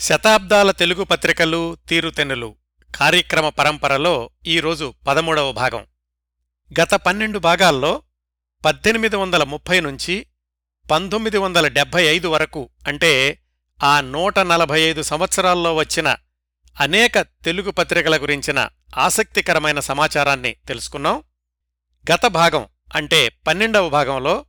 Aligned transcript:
శతాబ్దాల 0.00 0.70
తెలుగు 0.70 1.04
పత్రికలు 1.04 1.76
తీరుతెన్నులు 1.88 2.56
కార్యక్రమ 2.96 3.48
పరంపరలో 3.48 4.30
ఈరోజు 4.46 4.94
పదమూడవ 5.06 5.52
భాగం. 5.52 5.86
గత 6.80 6.94
పన్నెండు 6.94 7.38
భాగాల్లో 7.38 8.02
పద్దెనిమిది 8.64 9.16
వందల 9.16 9.42
ముప్పై 9.42 9.80
నుంచి 9.80 10.26
పంతొమ్మిది 10.90 11.38
వందల 11.38 11.68
డెబ్భై 11.68 12.04
ఐదు 12.04 12.28
వరకు 12.28 12.70
అంటే 12.86 13.38
ఆ 13.84 14.00
నూట 14.00 14.38
నలభై 14.38 14.80
ఐదు 14.80 15.02
సంవత్సరాల్లో 15.02 15.74
వచ్చిన 15.74 16.16
అనేక 16.80 17.20
తెలుగు 17.20 17.70
పత్రికల 17.70 18.22
గురించిన 18.22 18.68
ఆసక్తికరమైన 18.96 19.80
సమాచారాన్ని 19.80 20.56
తెలుసుకున్నాం. 20.68 21.22
గత 22.12 22.26
భాగం 22.26 22.66
అంటే 22.94 23.28
పన్నెండవ 23.28 23.88
భాగంలో 23.88 24.44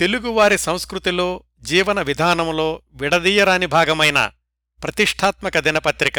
తెలుగువారి 0.00 0.58
సంస్కృతిలో 0.58 1.42
జీవన 1.60 2.02
విధానంలో 2.02 2.82
విడదీయరాని 2.92 3.66
భాగమైన 3.66 4.30
ప్రతిష్టాత్మక 4.82 5.58
దినపత్రిక 5.58 6.18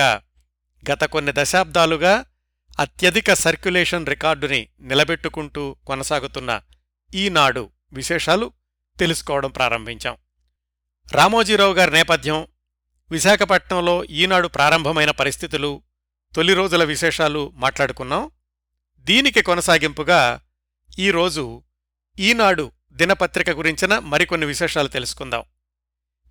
గత 0.91 1.04
కొన్ని 1.04 1.34
దశాబ్దాలుగా 1.36 2.26
అత్యధిక 2.80 3.34
సర్క్యులేషన్ 3.34 4.08
రికార్డుని 4.08 4.67
నిలబెట్టుకుంటూ 4.81 5.76
కొనసాగుతున్న 5.88 6.62
ఈనాడు 7.16 7.70
విశేషాలు 7.94 8.52
తెలుసుకోవడం 9.00 9.52
ప్రారంభించాం. 9.52 10.17
రామోజీరావు 11.12 11.73
గారి 11.73 11.91
నేపథ్యం 11.91 12.48
విశాఖపట్నంలో 13.12 14.05
ఈనాడు 14.05 14.48
ప్రారంభమైన 14.48 15.12
పరిస్థితులు 15.12 15.81
తొలి 16.36 16.53
రోజుల 16.53 16.84
విశేషాలు 16.84 17.52
మాట్లాడుకున్నాం. 17.55 18.31
దీనికి 19.00 19.41
కొనసాగింపుగా 19.41 20.39
ఈరోజు 21.00 21.64
ఈనాడు 22.20 22.72
దినపత్రిక 22.91 23.50
గురించిన 23.50 24.00
మరికొన్ని 24.00 24.48
విశేషాలు 24.48 24.88
తెలుసుకుందాం. 24.88 25.44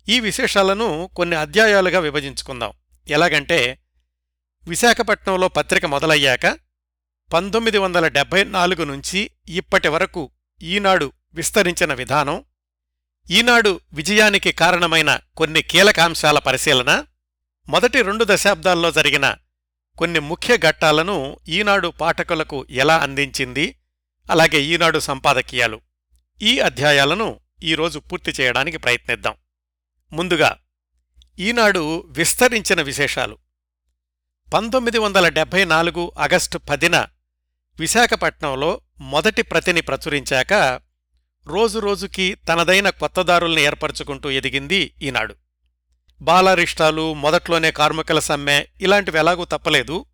ఈ 0.09 0.19
విశేషాలను 0.19 1.09
కొన్ని 1.15 1.35
అధ్యాయాలుగా 1.35 1.99
విభజించుకుందాం. 1.99 2.71
ఎలాగంటే 3.07 3.79
విశాఖపట్నంలో 4.67 5.47
పత్రిక 5.47 5.85
మొదలయ్యాక 5.85 6.59
పంతొమ్మిది 7.33 7.77
వందల 7.77 8.07
డెబ్బై 8.07 8.43
నాలుగు 8.43 8.83
నుంచి 8.83 9.31
ఇప్పటి 9.49 9.87
వరకు 9.87 10.31
ఈనాడు 10.61 11.11
విస్తరించిన 11.33 11.93
విధానం 11.93 12.43
ఈనాడు 13.31 13.79
విజయానికి 13.93 14.51
కారణమైన 14.51 15.19
కొన్ని 15.37 15.61
కీలకాంశాల 15.61 16.39
పరిశీలన 16.39 17.05
మొదటి 17.69 18.01
రెండు 18.01 18.25
దశాబ్దాల్లో 18.27 18.91
జరిగిన 18.91 19.35
కొన్ని 19.97 20.19
ముఖ్య 20.19 20.57
ఘట్టాలను 20.57 21.39
ఈనాడు 21.47 21.87
పాఠకులకు 21.87 22.65
ఎలా 22.69 22.97
అందించింది 22.97 23.79
అలాగే 24.31 24.61
ఈనాడు 24.61 24.99
సంపాదకీయాలు. 24.99 25.81
ఈ 26.41 26.59
అధ్యాయాలను 26.59 27.39
ఈరోజు 27.63 27.99
పూర్తి 27.99 28.31
చేయడానికి 28.31 28.77
ప్రయత్నిద్దాం. 28.77 29.35
ముందుగా 30.11 30.57
ఈనాడు 31.39 32.03
విస్తరించిన 32.07 32.81
విశేషాలు. 32.81 33.37
పంతొమ్మిది 34.53 34.97
వందల 34.97 35.29
డెబ్భై 35.29 35.65
నాలుగు 35.65 36.11
ఆగస్టు 36.19 36.57
పదిన 36.57 37.07
విశాఖపట్నంలో 37.79 38.81
మొదటి 38.99 39.41
ప్రతిని 39.41 39.81
ప్రచురించాక 39.81 40.81
రోజురోజుకి 41.47 42.35
తనదైన 42.35 42.89
కొత్తదారుల్ని 42.89 43.61
ఏర్పరచుకుంటూ 43.61 44.29
ఎదిగింది 44.29 44.93
ఈనాడు. 45.01 45.35
బాలారిష్టాలు 46.21 47.13
మొదట్లోనే 47.13 47.71
కార్మికుల 47.71 48.19
సమ్మె 48.19 48.65
ఇలాంటివి 48.81 49.17
ఎలాగూ 49.17 49.45
తప్పలేదు. 49.45 50.05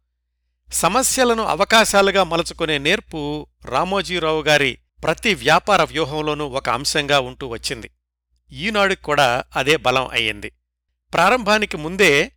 సమస్యలను 0.74 1.44
అవకాశాలుగా 1.44 2.24
మలుచుకునే 2.24 2.78
నేర్పు 2.78 3.48
రామోజీరావు 3.66 4.42
గారి 4.42 4.78
ప్రతి 5.04 5.34
వ్యాపార 5.34 5.84
వ్యూహంలోనూ 5.84 6.48
ఒక 6.48 6.70
అంశంగా 6.70 7.20
ఉంటూ 7.20 7.48
వచ్చింది. 7.48 7.90
ఈనాడుకి 8.52 9.02
కూడా 9.02 9.44
అదే 9.56 9.78
బలం 9.78 10.08
అయ్యింది. 10.08 10.52
ప్రారంభానికి 11.14 11.78
ముందే 11.78 12.32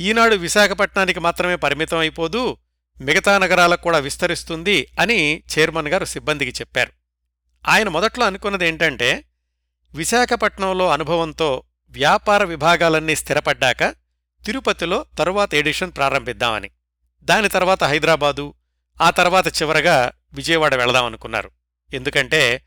ఈనాడు 0.00 0.34
విశాఖపట్నానికి 0.34 1.20
మాత్రమే 1.20 1.56
పరిమితం 1.56 1.98
అయిపోదు 1.98 2.56
మిగతా 3.00 3.38
నగరాలకు 3.38 3.82
కూడా 3.82 3.98
విస్తరిస్తుంది 3.98 4.86
అని 5.00 5.42
చైర్మన్ 5.58 5.88
గారు 5.88 6.04
సిబ్బందికి 6.04 6.60
చెప్పారు. 6.60 6.92
ఆయన 7.68 7.88
మొదట్లో 7.88 8.26
అనుకున్నది 8.26 8.66
ఏంటంటే 8.66 9.24
విశాఖపట్నంలో 9.94 10.90
అనుభవంతో 10.90 11.62
వ్యాపార 11.90 12.44
విభాగాలన్నీ 12.44 13.16
స్థిరపడ్డాక 13.16 13.84
తిరుపతిలో 14.44 15.06
తరువాత 15.18 15.54
ఎడిషన్ 15.54 15.92
ప్రారంభిద్దామని. 15.96 16.70
దాని 17.22 17.48
తర్వాత 17.48 17.84
హైదరాబాదు 17.84 18.54
ఆ 19.00 19.10
తర్వాత 19.10 19.62
చివరగా 19.62 20.12
విజయవాడ 20.32 20.74
వెళదామనుకున్నారు. 20.74 21.50
ఎందుకంటే 21.94 22.64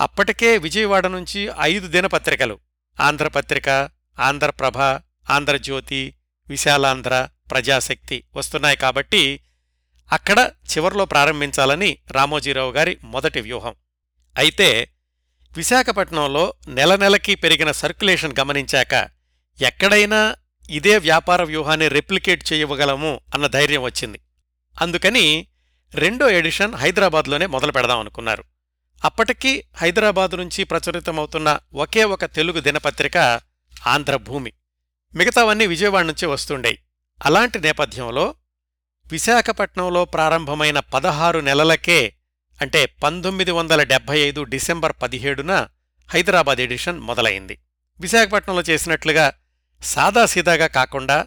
అప్పటికే 0.00 0.58
విజయవాడ 0.58 1.06
నుంచి 1.06 1.50
ఐదు 1.60 1.86
దినపత్రికలు. 1.86 2.58
ఆంధ్రపత్రిక 3.00 3.90
ఆంధ్రప్రభ 4.18 4.78
ఆంధ్రజ్యోతి 5.30 6.14
విశాలాంధ్ర 6.48 7.28
ప్రజాశక్తి 7.50 8.24
వస్తున్నాయి 8.36 8.76
కాబట్టి 8.76 9.40
అక్కడ 10.12 10.50
చివర్లో 10.70 11.04
ప్రారంభించాలని 11.04 11.98
రామోజీరావు 12.10 12.72
గారి 12.72 12.98
మొదటి 13.04 13.40
వ్యూహం. 13.40 13.74
అయితే 14.38 14.90
విశాఖపట్నంలో 15.56 16.54
నెల 16.68 16.96
నెలకి 16.96 17.34
పెరిగిన 17.34 17.70
సర్క్యులేషన్ 17.70 18.34
గమనించాక 18.40 19.08
ఎక్కడైనా 19.60 20.36
ఇదే 20.70 20.98
వ్యాపార 20.98 21.42
వ్యూహాన్ని 21.42 21.88
రెప్లికేట్ 21.88 22.52
చేయగలము 22.52 23.20
అన్న 23.34 23.46
ధైర్యం 23.46 23.82
వచ్చింది. 23.82 24.20
అందుకని 24.82 25.46
రెండో 25.94 26.30
ఎడిషన్ 26.30 26.74
హైదరాబాద్లోనే 26.74 27.46
మొదలు 27.46 27.72
పెడదామనుకున్నారు 27.72 28.44
అప్పటికీ 29.04 29.64
హైదరాబాదు 29.76 30.36
నుంచి 30.36 30.64
ప్రచురితమవుతున్న 30.64 31.58
ఒకే 31.74 32.04
ఒక 32.04 32.24
తెలుగు 32.24 32.60
దినపత్రిక 32.60 33.40
ఆంధ్రభూమి. 33.86 34.52
మిగతావన్నీ 35.14 35.66
విజయవాడ 35.66 36.04
నుంచి 36.04 36.26
వస్తుండేయి. 36.26 36.78
అలాంటి 37.24 37.60
నేపథ్యంలో 37.60 38.34
విశాఖపట్నంలో 39.12 40.04
ప్రారంభమైన 40.04 40.80
పదహారు 40.80 41.40
నెలలకే 41.40 42.14
అంటే 42.60 42.86
పంతొమ్మిది 42.86 43.50
వందల 43.50 43.82
డెబ్బై 43.82 44.18
ఐదు 44.18 44.42
డిసెంబర్ 44.42 44.92
పదిహేడున 45.02 45.68
హైదరాబాద్ 46.10 46.60
ఎడిషన్ 46.60 47.00
మొదలైంది. 47.00 47.58
విశాఖపట్నంలో 48.00 48.62
చేసినట్లుగా 48.62 49.32
సాదాసీదాగా 49.82 50.66
కాకుండా 50.66 51.26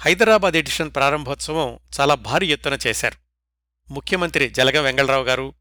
హైదరాబాద్ 0.00 0.56
ఎడిషన్ 0.56 0.94
ప్రారంభోత్సవం 0.94 1.78
చాలా 2.00 2.14
భారీ 2.14 2.46
ఎత్తున 2.46 2.78
చేశారు. 2.86 3.18
ముఖ్యమంత్రి 3.92 4.48
జలగం 4.48 4.82
వెంగళరావు 4.82 5.24
గారు 5.24 5.54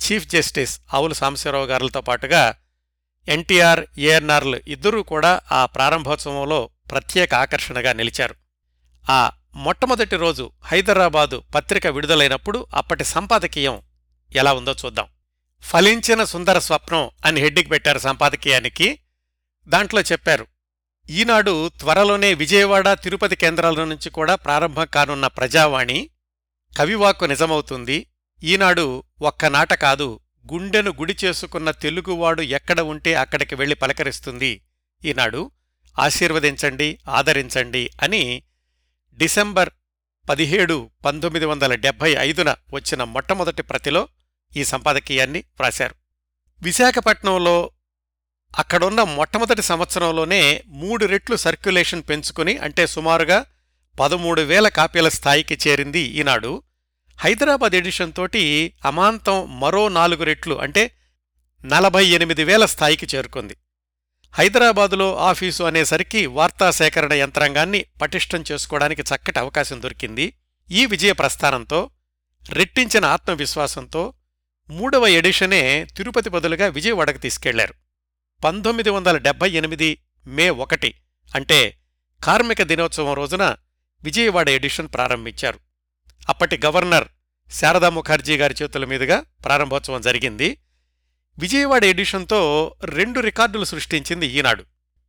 చీఫ్ 0.00 0.26
జస్టిస్ 0.26 0.80
ఆవుల 0.94 1.12
సాంబశివరావు 1.12 1.66
గారులతో 1.66 2.00
పాటుగా 2.00 2.54
ఎన్టీఆర్ 3.28 3.86
ఏఎన్ఆర్లు 3.98 4.60
ఇద్దరూ 4.68 5.02
కూడా 5.02 5.40
ఆ 5.52 5.66
ప్రారంభోత్సవంలో 5.66 6.70
ప్రత్యేక 6.90 7.34
ఆకర్షణగా 7.34 7.92
నిలిచారు. 7.92 8.34
ఆ 9.10 9.30
మొట్టమొదటి 9.54 10.16
రోజు 10.16 10.50
హైదరాబాదు 10.64 11.42
పత్రిక 11.54 11.86
విడుదలైనప్పుడు 11.86 12.66
అప్పటి 12.74 13.04
సంపాదకీయం 13.04 13.82
ఎలా 14.36 14.52
ఉందో 14.52 14.74
చూద్దాం. 14.84 15.06
ఫలించిన 15.62 16.24
సుందర 16.24 16.58
స్వప్నం 16.58 17.10
అని 17.24 17.40
హెడ్డింగ్ 17.40 17.70
పెట్టారు 17.70 17.98
సంపాదకీయానికి. 17.98 18.98
దాంట్లో 19.68 20.00
చెప్పారు 20.00 20.46
ఈనాడు 21.10 21.68
త్వరలోనే 21.68 22.34
విజయవాడ 22.34 22.92
తిరుపతి 22.92 23.36
కేంద్రాల 23.36 23.84
నుంచి 23.84 24.10
కూడా 24.10 24.34
ప్రారంభం 24.34 24.86
కానున్న 24.94 25.26
ప్రజావాణి 25.26 26.10
కవివాక్కు 26.78 27.24
నిజమవుతుంది. 27.24 28.06
ఈనాడు 28.42 29.04
ఒక్కనాట 29.22 29.72
కాదు 29.74 30.20
గుండెను 30.52 30.90
గుడి 30.90 31.16
చేసుకున్న 31.24 31.70
తెలుగువాడు 31.70 32.42
ఎక్కడ 32.42 32.80
ఉంటే 32.80 33.14
అక్కడికి 33.14 33.54
వెళ్ళి 33.54 33.74
పలకరిస్తుంది. 33.74 34.62
ఈనాడు 35.04 35.50
ఆశీర్వదించండి 35.98 36.98
ఆదరించండి 37.08 37.90
అని 38.02 38.42
డిసెంబర్ 39.18 39.70
పదిహేడు 40.28 40.90
పంతొమ్మిది 41.04 41.44
వందల 41.44 41.74
డెబ్భై 41.74 42.14
ఐదున 42.18 42.56
వచ్చిన 42.72 43.04
మొట్టమొదటి 43.04 43.62
ప్రతిలో 43.62 44.08
ఈ 44.56 44.64
సంపాదకీయాన్ని 44.64 45.38
వ్రాశారు. 45.38 45.94
విశాఖపట్నంలో 46.62 47.70
అక్కడున్న 48.58 49.02
మొట్టమొదటి 49.02 49.62
సంవత్సరంలోనే 49.62 50.64
మూడు 50.66 51.06
రెట్లు 51.06 51.36
సర్క్యులేషన్ 51.36 52.02
పెంచుకుని 52.08 52.58
అంటే 52.58 52.86
సుమారుగా 52.86 53.46
పదమూడు 53.98 54.40
వేల 54.40 54.68
కాపీల 54.68 55.08
స్థాయికి 55.08 55.58
చేరింది 55.68 56.00
ఈనాడు 56.00 56.62
హైదరాబాద్ 57.22 57.74
ఎడిషన్ 57.74 58.12
తోటి 58.12 58.74
అమాంతం 58.84 59.60
మరో 59.60 59.88
నాలుగు 59.88 60.24
రెట్లు 60.24 60.54
అంటే 60.54 60.96
నలభై 61.64 62.04
ఎనిమిది 62.04 62.44
వేల 62.44 62.64
స్థాయికి 62.64 63.16
చేరుకుంది. 63.16 63.56
హైదరాబాదులో 64.34 65.16
ఆఫీసు 65.16 65.62
అనేసరికి 65.62 66.26
వార్తా 66.26 66.70
సేకరణ 66.70 67.12
యంత్రాంగాన్ని 67.12 67.84
పటిష్టం 68.02 68.44
చేసుకోవడానికి 68.52 69.02
చక్కటి 69.02 69.38
అవకాశం 69.38 69.82
దొరికింది. 69.82 70.32
ఈ 70.70 70.86
విజయ 70.86 71.12
ప్రస్థానంతో 71.12 71.90
రెట్టించిన 72.50 73.04
ఆత్మవిశ్వాసంతో 73.04 74.14
మూడవ 74.70 75.06
ఎడిషనే 75.06 75.84
తిరుపతి 75.96 76.30
బదులుగా 76.30 76.66
విజయవాడకు 76.66 77.18
తీసుకెళ్ళారు. 77.18 77.74
పంతొమ్మిది 78.44 78.90
వందల 78.90 79.16
డెబ్బై 79.16 79.50
ఎనిమిది 79.50 80.02
మే 80.26 80.50
ఒకటి 80.50 80.94
అంటే 81.34 81.78
కార్మిక 82.24 82.62
దినోత్సవం 82.62 83.12
రోజున 83.12 83.56
విజయవాడ 84.02 84.48
ఎడిషన్ 84.48 84.88
ప్రారంభించారు. 84.94 85.69
అప్పటి 86.28 86.60
గవర్నర్ 86.64 87.08
శారదా 87.52 87.88
ముఖర్జీ 87.88 88.36
గారి 88.36 88.54
చేతుల 88.62 88.84
మీదుగా 88.84 89.24
ప్రారంభోత్సవం 89.44 90.00
జరిగింది. 90.00 90.58
విజయవాడ 91.38 91.84
ఎడిషన్తో 91.84 92.74
రెండు 92.84 93.20
రికార్డులు 93.20 93.64
సృష్టించింది 93.64 94.26
ఈనాడు. 94.26 94.64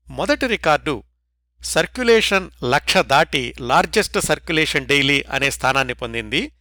మొదటి 0.10 0.48
రికార్డు 0.48 1.04
సర్క్యులేషన్ 1.64 2.50
లక్ష 2.64 2.98
దాటి 2.98 3.54
లార్జెస్ట్ 3.60 4.20
సర్క్యులేషన్ 4.20 4.86
డైలీ 4.86 5.26
అనే 5.32 5.52
స్థానాన్ని 5.52 5.94
పొందింది. 5.94 6.52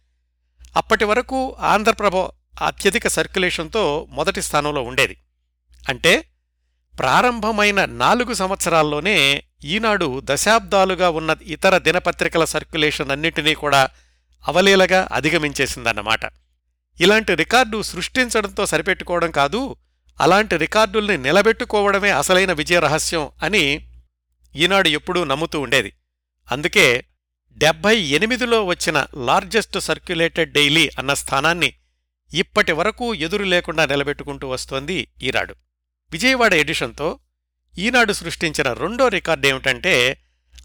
అప్పటి 0.77 1.05
వరకు 1.05 1.55
ఆంధ్రప్రభ 1.59 2.15
అత్యధిక 2.61 3.07
సర్క్యులేషన్తో 3.07 4.07
మొదటి 4.09 4.41
స్థానంలో 4.41 4.81
ఉండేది. 4.81 5.17
అంటే 5.89 6.25
ప్రారంభమైన 6.99 7.85
నాలుగు 7.85 8.33
సంవత్సరాల్లోనే 8.33 9.43
ఈనాడు 9.65 10.21
దశాబ్దాలుగా 10.23 11.09
ఉన్న 11.09 11.35
ఇతర 11.43 11.77
దినపత్రికల 11.77 12.45
సర్క్యులేషన్ 12.45 13.11
అన్నింటినీ 13.11 13.55
కూడా 13.55 13.89
అవలీలగా 14.47 15.09
అధిగమించేసిందన్నమాట. 15.11 16.19
ఇలాంటి 17.01 17.35
రికార్డు 17.35 17.81
సృష్టించడంతో 17.81 18.65
సరిపెట్టుకోవడం 18.65 19.31
కాదు 19.31 19.75
అలాంటి 20.21 20.57
రికార్డుల్ని 20.57 21.17
నిలబెట్టుకోవడమే 21.17 22.09
అసలైన 22.09 22.53
విజయ 22.53 22.79
రహస్యం 22.79 23.29
అని 23.43 23.87
ఈనాడు 24.55 24.89
ఎప్పుడూ 24.89 25.23
నమ్ముతూ 25.23 25.59
ఉండేది. 25.59 25.93
అందుకే 26.51 27.05
డెబ్బై 27.57 27.97
ఎనిమిదిలో 27.97 28.65
వచ్చిన 28.65 29.07
లార్జెస్ట్ 29.15 29.79
సర్క్యులేటెడ్ 29.79 30.51
డైలీ 30.51 30.89
అన్న 30.99 31.13
స్థానాన్ని 31.13 31.73
ఇప్పటి 32.33 32.71
వరకు 32.71 33.13
ఎదురు 33.13 33.43
లేకుండా 33.43 33.85
నిలబెట్టుకుంటూ 33.85 34.47
వస్తోంది 34.47 35.07
ఈనాడు. 35.21 35.55
విజయవాడ 36.11 36.53
ఎడిషన్తో 36.53 37.19
ఈనాడు 37.77 38.13
సృష్టించిన 38.13 38.73
రెండో 38.73 39.07
రికార్డేమిటంటే 39.07 40.17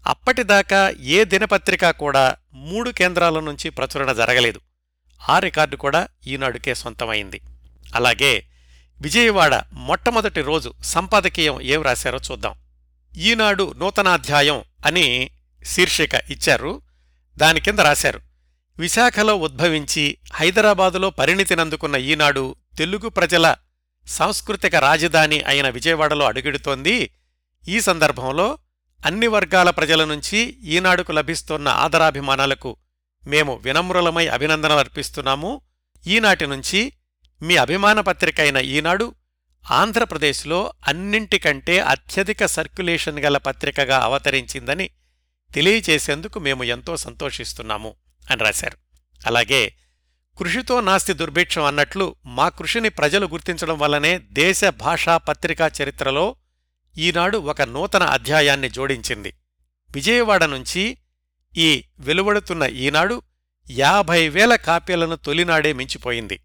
అప్పటిదాకా 0.07 0.89
ఏ 0.89 1.23
దినపత్రిక 1.23 1.89
కూడా 1.89 2.35
మూడు 2.53 2.89
కేంద్రాల 2.89 3.39
నుంచి 3.39 3.69
ప్రచురణ 3.69 4.11
జరగలేదు. 4.11 4.59
ఆ 5.29 5.39
రికార్డు 5.39 5.75
కూడా 5.75 6.07
ఈనాడుకే 6.27 6.75
సొంతమైంది. 6.75 7.41
అలాగే 7.95 8.45
విజయవాడ 9.01 9.63
మొట్టమొదటి 9.73 10.41
రోజు 10.41 10.73
సంపాదకీయం 10.83 11.61
ఏం 11.61 11.81
రాశారో 11.81 12.19
చూద్దాం. 12.31 12.55
ఈనాడు 13.17 13.73
నూతనాధ్యాయం 13.77 14.63
అని 14.85 15.29
శీర్షిక 15.65 16.13
ఇచ్చారు. 16.13 16.81
దాని 17.37 17.59
కింద 17.59 17.79
రాశారు. 17.79 18.19
విశాఖలో 18.79 19.35
ఉద్భవించి 19.35 20.17
హైదరాబాదులో 20.33 21.09
పరిణితినందుకున్న 21.09 21.95
ఈనాడు 21.95 22.55
తెలుగు 22.77 23.09
ప్రజల 23.09 23.55
సాంస్కృతిక 24.07 24.75
రాజధాని 24.75 25.41
అయిన 25.41 25.69
విజయవాడలో 25.69 26.25
అడుగిడుతోంది. 26.25 27.13
ఈ 27.67 27.81
సందర్భంలో 27.81 28.57
అన్ని 29.05 29.27
వర్గాల 29.27 29.69
ప్రజల 29.69 30.05
నుంచి 30.05 30.37
ఈనాడుకు 30.47 31.11
లభిస్తున్న 31.11 31.67
ఆదరాభిమానాలకు 31.67 32.77
మేము 33.27 33.55
వినమ్రులమై 33.55 34.27
అభినందనలర్పిస్తున్నాము. 34.27 35.61
ఈనాటి 36.07 36.47
నుంచి 36.47 36.93
మీ 37.41 37.57
అభిమాన 37.57 38.01
పత్రిక 38.01 38.41
అయిన 38.41 38.57
ఈనాడు 38.57 39.15
ఆంధ్రప్రదేశ్లో 39.71 40.73
అన్నింటికంటే 40.87 41.79
అత్యధిక 41.79 42.45
సర్క్యులేషన్ 42.45 43.19
గల 43.19 43.37
పత్రికగా 43.37 43.99
అవతరించిందని 43.99 44.89
తెలియచేసేందుకు 45.53 46.39
మేము 46.39 46.63
ఎంతో 46.63 46.97
సంతోషిస్తున్నాము 46.97 47.95
అని 48.31 48.43
రాశారు. 48.43 48.77
అలాగే 49.27 49.73
కృషితో 50.37 50.81
నాస్తి 50.81 51.13
దుర్భిక్షం 51.13 51.63
అన్నట్లు 51.63 52.15
మా 52.25 52.49
కృషిని 52.49 52.89
ప్రజలు 52.89 53.25
గుర్తించడం 53.25 53.79
వల్లనే 53.79 54.17
దేశ 54.17 54.65
భాషా 54.65 55.17
పత్రికా 55.17 55.71
చరిత్రలో 55.81 56.35
ఈనాడు 56.97 57.37
ఒక 57.37 57.61
నూతన 57.61 58.03
అధ్యాయాన్ని 58.03 58.69
జోడించింది. 58.69 59.33
విజయవాడ 59.91 60.43
నుంచి 60.43 60.97
ఈ 61.57 61.83
వెలువడుతున్న 61.99 62.63
ఈనాడు 62.63 63.21
యాభై 63.69 64.29
వేల 64.29 64.55
కాపీలను 64.55 65.15
తొలినాడే 65.15 65.73
మించిపోయింది. 65.73 66.39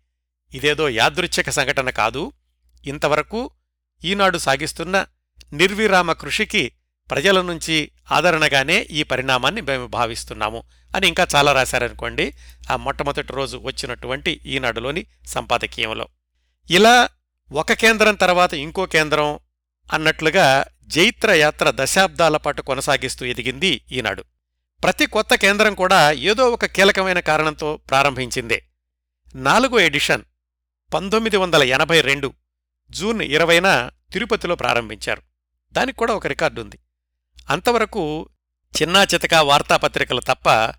ఇదేదో 0.54 0.88
యాదృచ్ఛిక 0.88 1.50
సంఘటన 1.50 1.90
కాదు. 1.90 2.32
ఇంతవరకు 2.86 3.50
ఈనాడు 4.04 4.38
సాగిస్తున్న 4.38 5.06
నిర్విరామ 5.52 6.12
కృషికి 6.12 6.72
ప్రజల 7.10 7.40
నుంచి 7.40 7.90
ఆదరణగానే 8.12 8.88
ఈ 8.90 9.02
పరిణామాన్ని 9.02 9.60
మేము 9.60 9.86
భావిస్తున్నాము 9.86 10.62
అని 10.96 11.08
ఇంకా 11.08 11.26
చాలా 11.34 11.52
రాశారనుకోండి. 11.52 12.34
ఆ 12.70 12.76
మొట్టమొదటి 12.76 13.32
రోజు 13.32 13.56
వచ్చినటువంటి 13.56 14.40
ఈనాడులోని 14.46 15.06
సంపాదకీయంలో. 15.26 16.08
ఇలా 16.70 17.08
ఒక 17.52 17.72
కేంద్రం 17.72 18.14
తర్వాత 18.14 18.54
ఇంకో 18.54 18.86
కేంద్రం 18.86 19.38
అన్నట్లుగా 19.92 20.64
జైత్ర 20.82 21.30
యాత్ర 21.30 21.72
దశాబ్దాల 21.74 22.36
పాటు 22.36 22.62
కొనసాగిస్తూ 22.62 23.26
ఎదిగింది 23.26 23.84
ఈనాడు. 23.92 24.24
ప్రతి 24.82 25.06
కొత్త 25.06 25.34
కేంద్రం 25.34 25.74
కూడా 25.74 26.12
ఏదో 26.12 26.50
ఒక 26.50 26.66
కీలకమైన 26.66 27.20
కారణంతో 27.20 27.76
ప్రారంభించిందే. 27.76 28.64
నాలుగో 29.34 29.80
ఎడిషన్ 29.80 30.22
పంతొమ్మిది 30.94 31.36
వందల 31.36 31.62
ఎనభై 31.62 32.00
రెండు 32.00 32.32
జూన్ 32.90 33.22
ఇరవైన 33.22 33.90
తిరుపతిలో 34.12 34.54
ప్రారంభించారు. 34.54 35.22
దానికి 35.72 35.98
కూడా 35.98 36.14
ఒక 36.14 36.26
రికార్డుంది 36.26 36.78
అంతవరకు 37.50 38.28
చిన్నా 38.82 39.02
చితకా 39.02 39.42
వార్తాపత్రికలు 39.42 40.20
తప్ప 40.20 40.74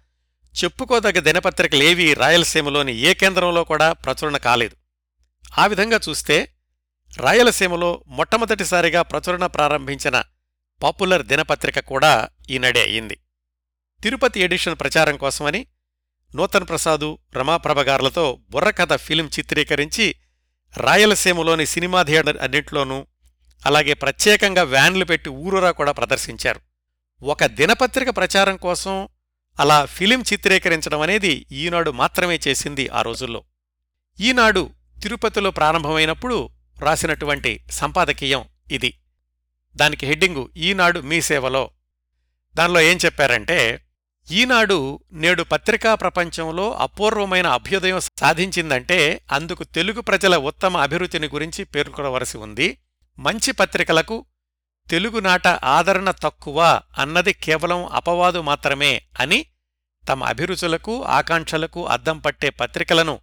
చెప్పుకోదగ్గ 0.64 1.20
దినపత్రికలేవీ 1.20 2.14
రాయలసీమలోని 2.14 2.98
ఏ 2.98 3.14
కేంద్రంలో 3.14 3.64
కూడా 3.64 3.94
ప్రచురణ 3.94 4.38
కాలేదు. 4.38 4.76
ఆ 5.58 5.68
విధంగా 5.68 6.00
చూస్తే 6.10 6.53
రాయలసీమలో 7.18 8.04
మొట్టమొదటిసారిగా 8.08 9.02
ప్రచురణ 9.02 9.46
ప్రారంభించిన 9.46 10.24
పాపులర్ 10.84 11.26
దినపత్రిక 11.26 11.80
కూడా 11.80 12.30
ఈనాడే 12.50 12.82
అయింది. 12.82 13.20
తిరుపతి 14.04 14.40
ఎడిషన్ 14.40 14.76
ప్రచారం 14.76 15.18
కోసమని 15.18 15.66
నూతన్ 16.36 16.68
ప్రసాదు 16.68 17.18
రమాప్రభగారులతో 17.36 18.40
బుర్రకథ 18.50 18.96
ఫిలిం 18.96 19.30
చిత్రీకరించి 19.40 20.16
రాయలసీమలోని 20.78 21.66
సినిమా 21.66 22.04
థియేటర్ 22.04 22.38
అన్నింటిలోనూ 22.38 23.08
అలాగే 23.66 23.94
ప్రత్యేకంగా 23.94 24.64
వ్యాన్లు 24.64 25.06
పెట్టి 25.06 25.30
ఊరూరా 25.30 25.72
కూడా 25.72 25.92
ప్రదర్శించారు. 25.92 26.60
ఒక 27.24 27.46
దినపత్రిక 27.46 28.10
ప్రచారం 28.10 28.58
కోసం 28.58 29.08
అలా 29.60 29.86
ఫిలిం 29.86 30.24
చిత్రీకరించడం 30.34 31.02
అనేది 31.02 31.46
ఈనాడు 31.52 31.92
మాత్రమే 31.92 32.40
చేసింది 32.48 32.90
ఆ 32.90 33.02
రోజుల్లో. 33.02 33.44
ఈనాడు 34.20 34.70
తిరుపతిలో 35.02 35.52
ప్రారంభమైనప్పుడు 35.52 36.50
రాసినటువంటి 36.80 37.64
సంపాదకీయం 37.72 38.46
ఇది. 38.72 39.00
దానికి 39.76 40.06
హెడ్డింగు 40.06 40.50
ఈనాడు 40.58 41.00
మీ 41.00 41.22
సేవలో. 41.22 41.70
దానిలో 42.56 42.82
ఏం 42.82 42.98
చెప్పారంటే 43.06 43.86
ఈనాడు 44.32 45.00
నేడు 45.12 45.44
పత్రికా 45.44 45.96
ప్రపంచంలో 45.96 46.74
అపూర్వమైన 46.74 47.48
అభ్యుదయం 47.48 48.00
సాధించిందంటే 48.00 49.22
అందుకు 49.32 49.64
తెలుగు 49.64 50.02
ప్రజల 50.02 50.38
ఉత్తమ 50.38 50.78
అభివృద్ధిని 50.78 51.28
గురించి 51.28 51.66
పేర్కొనవలసి 51.66 52.38
ఉంది. 52.38 52.78
మంచి 53.20 53.52
పత్రికలకు 53.52 54.26
తెలుగునాట 54.90 55.48
ఆదరణ 55.48 56.12
తక్కువ 56.12 56.82
అన్నది 56.98 57.34
కేవలం 57.34 57.86
అపవాదు 57.86 58.42
మాత్రమే 58.42 59.02
అని 59.20 59.46
తమ 60.10 60.24
అభిరుచులకు 60.24 61.04
ఆకాంక్షలకు 61.04 61.88
అద్దం 61.88 62.20
పట్టే 62.20 62.50
పత్రికలను 62.50 63.20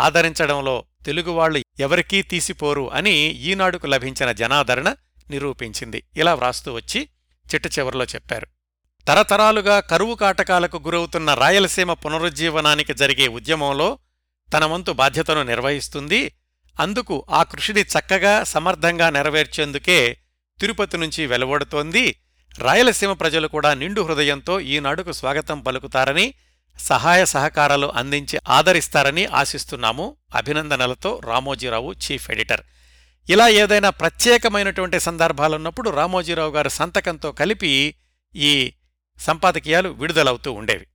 ఆదరించడంలో 0.00 0.84
తెలుగువాళ్ళు 1.06 1.62
ఎవరికీ 1.80 2.22
తీసిపోరు 2.22 2.92
అని 2.92 3.12
ఈనాడుకు 3.20 3.86
లభించిన 3.86 4.32
జనాదరణ 4.32 4.94
నిరూపించింది. 5.30 6.02
ఇలా 6.16 6.34
వ్రాస్తూ 6.34 6.72
వచ్చి 6.72 7.08
చిట్ట 7.54 7.78
చివరిలో 7.78 8.04
చెప్పారు. 8.04 8.46
తరతరాలుగా 9.08 9.80
కరువు 9.80 10.14
కాటకాలకు 10.14 10.76
గురవుతున్న 10.76 11.34
రాయలసీమ 11.34 11.92
పునరుజ్జీవనానికి 11.92 12.94
జరిగే 12.94 13.28
ఉద్యమంలో 13.28 13.98
తన 14.52 14.64
వంతు 14.64 14.92
బాధ్యతను 14.92 15.42
నిర్వహిస్తుంది. 15.42 16.32
అందుకు 16.80 17.26
ఆ 17.30 17.42
కృషిని 17.42 17.80
చక్కగా 17.80 18.44
సమర్థంగా 18.44 19.10
నెరవేర్చేందుకే 19.10 20.18
తిరుపతి 20.60 20.96
నుంచి 20.96 21.26
వెలువడుతోంది. 21.26 22.20
రాయలసీమ 22.58 23.12
ప్రజలు 23.12 23.48
కూడా 23.48 23.74
నిండు 23.74 24.00
హృదయంతో 24.00 24.60
ఈనాడుకు 24.60 25.12
స్వాగతం 25.12 25.60
పలుకుతారని 25.60 26.34
సహాయ 26.78 27.24
సహకారాలు 27.24 27.92
అందించి 27.94 28.40
ఆదరిస్తారని 28.48 29.26
ఆశిస్తున్నాము. 29.26 30.16
అభినందనలతో 30.34 31.20
రామోజీరావు 31.24 31.92
చీఫ్ 31.92 32.30
ఎడిటర్. 32.30 32.60
ఇలా 33.30 33.48
ఏదైనా 33.48 33.90
ప్రత్యేకమైనటువంటి 33.90 35.00
సందర్భాలున్నప్పుడు 35.00 35.90
రామోజీరావు 35.90 36.50
గారి 36.50 36.70
సంతకంతో 36.70 37.32
కలిపి 37.32 37.94
ఈ 38.36 38.72
సంపాదకీయాలు 39.18 39.88
విడుదలవుతూ 39.88 40.52
ఉండేవి. 40.52 40.86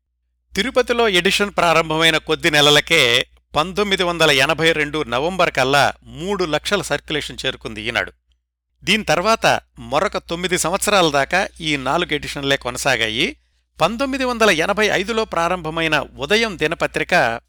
తిరుపతిలో 0.55 1.09
ఎడిషన్ 1.09 1.51
ప్రారంభమైన 1.57 2.17
కొద్ది 2.17 2.51
నెలలకే 2.51 3.25
పంతొమ్మిది 3.55 4.03
వందల 4.03 4.31
ఎనభై 4.31 4.71
రెండు 4.71 5.03
నవంబర్ 5.03 5.51
కల్లా 5.51 5.93
మూడు 6.03 6.45
లక్షల 6.45 6.81
సర్క్యులేషన్ 6.81 7.37
చేరుకుంది 7.45 7.81
ఈనాడు. 7.81 8.11
దీని 8.83 9.03
తర్వాత 9.03 9.59
మరొక 9.79 10.17
తొమ్మిది 10.17 10.57
సంవత్సరాల 10.57 11.11
దాకా 11.11 11.47
ఈ 11.61 11.77
నాలుగు 11.77 12.13
ఎడిషన్లే 12.13 12.57
కొనసాగాయి. 12.57 13.35
పంతొమ్మిది 13.81 14.23
వందల 14.23 14.49
ఎనభై 14.49 14.87
ఐదులో 14.87 15.25
ప్రారంభమైన 15.25 15.99
ఉదయం 15.99 16.57
దినపత్రిక 16.57 17.41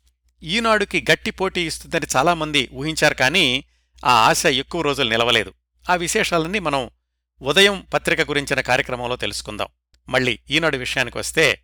ఈనాడుకి 0.42 1.04
గట్టి 1.10 1.30
పోటీ 1.30 1.66
ఇస్తుందని 1.66 2.06
చాలామంది 2.16 2.68
ఊహించారు 2.72 3.14
కానీ 3.14 3.64
ఆ 4.04 4.12
ఆశ 4.12 4.46
ఎక్కువ 4.46 4.82
రోజులు 4.82 5.10
నిలవలేదు. 5.10 5.52
ఆ 5.90 5.94
విశేషాలన్నీ 5.94 6.58
మనం 6.58 6.90
ఉదయం 7.42 7.86
పత్రిక 7.94 8.20
గురించిన 8.20 8.60
కార్యక్రమంలో 8.60 9.16
తెలుసుకుందాం. 9.16 9.68
మళ్ళీ 10.08 10.38
ఈనాడు 10.50 10.76
విషయానికి 10.76 11.18
వస్తే 11.18 11.62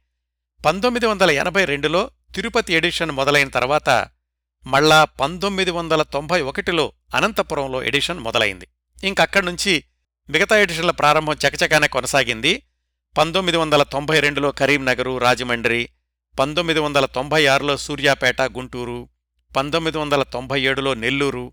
పంతొమ్మిది 0.64 1.06
వందల 1.06 1.30
ఎనభై 1.30 1.64
రెండులో 1.64 2.10
తిరుపతి 2.34 2.74
ఎడిషన్ 2.74 3.10
మొదలైన 3.10 3.48
తర్వాత 3.48 4.08
మళ్ళా 4.66 5.04
పంతొమ్మిది 5.04 5.70
వందల 5.70 6.02
తొంభై 6.02 6.42
ఒకటిలో 6.42 6.92
అనంతపురంలో 7.14 7.82
ఎడిషన్ 7.82 8.18
మొదలైంది. 8.18 8.66
ఇంకక్కడి 9.04 9.46
నుంచి 9.46 9.84
మిగతా 10.30 10.58
ఎడిషన్ల 10.58 10.90
ప్రారంభం 10.90 11.34
చకచకానే 11.34 11.88
కొనసాగింది. 11.88 12.62
పంతొమ్మిది 13.16 13.58
వందల 13.58 13.82
తొంభై 13.82 14.20
రెండులో 14.20 14.52
కరీంనగరు 14.52 15.18
రాజమండ్రి 15.18 15.88
పంతొమ్మిది 16.38 16.80
వందల 16.80 17.04
తొంభై 17.04 17.46
ఆరులో 17.46 17.76
సూర్యాపేట 17.76 18.42
గుంటూరు 18.42 19.08
పంతొమ్మిది 19.56 19.98
వందల 19.98 20.22
తొంభై 20.22 20.60
ఏడులో 20.60 20.94
నెల్లూరు 20.94 21.52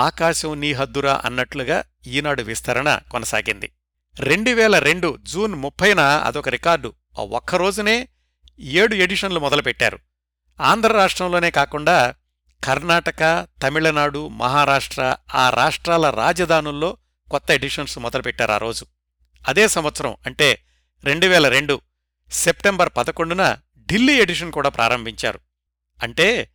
ఆకాశం 0.00 0.60
నీ 0.60 0.72
హద్దురా 0.72 1.22
అన్నట్లుగా 1.24 1.84
ఈనాడు 2.06 2.42
విస్తరణ 2.42 2.98
కొనసాగింది. 3.10 3.72
రెండు 4.20 4.50
వేల 4.50 4.78
రెండు 4.78 5.18
జూన్ 5.22 5.54
ముప్పైన 5.54 6.00
అదొక 6.00 6.48
రికార్డు. 6.48 6.92
ఒక్కరోజునే 7.18 8.08
ఏడు 8.60 8.94
ఎడిషన్లు 8.94 9.40
మొదలుపెట్టారు. 9.40 9.98
ఆంధ్ర 10.60 10.92
రాష్ట్రంలోనే 10.92 11.50
కాకుండా 11.50 12.14
కర్ణాటక 12.64 13.46
తమిళనాడు 13.62 14.28
మహారాష్ట్ర 14.28 15.16
ఆ 15.34 15.50
రాష్ట్రాల 15.50 16.10
రాజధానుల్లో 16.10 16.96
కొత్త 17.30 17.50
ఎడిషన్స్ 17.50 17.98
మొదలుపెట్టారు 17.98 18.52
ఆ 18.52 18.58
రోజు. 18.58 18.86
అదే 19.48 19.68
సంవత్సరం 19.68 20.16
అంటే 20.26 20.62
రెండు 21.06 21.26
వేల 21.26 21.48
రెండు 21.48 21.80
సెప్టెంబర్ 22.32 22.90
పదకొండున 22.96 23.56
ఢిల్లీ 23.78 24.20
ఎడిషన్ 24.20 24.52
కూడా 24.52 24.68
ప్రారంభించారు. 24.68 25.40
అంటే 26.02 26.50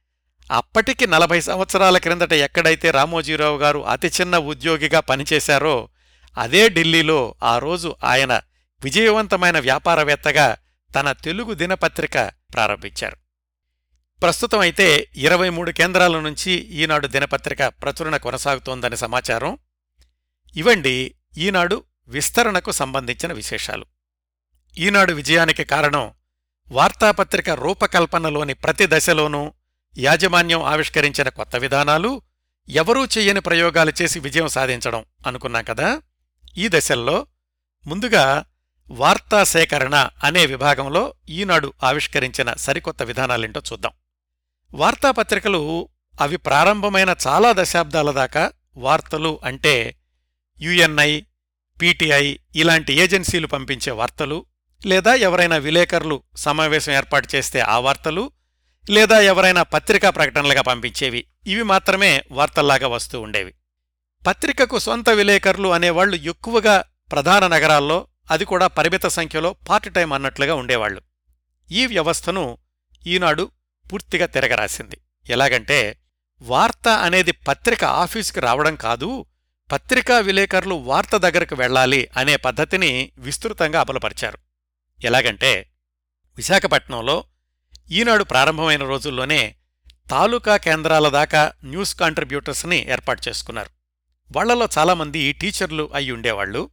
అప్పటికి 0.51 1.07
నలభై 1.07 1.41
సంవత్సరాల 1.41 1.97
క్రిందట 1.97 2.33
ఎక్కడైతే 2.33 2.91
రామోజీరావు 2.91 3.57
గారు 3.57 3.79
అతి 3.79 4.07
చిన్న 4.07 4.37
ఉద్యోగిగా 4.37 4.99
పనిచేశారో 4.99 5.89
అదే 6.37 6.69
ఢిల్లీలో 6.69 7.35
ఆ 7.43 7.57
రోజు 7.59 7.95
ఆయన 8.03 8.41
విజయవంతమైన 8.83 9.59
వ్యాపారవేత్తగా 9.59 10.57
తన 10.95 11.11
తెలుగు 11.11 11.53
దినపత్రిక 11.53 12.13
ప్రారంభించారు. 12.53 13.15
ప్రస్తుతం 14.21 14.59
అయితే 14.59 15.07
ఇరవై 15.15 15.49
మూడు 15.49 15.71
కేంద్రాల 15.71 16.19
నుంచి 16.19 16.51
ఈనాడు 16.51 17.07
దినపత్రిక 17.07 17.67
ప్రచురణ 17.67 18.17
కొనసాగుతోందని 18.17 18.97
సమాచారం. 18.97 19.57
ఇవండి 20.55 21.15
ఈనాడు 21.37 21.83
విస్తరణకు 22.07 22.71
సంబంధించిన 22.71 23.33
విశేషాలు. 23.33 23.85
ఈనాడు 24.77 25.13
విజయానికి 25.13 25.63
కారణం 25.63 26.13
వార్తాపత్రిక 26.71 27.49
రూపకల్పనలోని 27.49 28.53
ప్రతి 28.53 28.87
దశలోనూ 28.87 29.53
యాజమాన్యం 29.97 30.61
ఆవిష్కరించిన 30.63 31.29
కొత్త 31.29 31.55
విధానాలు 31.55 32.21
ఎవరూ 32.67 33.05
చెయ్యని 33.05 33.39
ప్రయోగాలు 33.39 33.93
చేసి 34.01 34.19
విజయం 34.19 34.47
సాధించడం 34.47 35.05
అనుకున్నాం 35.27 35.63
కదా? 35.63 36.01
ఈ 36.57 36.67
దశల్లో 36.67 37.27
ముందుగా 37.85 38.45
వార్తా 38.89 39.43
సేకరణ 39.43 40.09
అనే 40.23 40.45
విభాగంలో 40.45 41.13
ఈనాడు 41.29 41.73
ఆవిష్కరించిన 41.83 42.53
సరికొత్త 42.53 43.03
విధానాలేంటో 43.03 43.61
చూద్దాం. 43.73 43.91
వార్తాపత్రికలు 44.73 45.89
అవి 46.21 46.37
ప్రారంభమైన 46.37 47.15
చాలా 47.27 47.53
దశాబ్దాల 47.53 48.11
దాకా 48.11 48.51
వార్తలు 48.77 49.39
అంటే 49.43 49.95
యుఎన్ఐ 50.61 51.21
పీటీఐ 51.81 52.37
ఇలాంటి 52.55 52.93
ఏజెన్సీలు 52.93 53.47
పంపించే 53.47 53.91
వార్తలు 53.91 54.45
లేదా 54.85 55.13
ఎవరైనా 55.13 55.57
విలేకరులు 55.57 56.23
సమావేశం 56.35 56.93
ఏర్పాటు 56.93 57.35
చేస్తే 57.35 57.59
ఆ 57.59 57.79
వార్తలు 57.79 58.31
లేదా 58.89 59.19
ఎవరైనా 59.19 59.63
పత్రికా 59.63 60.09
ప్రకటనలుగా 60.09 60.61
పంపించేవి 60.61 61.25
ఇవి 61.47 61.63
మాత్రమే 61.63 62.23
వార్తల్లాగా 62.31 62.87
వస్తూ 62.87 63.21
ఉండేవి. 63.21 63.53
పత్రికకు 64.27 64.79
సొంత 64.79 65.09
విలేకరులు 65.09 65.69
అనేవాళ్ళు 65.69 66.15
ఎక్కువగా 66.15 66.83
ప్రధాన 67.11 67.47
నగరాల్లో 67.47 68.07
అది 68.31 68.45
కూడా 68.45 68.67
పరిమిత 68.67 69.05
సంఖ్యలో 69.05 69.55
పార్ట్ 69.69 69.93
టైం 69.93 70.13
అన్నట్లుగా 70.13 70.55
ఉండేవాళ్ళు 70.55 71.01
ఈ 71.71 71.85
వ్యవస్థను 71.85 72.57
ఈనాడు 73.07 73.51
పూర్తిగా 73.91 74.25
తిరగరాసింది. 74.25 74.97
ఎలాగంటే 75.29 75.97
వార్త 76.41 76.87
అనేది 76.87 77.31
పత్రిక 77.31 77.83
ఆఫీసుకి 77.83 78.39
రావడం 78.39 78.75
కాదు 78.75 79.25
పత్రికా 79.71 80.19
విలేకరులు 80.19 80.75
వార్త 80.75 81.17
దగ్గరకు 81.17 81.55
వెళ్ళాలి 81.55 82.07
అనే 82.17 82.35
పద్ధతిని 82.35 83.11
విస్తృతంగా 83.17 83.81
అమలుపరిచారు. 83.81 84.50
ఎలాగంటే 85.03 85.71
విశాఖపట్నంలో 86.37 87.23
ఈనాడు 87.91 88.23
ప్రారంభమైన 88.23 88.83
రోజుల్లోనే 88.83 89.55
తాలూకా 90.09 90.57
కేంద్రాల 90.57 91.09
దాకా 91.09 91.53
న్యూస్ 91.63 91.95
కాంట్రిబ్యూటర్స్ని 91.95 92.91
ఏర్పాటు 92.91 93.29
చేసుకున్నారు. 93.29 93.69
వాళ్ళలో 94.35 94.67
చాలామంది 94.77 95.33
టీచర్లు 95.33 95.91
అయి 95.93 96.11
ఉండేవాళ్ళు 96.11 96.69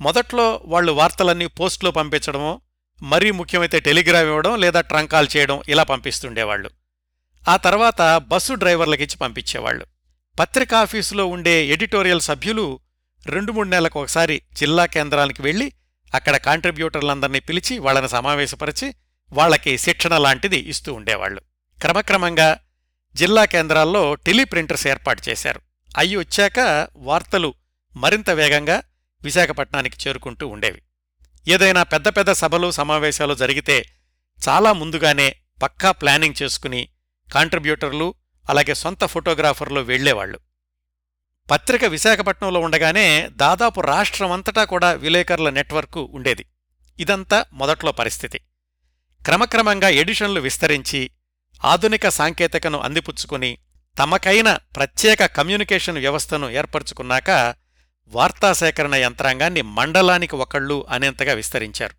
మొదట్లో 0.00 0.62
వాళ్ళు 0.64 0.92
వార్తలన్నీ 0.92 1.46
పోస్టులో 1.46 1.90
పంపించడమో 1.90 2.60
మరీ 3.02 3.30
ముఖ్యమైతే 3.30 3.80
టెలిగ్రామ్ 3.80 4.26
ఇవ్వడం 4.26 4.60
లేదా 4.60 4.80
ట్రంకాల్ 4.80 5.28
చేయడం 5.36 5.62
ఇలా 5.68 5.82
పంపిస్తుండేవాళ్ళు 5.82 6.70
ఆ 7.48 7.56
తర్వాత 7.56 8.02
బస్సు 8.28 8.52
డ్రైవర్లకిచ్చి 8.52 9.16
పంపించేవాళ్ళు 9.16 9.86
పత్రికాఫీసులో 10.38 11.26
ఉండే 11.26 11.66
ఎడిటోరియల్ 11.66 12.20
సభ్యులు 12.20 12.80
రెండు 13.26 13.52
మూడు 13.52 13.68
నెలలకు 13.68 14.00
ఒకసారి 14.00 14.42
జిల్లా 14.52 14.86
కేంద్రానికి 14.86 15.42
వెళ్ళి 15.42 15.72
అక్కడ 16.14 16.36
కాంట్రిబ్యూటర్లందర్నీ 16.36 17.40
పిలిచి 17.40 17.78
వాళ్ళను 17.78 18.08
సమావేశపరిచి 18.08 18.94
వాళ్ళకి 19.32 19.78
శిక్షణ 19.78 20.16
లాంటిది 20.16 20.56
ఇస్తూ 20.56 20.94
ఉండేవాళ్ళు 20.94 21.40
క్రమక్రమంగా 21.80 22.58
జిల్లా 23.14 23.44
కేంద్రాల్లో 23.44 24.14
టెలిప్రింటర్స్ 24.14 24.86
ఏర్పాటు 24.86 25.22
చేశారు. 25.28 25.60
అయి 25.98 26.16
వచ్చాక 26.16 26.88
వార్తలు 26.96 27.54
మరింత 27.96 28.30
వేగంగా 28.30 28.82
విశాఖపట్నానికి 29.22 30.08
చేరుకుంటూ 30.08 30.48
ఉండేవి. 30.48 30.82
ఏదైనా 31.48 31.82
పెద్ద 31.82 32.08
పెద్ద 32.08 32.32
సభలు 32.32 32.70
సమావేశాలు 32.70 33.34
జరిగితే 33.34 33.86
చాలా 34.48 34.72
ముందుగానే 34.72 35.36
పక్కా 35.62 35.92
ప్లానింగ్ 35.92 36.42
చేసుకుని 36.42 36.88
కాంట్రిబ్యూటర్లు 37.32 38.14
అలాగే 38.50 38.74
సొంత 38.74 39.04
ఫోటోగ్రాఫర్లు 39.04 39.80
వెళ్ళేవాళ్ళు 39.80 40.38
పత్రిక 41.50 41.84
విశాఖపట్నంలో 41.84 42.60
ఉండగానే 42.60 43.28
దాదాపు 43.32 43.80
రాష్ట్రమంతటా 43.80 44.64
కూడా 44.64 44.92
విలేకరుల 44.92 45.50
నెట్వర్కు 45.50 46.10
ఉండేది. 46.12 46.46
ఇదంతా 46.98 47.44
మొదట్లో 47.52 47.92
పరిస్థితి. 47.92 48.38
క్రమక్రమంగా 49.24 49.88
ఎడిషన్లు 49.88 50.40
విస్తరించి 50.40 51.10
ఆధునిక 51.64 52.08
సాంకేతికను 52.08 52.78
అందిపుచ్చుకుని 52.78 53.58
తమకైన 53.98 54.58
ప్రత్యేక 54.76 55.26
కమ్యూనికేషన్ 55.26 55.98
వ్యవస్థను 55.98 56.50
ఏర్పరచుకున్నాక 56.50 57.54
వార్తాసేకరణ 58.08 58.94
యంత్రాంగాన్ని 58.94 59.62
మండలానికి 59.62 60.36
ఒకళ్ళు 60.36 60.86
అనేంతగా 60.90 61.32
విస్తరించారు. 61.32 61.94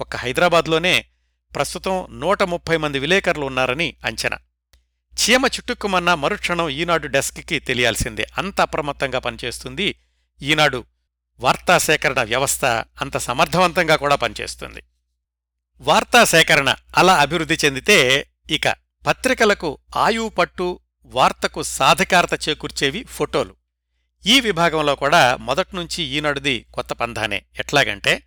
ఒక్క 0.00 0.16
హైదరాబాద్లోనే 0.16 1.04
ప్రస్తుతం 1.54 2.06
నూట 2.10 2.42
ముప్పై 2.42 2.76
మంది 2.76 2.98
విలేకరులు 2.98 3.46
ఉన్నారని 3.46 3.96
అంచనా. 4.04 4.38
చీమ 5.16 5.46
చుట్టుక్కుమన్న 5.46 6.14
మరుక్షణం 6.14 6.68
ఈనాడు 6.68 7.06
డెస్క్కి 7.06 7.58
తెలియాల్సిందే. 7.58 8.26
అంత 8.38 8.60
అప్రమత్తంగా 8.60 9.18
పనిచేస్తుంది 9.18 9.94
ఈనాడు 10.42 10.84
వార్తా 11.40 11.78
సేకరణ 11.78 12.22
వ్యవస్థ 12.22 12.64
అంత 13.00 13.16
సమర్థవంతంగా 13.16 13.96
కూడా 13.96 14.14
పనిచేస్తుంది. 14.14 14.82
వార్తా 15.80 16.24
సేకరణ 16.24 16.74
అలా 16.96 17.14
అభివృద్ధి 17.14 17.58
చెందితే 17.64 18.28
ఇక 18.50 18.68
పత్రికలకు 19.06 19.78
ఆయువు 19.96 20.28
పట్టు 20.28 20.80
వార్తకు 21.04 21.62
సాధికారత 21.62 22.48
చేకూర్చేవి 22.48 23.04
ఫోటోలు. 23.04 23.56
ఈ 24.26 24.40
విభాగంలో 24.40 24.94
కూడా 24.94 25.36
మొదట్నుంచి 25.36 26.04
ఈనాడుది 26.04 26.66
కొత్త 26.74 26.92
పంధానే. 26.92 27.42
ఎట్లాగంటే 27.58 28.22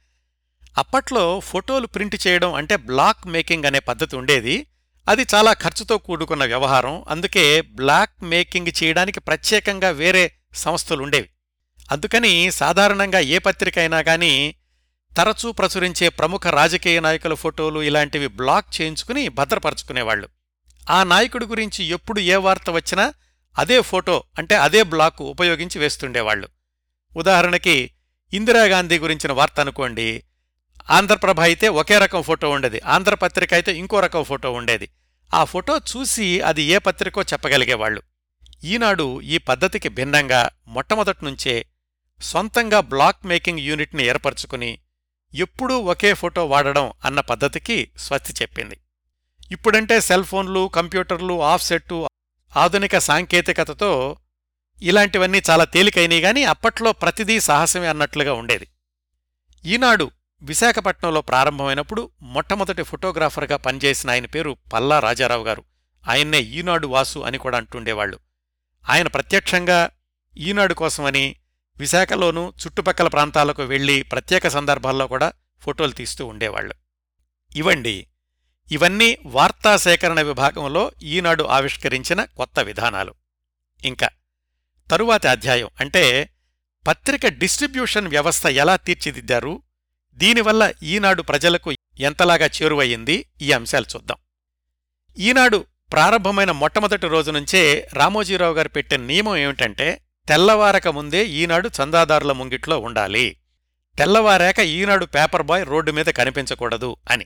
అప్పట్లో 0.77 1.39
ఫోటోలు 1.39 1.88
ప్రింట్ 1.88 2.27
చేయడం 2.27 2.53
అంటే 2.53 2.75
బ్లాక్ 2.75 3.27
మేకింగ్ 3.27 3.65
అనే 3.65 3.79
పద్ధతి 3.79 4.15
ఉండేది. 4.15 4.65
అది 5.10 5.25
చాలా 5.36 5.54
ఖర్చుతో 5.54 5.98
కూడుకున్న 5.98 6.46
వ్యవహారం. 6.46 7.06
అందుకే 7.08 7.62
బ్లాక్ 7.62 8.24
మేకింగ్ 8.24 8.84
చేయడానికి 8.84 9.20
ప్రత్యేకంగా 9.20 9.89
వేరే 9.89 10.34
సంస్థలుండేవి 10.54 11.30
అందుకని 11.92 12.51
సాధారణంగా 12.51 13.20
ఏ 13.20 13.38
పత్రిక 13.38 13.80
అయినా 13.80 14.01
కానీ 14.01 14.56
తరచూ 15.18 15.51
ప్రచురించే 15.51 16.10
ప్రముఖ 16.10 16.48
రాజకీయ 16.48 17.00
నాయకుల 17.00 17.34
ఫోటోలు 17.34 17.80
ఇలాంటివి 17.80 18.28
బ్లాక్ 18.28 18.82
చేయించుకుని 18.82 19.30
భద్రపరచుకునేవాళ్ళు 19.30 20.30
ఆ 20.89 21.04
నాయకుడి 21.04 21.46
గురించి 21.46 21.86
ఎప్పుడు 21.86 22.20
ఏ 22.20 22.36
వార్త 22.36 22.70
వచ్చినా 22.70 23.13
అదే 23.58 23.82
ఫోటో 23.82 24.24
అంటే 24.38 24.56
అదే 24.56 24.84
బ్లాక్ 24.84 25.22
ఉపయోగించి 25.22 25.80
వేస్తుండేవాళ్ళు 25.80 26.48
ఉదాహరణకి 27.18 27.92
ఇందిరాగాంధీ 28.34 29.00
గురించిన 29.00 29.32
వార్త 29.32 29.60
అనుకోండి. 29.60 30.24
ఆంధ్రప్రభ 30.92 31.39
అయితే 31.39 31.68
ఒకే 31.70 31.98
రకం 31.98 32.22
ఫోటో 32.22 32.50
ఉండేది. 32.50 32.82
ఆంధ్రపత్రిక 32.86 33.54
అయితే 33.54 33.74
ఇంకో 33.74 34.00
రకం 34.00 34.24
ఫోటో 34.24 34.51
ఉండేది. 34.51 34.89
ఆ 35.33 35.43
ఫోటో 35.43 35.77
చూసి 35.77 36.41
అది 36.41 36.63
ఏ 36.63 36.77
పత్రికో 36.77 37.21
చెప్పగలిగేవాళ్ళు 37.21 38.01
ఈనాడు 38.63 39.21
ఈ 39.21 39.38
పద్ధతికి 39.38 39.89
భిన్నంగా 39.89 40.50
మొట్టమొదట్నుంచే 40.67 41.65
సొంతంగా 42.21 42.79
బ్లాక్ 42.79 43.25
మేకింగ్ 43.25 43.59
యూనిట్ని 43.59 44.03
ఏర్పరచుకుని 44.03 44.79
ఎప్పుడూ 45.36 45.79
ఒకే 45.79 46.13
ఫోటో 46.13 46.45
వాడడం 46.45 46.93
అన్న 47.05 47.19
పద్ధతికి 47.19 47.91
స్వస్తి 47.98 48.33
చెప్పింది. 48.33 48.79
ఇప్పుడంటే 49.51 50.01
సెల్ 50.01 50.24
ఫోన్లు 50.24 50.71
కంప్యూటర్లు 50.75 51.41
ఆఫ్సెట్టు 51.41 52.07
ఆధునిక 52.57 52.98
సాంకేతికతతో 52.98 54.17
ఇలాంటివన్నీ 54.81 55.41
చాలా 55.50 55.63
తేలికైనవి 55.63 56.19
గాని 56.19 56.43
అప్పట్లో 56.43 56.91
ప్రతిదీ 56.91 57.39
సాహసమే 57.39 57.88
అన్నట్లుగా 57.88 58.33
ఉండేది. 58.33 58.67
ఈనాడు 59.65 60.12
విశాఖపట్నంలో 60.41 61.22
ప్రారంభమైనప్పుడు 61.22 62.12
మొట్టమొదటి 62.22 62.84
ఫోటోగ్రాఫర్గా 62.84 63.58
పనిచేసిన 63.58 64.10
ఆయన 64.10 64.25
పేరు 64.25 64.58
పల్లా 64.74 65.00
రాజారావు 65.00 65.43
గారు. 65.46 65.63
ఆయన్నే 66.08 66.39
ఈనాడు 66.39 66.88
వాసు 66.88 67.19
అని 67.19 67.38
కూడా 67.38 67.58
అంటుండేవాళ్ళు 67.58 68.19
ఆయన 68.89 69.08
ప్రత్యక్షంగా 69.08 69.89
ఈనాడు 70.38 70.74
కోసమని 70.74 71.36
విశాఖలోనూ 71.77 72.50
చుట్టుపక్కల 72.50 73.08
ప్రాంతాలకు 73.08 73.63
వెళ్ళి 73.63 74.01
ప్రత్యేక 74.01 74.48
సందర్భాల్లో 74.48 75.08
కూడా 75.08 75.34
ఫోటోలు 75.62 75.91
తీస్తూ 75.91 76.25
ఉండేవాళ్ళు 76.25 76.74
ఇవండి. 77.55 78.08
ఇవన్నీ 78.72 79.17
వార్తా 79.25 79.77
సేకరణ 79.77 80.22
విభాగంలో 80.22 80.91
ఈనాడు 81.03 81.43
ఆవిష్కరించిన 81.43 82.24
కొత్త 82.24 82.60
విధానాలు. 82.60 83.13
ఇంకా 83.86 84.10
తరువాతి 84.91 85.27
అధ్యాయం 85.27 85.69
అంటే 85.79 86.29
పత్రిక 86.88 87.27
డిస్ట్రిబ్యూషన్ 87.27 88.08
వ్యవస్థ 88.08 88.46
ఎలా 88.46 88.75
తీర్చిదిద్దారు? 88.75 89.62
దీనివల్ల 90.20 90.74
ఈనాడు 90.84 91.22
ప్రజలకు 91.22 91.74
ఎంతలాగా 92.00 92.46
చేరువయ్యింది? 92.46 93.26
ఈ 93.42 93.52
అంశాలు 93.52 93.86
చూద్దాం. 93.96 94.18
ఈనాడు 95.18 95.66
ప్రారంభమైన 95.94 96.52
మొట్టమొదటి 96.52 97.08
రోజు 97.08 97.32
నుంచే 97.32 97.88
రామోజీరావు 97.94 98.54
గారు 98.54 98.70
పెట్టిన 98.70 99.02
నియమం 99.02 99.38
ఏమిటంటే 99.38 100.02
తెల్లవారక 100.28 100.88
ముందే 100.88 101.26
ఈనాడు 101.26 101.70
చందాదారుల 101.70 102.32
ముంగిట్లో 102.32 102.80
ఉండాలి. 102.80 103.38
తెల్లవారాక 103.98 104.60
ఈనాడు 104.60 105.06
పేపర్ 105.06 105.44
బాయ్ 105.44 105.66
రోడ్డు 105.66 105.92
మీద 105.92 106.06
కనిపించకూడదు 106.06 106.98
అని. 107.10 107.26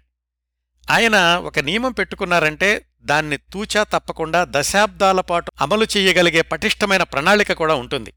ఆయన 0.92 1.16
ఒక 1.46 1.60
నియమం 1.60 1.92
పెట్టుకున్నారంటే 1.92 2.86
దాన్ని 3.02 3.38
తూచా 3.38 3.84
తప్పకుండా 3.84 4.48
దశాబ్దాల 4.50 5.22
పాటు 5.22 5.52
అమలు 5.62 5.88
చేయగలిగే 5.98 6.42
పటిష్టమైన 6.42 7.04
ప్రణాళిక 7.04 7.54
కూడా 7.54 7.76
ఉంటుంది. 7.76 8.14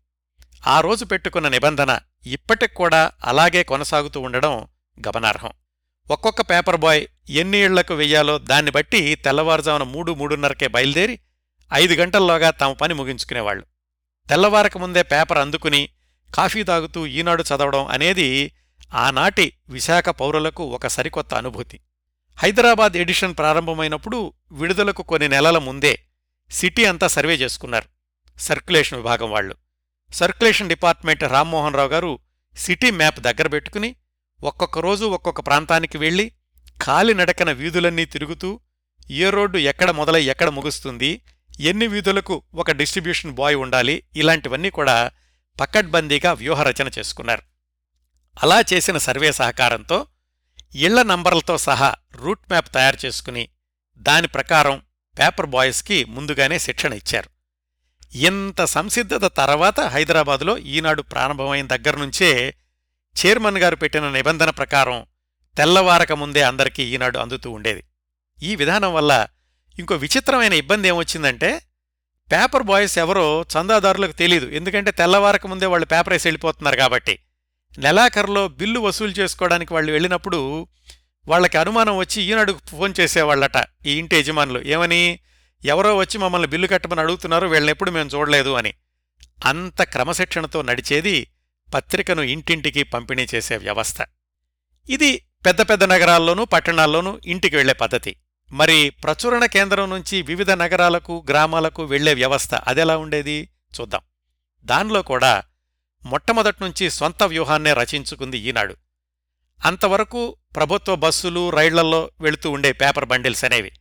ఆ 0.66 0.80
రోజు 0.80 1.04
పెట్టుకున్న 1.04 1.48
నిబంధన 1.48 1.98
ఇప్పటికూడా 2.26 3.12
అలాగే 3.24 3.62
కొనసాగుతూ 3.62 4.20
ఉండడం 4.20 4.66
గమనార్హం. 5.06 5.50
ఒక్కొక్క 6.10 6.40
పేపర్ 6.40 6.76
బాయ్ 6.76 7.06
ఎన్ని 7.30 7.58
ఇళ్ళకు 7.58 7.94
వెయ్యాలో 7.94 8.38
దాన్ని 8.38 8.70
బట్టి 8.70 9.14
తెల్లవారుజామున 9.14 9.82
మూడు 9.82 10.12
మూడున్నరకే 10.12 10.68
బయలుదేరి 10.68 11.18
ఐదు 11.74 11.94
గంటల్లోగా 11.94 12.50
తమ 12.50 12.72
పని 12.72 12.94
ముగించుకునేవాళ్ళు 12.94 13.64
తెల్లవారక 14.28 14.78
ముందే 14.78 15.02
పేపర్ 15.02 15.38
అందుకుని 15.38 15.88
కాఫీ 16.34 16.62
తాగుతూ 16.62 17.06
ఈనాడు 17.06 17.42
చదవడం 17.42 17.86
అనేది 17.86 18.52
ఆనాటి 18.94 19.52
విశాఖ 19.68 20.08
పౌరులకు 20.08 20.64
ఒక 20.64 20.86
సరికొత్త 20.86 21.34
అనుభూతి. 21.34 21.80
హైదరాబాద్ 22.38 22.96
ఎడిషన్ 22.96 23.36
ప్రారంభమైనప్పుడు 23.36 24.32
విడుదలకు 24.52 25.02
కొన్ని 25.02 25.28
నెలల 25.28 25.58
ముందే 25.58 25.98
సిటీ 26.50 26.84
అంతా 26.84 27.06
సర్వే 27.06 27.34
చేసుకున్నారు. 27.34 27.88
సర్క్యులేషన్ 28.38 28.98
విభాగం 28.98 29.30
వాళ్ళు 29.30 29.54
సర్క్యులేషన్ 30.12 30.68
డిపార్ట్మెంట్ 30.68 31.22
రామ్మోహన్ 31.22 31.74
రావు 31.74 31.88
గారు 31.88 32.18
సిటీ 32.56 32.90
మ్యాప్ 32.90 33.20
దగ్గర 33.20 33.46
పెట్టుకుని 33.46 33.96
ఒక్కొక్క 34.42 34.78
రోజు 34.78 35.04
ఒక్కొక్క 35.04 35.40
ప్రాంతానికి 35.40 35.98
వెళ్ళి 35.98 36.32
కాలినడకన 36.82 37.52
వీధులన్నీ 37.52 38.04
తిరుగుతూ 38.04 38.60
ఏ 39.10 39.30
రోడ్డు 39.30 39.58
ఎక్కడ 39.58 39.90
మొదలై 39.90 40.24
ఎక్కడ 40.24 40.48
ముగుస్తుంది 40.48 41.22
ఎన్ని 41.60 41.86
వీధులకు 41.86 42.42
ఒక 42.54 42.70
డిస్ట్రిబ్యూషన్ 42.70 43.34
బాయ్ 43.34 43.56
ఉండాలి 43.56 44.02
ఇలాంటివన్నీ 44.16 44.70
కూడా 44.70 45.10
పకడ్బందీగా 45.60 46.32
వ్యూహరచన 46.32 46.90
చేసుకున్నారు. 46.98 47.42
అలా 48.42 48.64
చేసిన 48.72 48.98
సర్వే 48.98 49.32
సహకారంతో 49.32 50.06
ఇళ్ళ 50.74 51.02
నంబర్లతో 51.02 51.58
సహా 51.58 51.94
రూట్ 52.14 52.42
మ్యాప్ 52.48 52.74
తయారు 52.74 53.06
చేసుకుని 53.06 53.48
దాని 53.96 54.28
ప్రకారం 54.28 54.82
పేపర్ 55.18 55.46
బాయ్స్కి 55.46 56.04
ముందుగానే 56.04 56.58
శిక్షణ 56.58 56.92
ఇచ్చారు. 56.92 57.30
ఇంత 58.14 58.64
సంసిద్ధత 58.64 59.36
తర్వాత 59.36 59.80
హైదరాబాదులో 59.80 60.58
ఈనాడు 60.58 61.02
ప్రారంభమైన 61.02 61.66
దగ్గర్నుంచే 61.66 62.54
చైర్మన్ 63.16 63.58
గారు 63.58 63.76
పెట్టిన 63.76 64.10
నిబంధన 64.10 64.50
ప్రకారం 64.50 65.06
తెల్లవారక 65.56 66.12
ముందే 66.12 66.42
అందరికీ 66.42 66.82
ఈనాడు 66.84 67.18
అందుతూ 67.18 67.50
ఉండేది. 67.50 67.82
ఈ 68.42 68.56
విధానం 68.56 68.94
వల్ల 68.94 69.26
ఇంకో 69.78 69.94
విచిత్రమైన 69.94 70.52
ఇబ్బంది 70.52 70.88
ఏమొచ్చిందంటే 70.88 71.62
పేపర్ 72.32 72.62
బాయ్స్ 72.62 72.98
ఎవరో 72.98 73.42
చందాదారులకు 73.42 74.12
తెలీదు. 74.12 74.46
ఎందుకంటే 74.46 74.90
తెల్లవారక 74.90 75.46
ముందే 75.46 75.66
వాళ్ళు 75.66 75.86
పేపర్ 75.86 76.12
వేసి 76.12 76.28
వెళ్ళిపోతున్నారు 76.28 76.76
కాబట్టి. 76.76 77.18
నెలాఖరులో 77.78 78.48
బిల్లు 78.48 78.80
వసూలు 78.80 79.10
చేసుకోవడానికి 79.10 79.74
వాళ్ళు 79.74 79.92
వెళ్ళినప్పుడు 79.92 80.68
వాళ్ళకి 81.28 81.58
అనుమానం 81.58 81.96
వచ్చి 81.96 82.22
ఈనాడు 82.22 82.58
ఫోన్ 82.70 82.94
చేసేవాళ్ళట 83.00 83.64
ఈ 83.86 83.92
ఇంటి 83.98 84.16
యజమానులు. 84.16 84.66
ఏమని? 84.66 85.20
ఎవరో 85.64 85.96
వచ్చి 85.96 86.18
మమ్మల్ని 86.18 86.48
బిల్లు 86.48 86.66
కట్టమని 86.66 87.00
అడుగుతున్నారు 87.00 87.46
వీళ్ళని 87.46 87.70
ఎప్పుడు 87.70 87.90
మేము 87.90 88.10
చూడలేదు 88.14 88.50
అని. 88.50 88.74
అంత 89.44 89.82
క్రమశిక్షణతో 89.82 90.62
నడిచేది 90.62 91.30
పత్రికను 91.74 92.22
ఇంటింటికి 92.22 92.82
పంపిణీ 92.82 93.26
చేసే 93.34 93.56
వ్యవస్థ. 93.56 93.96
ఇది 94.90 95.26
పెద్ద 95.46 95.60
పెద్ద 95.60 95.84
నగరాల్లోనూ 95.84 96.44
పట్టణాల్లోనూ 96.44 97.20
ఇంటికి 97.26 97.56
వెళ్ళే 97.56 97.74
పద్ధతి. 97.74 98.16
మరి 98.52 98.90
ప్రచురణ 98.90 99.44
కేంద్రం 99.44 99.90
నుంచి 99.90 100.22
వివిధ 100.22 100.50
నగరాలకు 100.50 101.24
గ్రామాలకు 101.28 101.84
వెళ్ళే 101.84 102.14
వ్యవస్థ 102.14 102.54
అదెలా 102.54 102.96
ఉండేది? 102.96 103.48
చూద్దాం. 103.80 104.00
దానిలో 104.64 105.02
కూడా 105.02 105.42
మొట్టమొదట్నుంచి 106.04 106.90
సొంత 106.90 107.22
వ్యూహాన్నే 107.22 107.72
రచించుకుంది 107.72 108.38
ఈనాడు. 108.38 108.76
అంతవరకు 109.64 110.36
ప్రభుత్వ 110.56 110.94
బస్సులు 110.94 111.50
రైళ్ళల్లో 111.50 112.10
వెళుతూ 112.20 112.50
ఉండే 112.50 112.72
పేపర్ 112.72 113.04
బండిల్స్ 113.04 113.44
అనేవి. 113.44 113.72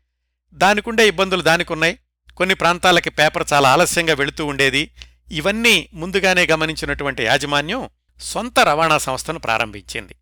దానికుండే 0.56 1.08
ఇబ్బందులు 1.08 1.42
దానికున్నాయి. 1.42 2.00
కొన్ని 2.38 2.56
ప్రాంతాలకి 2.56 3.10
పేపర్ 3.10 3.48
చాలా 3.54 3.74
ఆలస్యంగా 3.74 4.14
వెళుతూ 4.14 4.46
ఉండేది. 4.46 4.92
ఇవన్నీ 5.32 5.90
ముందుగానే 5.94 6.46
గమనించినటువంటి 6.46 7.24
యాజమాన్యం 7.24 7.90
సొంత 8.20 8.60
రవాణా 8.60 8.98
సంస్థను 8.98 9.40
ప్రారంభించింది. 9.40 10.16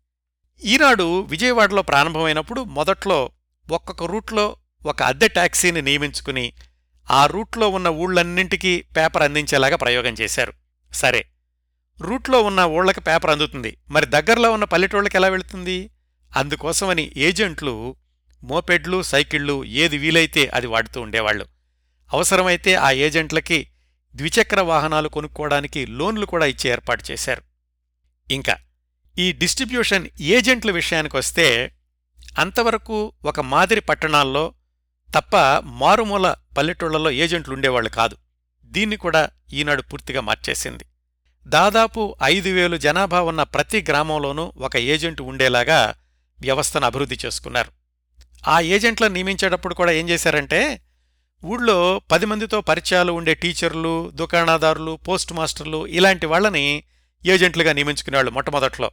ఈనాడు 0.64 1.20
విజయవాడలో 1.20 1.82
ప్రారంభమైనప్పుడు 1.82 2.60
మొదట్లో 2.60 3.30
ఒక్కొక్క 3.70 4.04
రూట్లో 4.04 4.56
ఒక 4.86 5.02
అద్దె 5.02 5.28
టాక్సీని 5.28 5.82
నియమించుకుని 5.82 6.52
ఆ 7.10 7.26
రూట్లో 7.26 7.68
ఉన్న 7.68 7.88
ఊళ్ళన్నింటికీ 7.88 8.84
పేపర్ 8.96 9.22
అందించేలాగా 9.22 9.76
ప్రయోగం 9.76 10.14
చేశారు. 10.20 10.52
సరే 10.92 11.24
రూట్లో 12.00 12.42
ఉన్న 12.42 12.60
ఊళ్ళకి 12.60 13.00
పేపర్ 13.00 13.30
అందుతుంది. 13.30 13.76
మరి 13.90 14.06
దగ్గరలో 14.06 14.52
ఉన్న 14.52 14.64
పల్లెటూళ్ళకి 14.64 15.16
ఎలా 15.16 15.28
వెళుతుంది? 15.28 15.90
అందుకోసమని 16.36 17.12
ఏజెంట్లు 17.16 17.96
మోపెడ్లు 18.44 19.02
సైకిళ్ళు 19.02 19.64
ఏది 19.64 19.98
వీలైతే 19.98 20.46
అది 20.46 20.66
వాడుతూ 20.66 21.00
ఉండేవాళ్ళు 21.00 21.46
అవసరమైతే 22.12 22.74
ఆ 22.74 22.90
ఏజెంట్లకి 22.90 23.68
ద్విచక్ర 24.16 24.60
వాహనాలు 24.60 25.08
కొనుక్కోవడానికి 25.08 25.86
లోన్లు 25.86 26.26
కూడా 26.26 26.46
ఇచ్చే 26.46 26.70
ఏర్పాటు 26.70 27.04
చేశారు. 27.10 27.42
ఇంకా 28.30 28.56
ఈ 29.18 29.32
డిస్ట్రిబ్యూషన్ 29.32 30.08
ఏజెంట్ల 30.20 30.70
విషయానికొస్తే 30.70 31.72
అంతవరకు 32.38 33.12
ఒక 33.24 33.40
మాదిరి 33.40 33.80
పట్టణాల్లో 33.80 34.54
తప్ప 35.14 35.36
మారుమూల 35.64 36.34
పల్లెటూళ్ళలో 36.58 37.10
ఏజెంట్లు 37.10 37.54
ఉండేవాళ్ళు 37.54 37.90
కాదు. 37.90 38.16
దీన్ని 38.64 38.96
కూడా 38.96 39.30
ఈనాడు 39.52 39.82
పూర్తిగా 39.82 40.20
మార్చేసింది. 40.20 40.84
దాదాపు 41.46 42.14
ఐదు 42.22 42.48
వేలు 42.48 42.76
జనాభా 42.76 43.20
ఉన్న 43.20 43.42
ప్రతి 43.42 43.84
గ్రామంలోనూ 43.88 44.52
ఒక 44.56 44.76
ఏజెంట్ 44.76 45.20
ఉండేలాగా 45.20 45.94
వ్యవస్థను 46.40 46.86
అభివృద్ధి 46.86 47.18
చేసుకున్నారు. 47.26 47.83
ఆ 48.46 48.60
ఏజెంట్లను 48.60 49.14
నియమించేటప్పుడు 49.14 49.74
కూడా 49.74 49.92
ఏం 49.92 50.08
చేశారంటే 50.08 50.80
ఊళ్ళో 51.44 52.00
పది 52.10 52.26
మందితో 52.26 52.60
పరిచయాలు 52.60 53.12
ఉండే 53.12 53.34
టీచర్లు 53.34 54.10
దుకాణదారులు 54.14 54.98
పోస్ట్ 55.08 55.32
మాస్టర్లు 55.32 55.86
ఇలాంటి 55.86 56.26
వాళ్ళని 56.26 56.82
ఏజెంట్లుగా 57.26 57.72
నియమించుకునేవాళ్ళు 57.72 58.30
మొట్టమొదట్లో. 58.30 58.90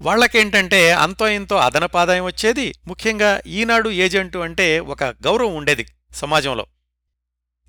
వాళ్ళకేంటంటే 0.00 0.92
అంతో 0.92 1.28
ఇంతో 1.28 1.56
అదనపాదాయం 1.56 2.24
వచ్చేది. 2.24 2.74
ముఖ్యంగా 2.86 3.42
ఈనాడు 3.46 3.88
ఏజెంటు 3.90 4.38
అంటే 4.38 4.80
ఒక 4.80 5.04
గౌరవం 5.04 5.54
ఉండేది 5.54 5.86
సమాజంలో. 6.12 6.66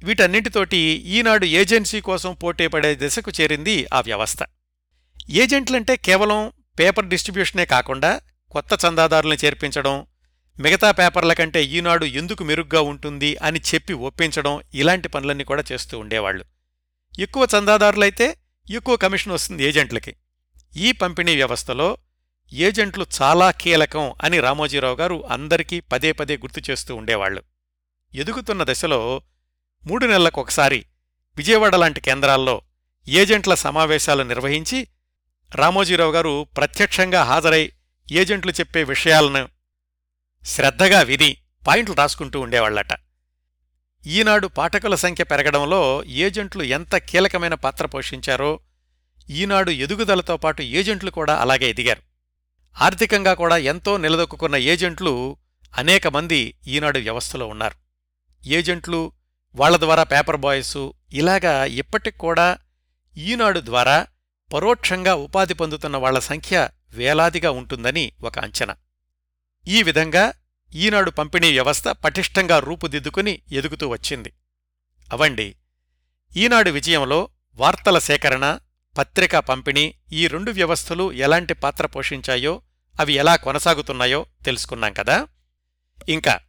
వీటన్నింటితోటి 0.03 0.77
ఈనాడు 0.77 1.45
ఏజెన్సీ 1.45 2.01
కోసం 2.01 2.33
పోటీపడే 2.33 2.95
దిశకు 2.95 3.31
చేరింది 3.41 3.87
ఆ 3.93 4.01
వ్యవస్థ. 4.01 4.39
ఏజెంట్లంటే 5.29 5.95
కేవలం 5.95 6.51
పేపర్ 6.79 7.05
డిస్ట్రిబ్యూషనే 7.05 7.65
కాకుండా 7.65 8.21
కొత్త 8.51 8.85
చందాదారుల్ని 8.85 9.37
చేర్పించడం 9.45 10.05
మిగతా 10.59 10.91
పేపర్ల 10.91 11.33
కంటే 11.33 11.63
ఈనాడు 11.63 12.05
ఎందుకు 12.05 12.43
మెరుగ్గా 12.43 12.81
ఉంటుంది 12.81 13.37
అని 13.37 13.59
చెప్పి 13.59 13.93
ఒప్పించడం 13.93 14.61
ఇలాంటి 14.73 15.07
పనులన్నీ 15.07 15.43
కూడా 15.43 15.63
చేస్తూ 15.71 15.99
ఉండేవాళ్ళు 15.99 16.45
ఎక్కువ 17.19 17.47
చందాదారులైతే 17.55 18.37
ఎక్కువ 18.69 18.95
కమిషన్ 18.95 19.33
వస్తుంది 19.33 19.63
ఏజెంట్లకి. 19.63 20.15
ఈ 20.77 20.91
పంపిణీ 20.91 21.35
వ్యవస్థలో 21.35 21.97
ఏజెంట్లు 22.53 23.05
చాలా 23.21 23.51
కీలకం 23.51 24.13
అని 24.23 24.39
రామోజీరావు 24.39 24.95
గారు 24.95 25.23
అందరికీ 25.23 25.79
పదే 25.79 26.11
పదే 26.11 26.37
గుర్తు 26.37 26.71
చేస్తూ 26.71 26.95
ఉండేవాళ్ళు 26.95 27.43
ఎదుగుతున్న 28.13 28.63
దశలో 28.63 29.21
మూడు 29.85 30.05
నెలలకొకసారి 30.05 30.85
విజయవాడ 31.37 31.75
లాంటి 31.75 32.01
కేంద్రాల్లో 32.01 32.61
ఏజెంట్ల 33.09 33.53
సమావేశాలు 33.53 34.23
నిర్వహించి 34.23 34.87
రామోజీరావు 35.55 36.11
గారు 36.11 36.47
ప్రత్యక్షంగా 36.57 37.23
హాజరై 37.23 37.71
ఏజెంట్లు 38.11 38.51
చెప్పే 38.51 38.83
విషయాలను 38.83 39.56
శ్రద్ధగా 40.47 41.01
విని 41.01 41.37
పాయింట్లు 41.67 41.95
రాసుకుంటూ 41.95 42.39
ఉండేవాళ్ళట 42.39 42.93
ఈనాడు 44.07 44.47
పాఠకుల 44.47 44.95
సంఖ్య 44.95 45.23
పెరగడంలో 45.23 46.03
ఏజెంట్లు 46.03 46.63
ఎంత 46.63 46.95
కీలకమైన 46.95 47.53
పాత్ర 47.53 47.85
పోషించారో 47.85 48.59
ఈనాడు 49.29 49.71
ఎదుగుదలతో 49.71 50.37
పాటు 50.37 50.61
ఏజెంట్లు 50.61 51.11
కూడా 51.11 51.35
అలాగే 51.35 51.69
ఎదిగారు. 51.69 52.01
ఆర్థికంగా 52.75 53.33
కూడా 53.33 53.57
ఎంతో 53.57 53.97
నిలదొక్కున్న 53.97 54.55
ఏజెంట్లు 54.55 55.37
అనేక 55.77 56.07
మంది 56.07 56.53
ఈనాడు 56.67 56.99
వ్యవస్థలో 56.99 57.47
ఉన్నారు. 57.47 57.75
ఏజెంట్లు 58.45 59.11
వాళ్ళ 59.55 59.77
ద్వారా 59.77 60.03
పేపర్ 60.03 60.37
బాయ్స్ 60.37 60.89
ఇలాగా 61.13 61.65
ఇప్పటికి 61.65 62.17
కూడా 62.17 62.57
ఈనాడు 63.17 63.59
ద్వారా 63.59 64.07
పరోక్షంగా 64.53 65.15
ఉపాధి 65.15 65.53
పొందుతున్న 65.53 65.97
వాళ్ళ 65.97 66.19
సంఖ్య 66.19 66.69
వేలాదిగా 66.93 67.51
ఉంటుందని 67.51 68.11
ఒక 68.23 68.39
అంచనా. 68.39 68.75
ఈ 69.67 69.83
విధంగా 69.83 70.33
ఈనాడు 70.75 71.11
పంపిణీ 71.11 71.51
వ్యవస్థ 71.51 71.87
పటిష్టంగా 71.87 72.59
రూపుదిద్దుకుని 72.59 73.41
ఎదుగుతూ 73.51 73.87
వచ్చింది. 73.87 74.33
అవండి 75.13 75.55
ఈనాడు 76.37 76.69
విజయంలో 76.69 77.29
వార్తల 77.55 77.99
సేకరణ 77.99 78.59
పత్రికా 78.97 79.39
పంపిణీ 79.39 79.93
ఈ 80.11 80.27
రెండు 80.27 80.51
వ్యవస్థలు 80.51 81.11
ఎలాంటి 81.11 81.53
పాత్ర 81.53 81.85
పోషించాయో 81.85 82.61
అవి 82.99 83.13
ఎలా 83.13 83.35
కొనసాగుతున్నాయో 83.35 84.25
తెలుసుకున్నాం 84.45 84.93
కదా? 84.93 85.27
ఇంకా 86.09 86.39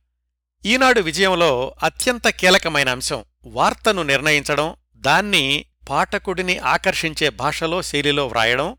ఈనాడు 0.66 1.00
విజయంలో 1.00 1.76
అత్యంత 1.82 2.28
కీలకమైన 2.28 2.88
అంశం 2.88 3.24
వార్తను 3.44 4.02
నిర్ణయించడం 4.02 4.76
దాన్ని 4.96 5.64
పాఠకుడిని 5.88 6.58
ఆకర్షించే 6.58 7.28
భాషలో 7.28 7.82
శైలిలో 7.82 8.26
వ్రాయడం 8.26 8.76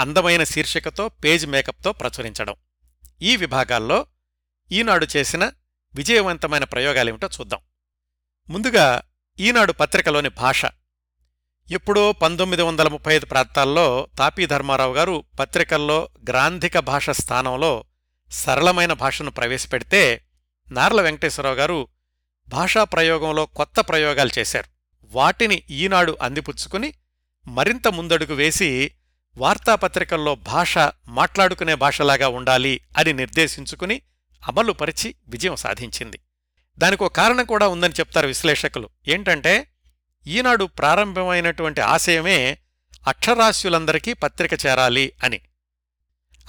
అందమైన 0.00 0.44
శీర్షికతో 0.44 1.08
పేజ్ 1.08 1.46
మేకప్తో 1.46 1.92
ప్రచురించడం. 1.92 2.54
ఈ 3.22 3.36
విభాగాల్లో 3.36 4.06
ఈనాడు 4.72 5.06
చేసిన 5.16 5.52
విజయవంతమైన 5.94 6.64
ప్రయోగాలేమిటో 6.64 7.28
చూద్దాం. 7.40 7.60
ముందుగా 8.50 9.02
ఈనాడు 9.40 9.72
పత్రికలోని 9.72 10.28
భాష. 10.28 10.64
ఎప్పుడో 11.70 12.12
పంతొమ్మిది 12.12 12.62
వందల 12.62 12.88
ముప్పై 12.88 13.14
ఐదు 13.14 13.26
ప్రాంతాల్లో 13.26 14.08
తాపీ 14.18 14.46
ధర్మారావు 14.46 14.94
గారు 14.94 15.24
పత్రికల్లో 15.40 16.08
గ్రాంధిక 16.28 16.78
భాష 16.78 17.10
స్థానంలో 17.10 17.84
సరళమైన 18.30 18.92
భాషను 18.92 19.30
ప్రవేశపెడితే 19.30 20.24
నార్ల 20.70 21.00
వెంకటేశ్వరరావు 21.00 21.56
గారు 21.56 21.88
భాషా 22.48 22.84
ప్రయోగంలో 22.84 23.46
కొత్త 23.46 23.80
ప్రయోగాలు 23.80 24.30
చేశారు. 24.38 24.68
వాటిని 25.04 25.62
ఈనాడు 25.70 26.18
అందిపుచ్చుకుని 26.22 26.94
మరింత 27.46 27.88
ముందడుగు 27.88 28.34
వేసి 28.34 28.90
వార్తాపత్రికల్లో 29.36 30.34
భాష 30.34 30.78
మాట్లాడుకునే 31.08 31.74
భాషలాగా 31.74 32.28
ఉండాలి 32.28 32.80
అని 32.98 33.12
నిర్దేశించుకుని 33.12 34.02
అమలుపరిచి 34.48 35.14
విజయం 35.28 35.56
సాధించింది. 35.56 36.20
దానికో 36.78 37.08
కారణం 37.08 37.44
కూడా 37.44 37.68
ఉందని 37.68 37.92
చెప్తారు 37.92 38.26
విశ్లేషకులు. 38.26 38.90
ఏంటంటే 39.08 39.68
ఈనాడు 40.26 40.64
ప్రారంభమైనటువంటి 40.64 41.80
ఆశయమే 41.80 42.58
అక్షరాస్యులందరికీ 43.08 44.12
పత్రిక 44.12 44.52
చేరాలి 44.52 45.12
అని. 45.24 45.40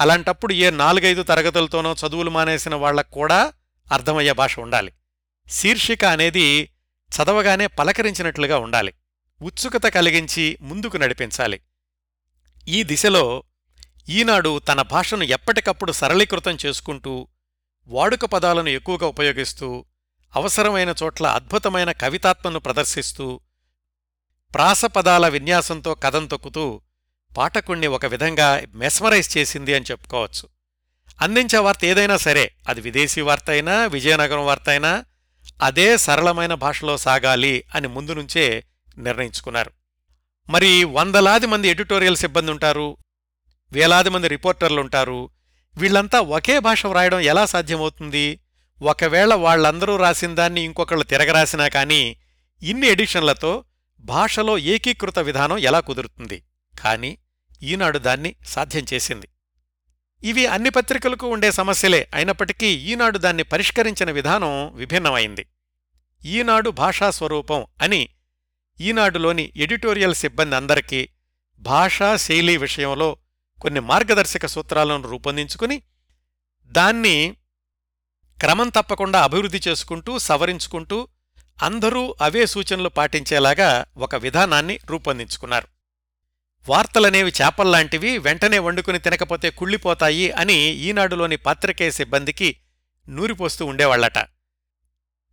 అలాంటప్పుడు 0.01 0.53
ఏ 0.53 0.69
నాలుగైదు 0.69 1.23
తరగతులతోనో 1.23 1.95
చదువులు 2.07 2.29
మానేసిన 2.29 2.75
వాళ్ళకు 2.75 3.11
కూడా 3.11 3.53
అర్థమయ్యే 3.91 4.33
భాష 4.33 4.59
ఉండాలి. 4.59 4.93
శీర్షిక 5.49 6.05
అనేది 6.05 6.69
చదవగానే 7.09 7.67
పలకరించినట్లుగా 7.67 8.57
ఉండాలి. 8.57 8.93
ఉత్సుకత 9.41 9.83
కలిగించి 9.87 10.57
ముందుకు 10.61 10.97
నడిపించాలి. 10.97 11.61
ఈ 12.67 12.83
దిశలో 12.83 13.43
ఈనాడు 14.09 14.59
తన 14.59 14.81
భాషను 14.81 15.23
ఎప్పటికప్పుడు 15.23 15.91
సరళీకృతం 15.91 16.57
చేసుకుంటూ 16.65 17.27
వాడుక 17.87 18.25
పదాలను 18.25 18.69
ఎక్కువగా 18.69 19.07
ఉపయోగిస్తూ 19.07 19.85
అవసరమైన 20.35 20.95
చోట్ల 21.03 21.27
అద్భుతమైన 21.27 21.91
కవితాత్మను 21.91 22.59
ప్రదర్శిస్తూ 22.59 23.39
ప్రాసపదాల 24.53 25.27
విన్యాసంతో 25.27 25.95
కథం 25.95 26.27
తొక్కుతూ 26.27 26.81
పాఠకుణ్ణి 27.37 27.87
ఒక 27.87 28.05
విధంగా 28.05 28.61
మెస్మరైజ్ 28.73 29.37
చేసింది 29.37 29.73
అని 29.73 29.85
చెప్పుకోవచ్చు. 29.91 30.49
అందించే 31.21 31.59
వార్త 31.59 31.85
ఏదైనా 31.85 32.17
సరే 32.17 32.51
అది 32.67 32.81
విదేశీ 32.81 33.21
వార్త 33.21 33.49
అయినా 33.49 33.85
విజయనగరం 33.85 34.45
వార్త 34.45 34.69
అయినా 34.69 35.05
అదే 35.61 35.97
సరళమైన 35.97 36.53
భాషలో 36.53 36.97
సాగాలి 36.97 37.63
అని 37.75 37.87
ముందు 37.87 38.11
నుంచే 38.11 38.63
నిర్ణయించుకున్నారు. 38.97 39.71
మరి 40.49 40.83
వందలాది 40.83 41.45
మంది 41.45 41.67
ఎడిటోరియల్ 41.67 42.17
సిబ్బంది 42.17 42.51
ఉంటారు 42.51 42.97
వేలాది 43.71 44.09
మంది 44.09 44.27
రిపోర్టర్లుంటారు. 44.27 45.29
వీళ్ళంతా 45.77 46.19
ఒకే 46.19 46.59
భాష 46.59 46.85
వ్రాయడం 46.85 47.19
ఎలా 47.19 47.45
సాధ్యమవుతుంది? 47.45 48.39
ఒకవేళ 48.81 49.33
వాళ్ళందరూ 49.33 49.95
రాసిన 49.95 50.35
దాన్ని 50.35 50.61
ఇంకొకళ్ళు 50.61 51.03
తిరగరాసినా 51.03 51.67
కానీ 51.67 52.17
ఇన్ని 52.63 52.87
ఎడిషన్లతో 52.87 53.63
భాషలో 53.99 54.57
ఏకీకృత 54.57 55.19
విధానం 55.19 55.57
ఎలా 55.57 55.79
కుదురుతుంది? 55.79 56.43
కాని 56.79 57.17
ఈనాడు 57.63 57.97
దాన్ని 57.97 58.35
సాధ్యం 58.45 58.85
చేసింది. 58.93 59.27
ఇవి 60.23 60.47
అన్ని 60.47 60.69
పత్రికలకు 60.69 61.27
ఉండే 61.27 61.51
సమస్యలే. 61.51 62.07
అయినప్పటికీ 62.13 62.67
ఈనాడు 62.67 63.17
దాన్ని 63.17 63.43
పరిష్కరించిన 63.43 64.11
విధానం 64.11 64.75
విభిన్నమైంది. 64.75 65.45
ఈనాడు 66.25 66.69
భాషా 66.69 67.11
స్వరూపం 67.11 67.65
అని 67.81 68.09
ఈనాడులోని 68.79 69.51
ఎడిటోరియల్ 69.55 70.15
సిబ్బంది 70.15 70.55
అందరికీ 70.55 71.09
భాషా 71.61 72.15
శైలి 72.15 72.57
విషయంలో 72.57 73.17
కొన్ని 73.61 73.79
మార్గదర్శక 73.79 74.45
సూత్రాలను 74.45 75.07
రూపొందించుకుని 75.09 75.83
దాన్ని 76.71 77.35
క్రమం 78.39 78.69
తప్పకుండా 78.69 79.23
అభివృద్ధి 79.23 79.61
చేసుకుంటూ 79.67 80.19
సవరించుకుంటూ 80.19 81.07
అందరూ 81.61 82.15
అవే 82.21 82.45
సూచనలు 82.45 82.89
పాటించేలాగా 82.89 83.85
ఒక 83.97 84.15
విధానాన్ని 84.15 84.79
రూపొందించుకున్నారు. 84.89 85.67
వార్తలనేవి 86.67 87.33
చేపల్లాంటివి 87.41 88.17
వెంటనే 88.17 88.59
వండుకుని 88.59 88.99
తినకపోతే 88.99 89.49
కుళ్ళిపోతాయి 89.49 90.31
అని 90.31 90.57
ఈనాడులోని 90.87 91.35
పాత్రికేయ 91.35 91.91
సిబ్బందికి 91.91 92.55
నూరిపోస్తూ 93.09 93.65
ఉండేవాళ్ళట 93.65 94.19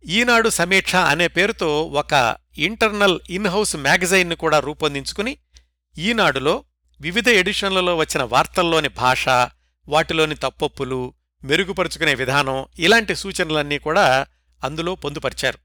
ఈనాడు 0.05 0.49
సమీక్ష 0.49 0.95
అనే 0.95 1.27
పేరుతో 1.27 1.83
ఒక 1.83 2.37
ఇంటర్నల్ 2.57 3.19
ఇన్హౌస్ 3.29 3.75
మ్యాగజైన్ను 3.75 4.35
కూడా 4.35 4.59
రూపొందించుకుని 4.59 5.37
ఈనాడులో 5.97 6.63
వివిధ 7.01 7.29
ఎడిషన్లలో 7.29 7.95
వచ్చిన 7.95 8.23
వార్తల్లోని 8.23 8.87
భాష 8.87 9.29
వాటిలోని 9.87 10.35
తప్పొప్పులు 10.35 11.13
మెరుగుపరుచుకునే 11.43 12.15
విధానం 12.15 12.65
ఇలాంటి 12.79 13.15
సూచనలన్నీ 13.15 13.77
కూడా 13.77 14.25
అందులో 14.63 14.95
పొందుపరిచారు. 14.95 15.57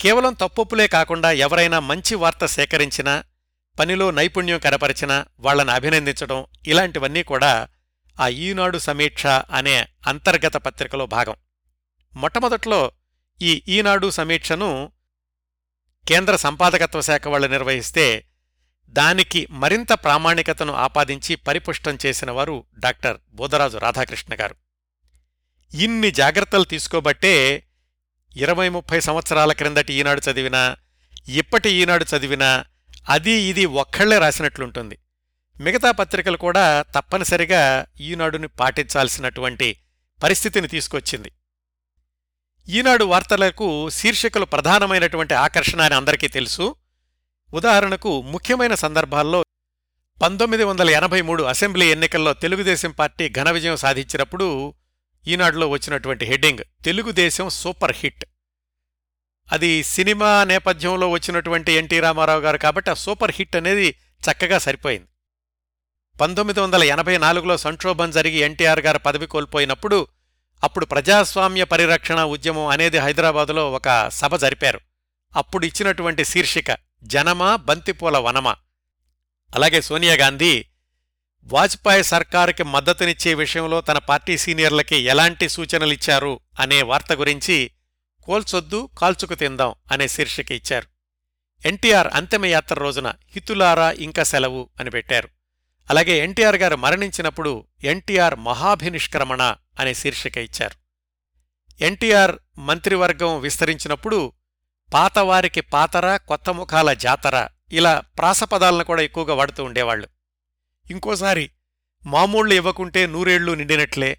కేవలం 0.00 0.32
తప్పొప్పులే 0.32 0.86
కాకుండా 0.86 1.30
ఎవరైనా 1.30 1.80
మంచి 1.80 2.14
వార్త 2.14 2.46
సేకరించినా 2.46 3.24
పనిలో 3.78 4.10
నైపుణ్యం 4.10 4.58
కనపరిచినా 4.58 5.26
వాళ్ళను 5.40 5.72
అభినందించడం 5.72 6.44
ఇలాంటివన్నీ 6.66 7.22
కూడా 7.22 7.68
ఆ 8.20 8.28
ఈనాడు 8.28 8.78
సమీక్ష 8.78 9.26
అనే 9.26 9.88
అంతర్గత 10.06 10.56
పత్రికలో 10.56 11.06
భాగం. 11.06 11.34
మొట్టమొదట్లో 12.16 12.90
ఈ 13.40 13.62
ఈనాడు 13.68 14.10
సమీక్షను 14.10 14.92
కేంద్ర 16.08 16.36
సంపాదకత్వ 16.36 17.00
శాఖ 17.00 17.28
వాళ్ళు 17.28 17.48
నిర్వహిస్తే 17.48 18.28
దానికి 18.88 19.46
మరింత 19.50 19.92
ప్రామాణికతను 19.92 20.72
ఆపాదించి 20.72 21.36
పరిపుష్టం 21.36 21.98
చేసిన 22.06 22.30
వారు 22.30 22.66
డాక్టర్ 22.78 23.18
బోధరాజు 23.30 23.78
రాధాకృష్ణ 23.78 24.34
గారు. 24.34 24.56
ఇన్ని 25.74 26.10
జాగ్రత్తలు 26.10 26.64
తీసుకోబట్టే 26.64 27.62
ఇరవై 28.36 28.68
ముప్పై 28.68 29.00
సంవత్సరాల 29.00 29.52
క్రిందటి 29.52 29.92
ఈనాడు 29.92 30.30
చదివినా 30.30 30.76
ఇప్పటి 31.28 31.70
ఈనాడు 31.70 32.04
చదివినా 32.16 32.64
అది 33.08 33.30
ఇది 33.30 33.64
ఒక్కళ్ళే 33.64 34.18
రాసినట్లుంటుంది. 34.18 34.98
మిగతా 35.60 35.90
పత్రికలు 35.90 36.36
కూడా 36.36 36.82
తప్పనిసరిగా 36.82 37.86
ఈనాడుని 38.00 38.48
పాటించాల్సినటువంటి 38.48 39.76
పరిస్థితిని 40.22 40.68
తీసుకొచ్చింది. 40.68 41.30
ఈనాడు 42.68 43.04
వార్తలకు 43.04 43.90
శీర్షికలు 43.90 44.44
ప్రధానమైనటువంటి 44.44 45.34
ఆకర్షణ 45.34 45.80
అని 45.80 45.94
అందరికీ 45.94 46.28
తెలుసు. 46.28 46.76
ఉదాహరణకు 47.54 48.22
ముఖ్యమైన 48.22 48.74
సందర్భాల్లో 48.74 49.44
పంతొమ్మిది 50.22 50.64
వందల 50.64 50.90
ఎనభై 50.90 51.20
మూడు 51.22 51.42
అసెంబ్లీ 51.42 51.86
ఎన్నికల్లో 51.86 52.32
తెలుగుదేశం 52.32 52.90
పార్టీ 52.90 53.28
ఘన 53.28 53.50
విజయం 53.50 53.76
సాధించినప్పుడు 53.76 54.74
ఈనాడులో 55.26 55.68
వచ్చినటువంటి 55.68 56.24
హెడ్డింగ్ 56.24 56.84
తెలుగుదేశం 56.84 57.48
సూపర్ 57.48 57.96
హిట్. 57.96 58.24
అది 59.52 59.82
సినిమా 59.82 60.44
నేపథ్యంలో 60.44 61.10
వచ్చినటువంటి 61.10 61.72
ఎన్టీ 61.72 62.00
రామారావు 62.00 62.40
గారు 62.40 62.58
కాబట్టి 62.58 62.90
ఆ 62.90 62.94
సూపర్ 62.94 63.30
హిట్ 63.34 63.56
అనేది 63.56 63.90
చక్కగా 64.20 64.58
సరిపోయింది. 64.58 65.08
పంతొమ్మిది 66.20 66.60
వందల 66.60 66.82
ఎనభై 66.82 67.18
నాలుగులో 67.18 67.56
సంక్షోభం 67.56 68.10
జరిగి 68.10 68.38
ఎన్టీఆర్ 68.38 68.80
గారు 68.80 68.98
పదవి 68.98 69.26
కోల్పోయినప్పుడు 69.26 70.06
అప్పుడు 70.62 70.84
ప్రజాస్వామ్య 70.84 71.64
పరిరక్షణ 71.64 72.24
ఉద్యమం 72.24 72.66
అనేది 72.66 72.98
హైదరాబాదులో 72.98 73.72
ఒక 73.72 74.08
సభ 74.08 74.36
జరిపారు. 74.36 74.80
అప్పుడు 75.36 75.66
ఇచ్చినటువంటి 75.66 76.24
శీర్షిక 76.24 76.76
జనమా 77.04 77.56
బంతిపూల 77.56 78.18
వనమా. 78.18 78.56
అలాగే 79.54 79.80
సోనియా 79.80 80.14
గాంధీ 80.14 80.64
వాజ్పేయి 81.44 82.02
సర్కారుకి 82.02 82.62
మద్దతునిచ్చే 82.62 83.34
విషయంలో 83.34 83.80
తన 83.80 83.98
పార్టీ 83.98 84.38
సీనియర్లకి 84.38 84.96
ఎలాంటి 84.96 85.48
సూచనలిచ్చారు 85.48 86.40
అనే 86.60 86.82
వార్త 86.82 87.12
గురించి 87.12 87.70
కోల్చొద్దు 88.22 88.88
కాల్చుకు 88.98 89.34
తిందాం 89.34 89.74
అనే 89.92 90.08
శీర్షిక 90.08 90.52
ఇచ్చారు. 90.52 90.86
ఎన్టీఆర్ 91.66 92.08
అంతిమయాత్ర 92.14 92.74
రోజున 92.74 93.08
హితులారా 93.08 93.90
ఇంకా 93.90 94.22
సెలవు 94.22 94.68
అని 94.80 94.90
పెట్టారు. 94.90 95.28
అలాగే 95.90 96.18
ఎన్టీఆర్ 96.18 96.56
గారు 96.56 96.76
మరణించినప్పుడు 96.76 97.66
ఎన్టీఆర్ 97.84 98.34
మహాభినిష్క్రమణ 98.34 99.54
అనే 99.78 99.94
శీర్షిక 99.94 100.38
ఇచ్చారు. 100.38 100.76
ఎన్టీఆర్ 101.80 102.38
మంత్రివర్గం 102.58 103.40
విస్తరించినప్పుడు 103.40 104.32
పాతవారికి 104.92 105.60
పాతర 105.60 106.16
కొత్త 106.16 106.50
ముఖాల 106.50 106.92
జాతర 106.92 107.48
ఇలా 107.72 108.00
ప్రాసపదాలను 108.18 108.84
కూడా 108.84 109.02
ఎక్కువగా 109.02 109.34
వాడుతూ 109.34 109.64
ఉండేవాళ్ళు 109.64 110.08
ఇంకోసారి 110.90 111.50
మామూళ్ళు 112.06 112.54
ఇవ్వకుంటే 112.54 113.06
నూరేళ్ళు 113.06 113.54
నిండినట్లే 113.54 114.16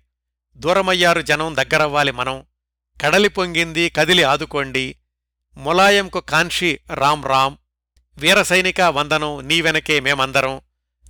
దూరమయ్యారు 0.58 1.22
జనం 1.22 1.56
దగ్గరవ్వాలి 1.56 2.12
మనం 2.12 2.46
కడలి 3.02 3.28
పొంగింది 3.28 3.90
కదిలి 3.90 4.24
ఆదుకోండి 4.24 4.96
ములాయంకు 5.58 6.20
కాన్షి 6.20 6.80
రామ్ 6.90 7.26
రామ్ 7.26 7.58
వీర 8.18 8.42
సైనిక 8.42 8.82
వందనం 8.82 9.48
నీ 9.48 9.62
వెనకే 9.62 10.00
మేమందరం 10.00 10.62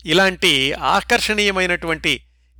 ఇలాంటి 0.05 0.71
ఆకర్షణీయమైనటువంటి 0.81 2.13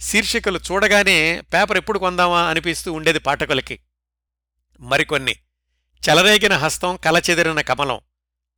శీర్షికలు 0.04 0.60
చూడగానే 0.72 1.42
పేపర్ 1.42 1.78
ఎప్పుడు 1.78 2.00
కొందామా 2.00 2.42
అనిపిస్తూ 2.44 2.94
ఉండేది 2.94 3.20
పాఠకులకి. 3.20 3.80
మరికొన్ని. 4.80 5.36
చెలరేగిన 6.10 6.54
హస్తం 6.54 6.98
కలచెదిరిన 6.98 7.62
కమలం. 7.62 8.00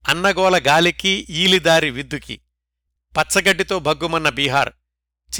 అన్నగోల 0.08 0.62
గాలికి 0.67 1.27
ఈలిదారి 1.29 1.89
విద్దుకి. 1.89 2.41
పచ్చగడ్డితో 3.17 3.79
భగ్గుమన్న 3.79 4.29
బీహార్. 4.29 4.73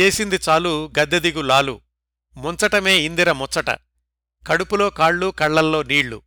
చేసింది 0.02 0.39
చాలు 0.50 0.91
గద్దెదిగు 1.00 1.41
లాలు. 1.41 1.82
ముంచటమే 2.36 2.98
ఇందిర 2.98 3.32
ముచ్చట. 3.32 3.70
కడుపులో 4.48 4.89
కాళ్ళు 4.89 5.32
కళ్ళల్లో 5.32 5.84
నీళ్ళు. 5.84 6.22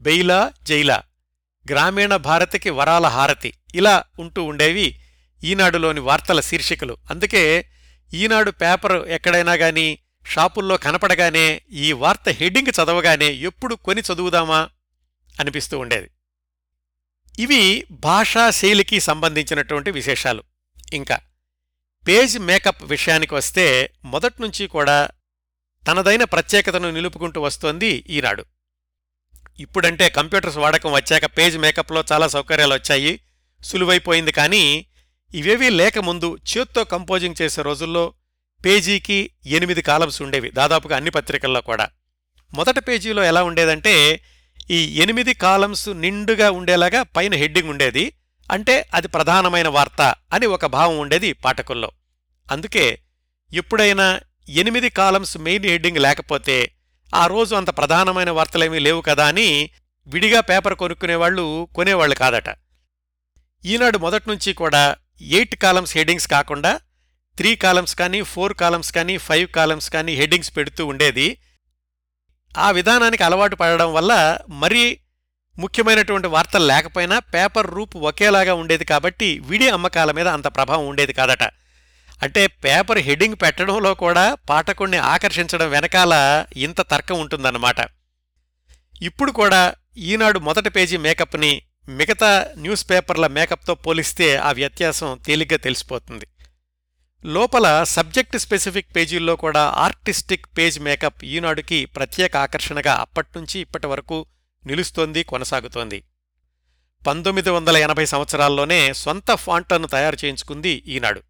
బెయిలా 0.00 0.52
జైలా. 0.62 1.02
గ్రామీణ 1.70 2.16
భారతికి 2.16 2.70
వరాల 2.70 3.06
హారతి. 3.06 3.54
ఇలా 3.74 4.04
ఉంటూ 4.18 4.42
ఉండేవి 4.42 5.00
ఈనాడులోని 5.44 6.00
వార్తల 6.00 6.40
శీర్షికలు. 6.40 6.96
అందుకే 7.10 7.70
ఈనాడు 8.14 8.50
పేపర్ 8.50 9.08
ఎక్కడైనా 9.08 9.52
గాని 9.52 9.98
షాపుల్లో 10.26 10.76
కనపడగానే 10.76 11.62
ఈ 11.72 11.92
వార్త 11.92 12.28
హెడ్డింగ్ 12.28 12.66
చదవగానే 12.66 13.26
ఎప్పుడు 13.26 13.74
కొని 13.74 14.00
చదువుదామా 14.00 14.70
అనిపిస్తూ 15.40 15.78
ఉండేది. 15.78 16.10
ఇవి 17.38 17.86
భాషా 17.90 18.50
శైలికి 18.50 19.00
సంబంధించినటువంటి 19.00 19.90
విశేషాలు. 19.90 20.42
ఇంకా 20.92 21.20
పేజ్ 22.08 22.38
మేకప్ 22.38 22.82
విషయానికి 22.82 23.34
వస్తే 23.34 23.94
మొదట్నుంచి 24.04 24.66
కూడా 24.66 25.08
తనదైన 25.88 26.24
ప్రత్యేకతను 26.24 26.90
నిలుపుకుంటూ 26.90 27.40
వస్తోంది 27.40 28.04
ఈనాడు. 28.10 28.44
ఇప్పుడంటే 29.58 30.08
కంప్యూటర్స్ 30.08 30.56
వాడకం 30.56 30.92
వచ్చాక 30.92 31.24
పేజ్ 31.24 31.58
మేకప్లో 31.58 32.04
చాలా 32.12 32.28
సౌకర్యాలు 32.28 32.74
వచ్చాయి. 32.74 33.20
సులువైపోయింది 33.62 34.32
కానీ 34.32 34.86
ఇవేవీ 35.34 35.68
లేకముందు 35.70 36.38
చేత్తో 36.50 36.84
కంపోజింగ్ 36.84 37.42
చేసే 37.42 37.62
రోజుల్లో 37.62 38.14
పేజీకి 38.64 39.30
ఎనిమిది 39.46 39.82
కాలమ్స్ 39.82 40.22
ఉండేవి 40.22 40.50
దాదాపుగా 40.50 40.96
అన్ని 40.96 41.10
పత్రికల్లో 41.10 41.60
కూడా. 41.60 41.90
మొదటి 42.54 42.80
పేజీలో 42.80 43.24
ఎలా 43.24 43.42
ఉండేదంటే 43.42 44.20
ఈ 44.70 45.00
ఎనిమిది 45.02 45.34
కాలమ్స్ 45.34 45.88
నిండుగా 45.88 46.50
ఉండేలాగా 46.50 47.02
పైన 47.02 47.34
హెడ్డింగ్ 47.34 47.68
ఉండేది 47.68 48.12
అంటే 48.52 48.88
అది 48.94 49.08
ప్రధానమైన 49.08 49.68
వార్త 49.68 50.14
అని 50.32 50.46
ఒక 50.46 50.66
భావం 50.66 50.98
ఉండేది 50.98 51.32
పాఠకుల్లో. 51.32 51.90
అందుకే 52.50 52.98
ఎప్పుడైనా 53.52 54.20
ఎనిమిది 54.48 54.90
కాలమ్స్ 54.90 55.38
మెయిన్ 55.38 55.64
హెడ్డింగ్ 55.64 55.98
లేకపోతే 55.98 56.70
ఆ 57.14 57.26
రోజు 57.26 57.54
అంత 57.54 57.70
ప్రధానమైన 57.70 58.30
వార్తలేమీ 58.30 58.78
లేవు 58.78 59.00
కదా 59.00 59.26
అని 59.26 59.70
విడిగా 60.06 60.40
పేపర్ 60.40 60.74
కొనుక్కునేవాళ్ళు 60.74 61.68
కొనేవాళ్ళు 61.74 62.14
కాదట. 62.14 62.56
ఈనాడు 63.64 63.98
మొదట్నుంచి 63.98 64.52
కూడా 64.52 64.96
ఎయిట్ 65.32 65.56
కాలమ్స్ 65.56 65.96
హెడ్డింగ్స్ 65.96 66.28
కాకుండా 66.28 66.80
త్రీ 67.36 67.56
కాలమ్స్ 67.56 67.96
కానీ 67.96 68.22
ఫోర్ 68.22 68.54
కాలమ్స్ 68.54 68.92
కానీ 68.92 69.18
ఫైవ్ 69.18 69.48
కాలమ్స్ 69.48 69.90
కానీ 69.90 70.14
హెడ్డింగ్స్ 70.14 70.56
పెడుతూ 70.56 70.86
ఉండేది. 70.86 71.38
ఆ 72.58 72.70
విధానానికి 72.70 73.24
అలవాటు 73.24 73.56
పడడం 73.56 73.94
వల్ల 73.94 74.38
మరీ 74.48 74.98
ముఖ్యమైనటువంటి 75.58 76.26
వార్తలు 76.26 76.66
లేకపోయినా 76.66 77.18
పేపర్ 77.18 77.70
రూపు 77.70 77.98
ఒకేలాగా 77.98 78.54
ఉండేది 78.54 78.84
కాబట్టి 78.84 79.38
విడి 79.38 79.68
అమ్మకాల 79.68 80.10
మీద 80.10 80.28
అంత 80.28 80.46
ప్రభావం 80.46 80.86
ఉండేది 80.86 81.12
కాదట. 81.12 81.42
అంటే 82.22 82.46
పేపర్ 82.46 82.98
హెడ్డింగ్ 82.98 83.36
పెట్టడంలో 83.42 83.94
కూడా 83.94 84.34
పాఠకుణ్ణి 84.34 84.96
ఆకర్షించడం 84.96 85.70
వెనకాల 85.70 86.44
ఇంత 86.56 86.80
తర్కం 86.80 87.20
ఉంటుందన్నమాట. 87.20 87.76
ఇప్పుడు 89.02 89.32
కూడా 89.32 89.74
ఈనాడు 89.96 90.38
మొదటి 90.38 90.70
పేజీ 90.70 90.96
మేకప్ని 90.96 91.62
మిగతా 91.88 92.54
న్యూస్ 92.56 92.90
పేపర్ల 92.90 93.26
మేకప్తో 93.26 93.74
పోలిస్తే 93.74 94.36
ఆ 94.36 94.52
వ్యత్యాసం 94.52 95.20
తేలిగ్గా 95.26 95.56
తెలిసిపోతుంది. 95.56 96.26
లోపల 97.24 97.84
సబ్జెక్ట్ 97.84 98.38
స్పెసిఫిక్ 98.38 98.96
పేజీల్లో 98.96 99.36
కూడా 99.36 99.60
ఆర్టిస్టిక్ 99.60 100.46
పేజ్ 100.58 100.80
మేకప్ 100.80 101.24
ఈనాడుకి 101.24 101.84
ప్రత్యేక 101.84 102.36
ఆకర్షణగా 102.36 102.94
అప్పట్నుంచి 102.94 103.60
ఇప్పటి 103.60 103.86
వరకు 103.86 104.26
నిలుస్తోంది 104.66 105.22
కొనసాగుతోంది. 105.22 106.04
పంతొమ్మిది 107.06 107.50
వందల 107.50 107.76
ఎనభై 107.76 108.06
సంవత్సరాల్లోనే 108.06 108.92
సొంత 108.92 109.34
ఫాంట్లను 109.34 109.86
తయారు 109.86 110.16
చేయించుకుంది 110.24 110.68
ఈనాడు 110.68 111.22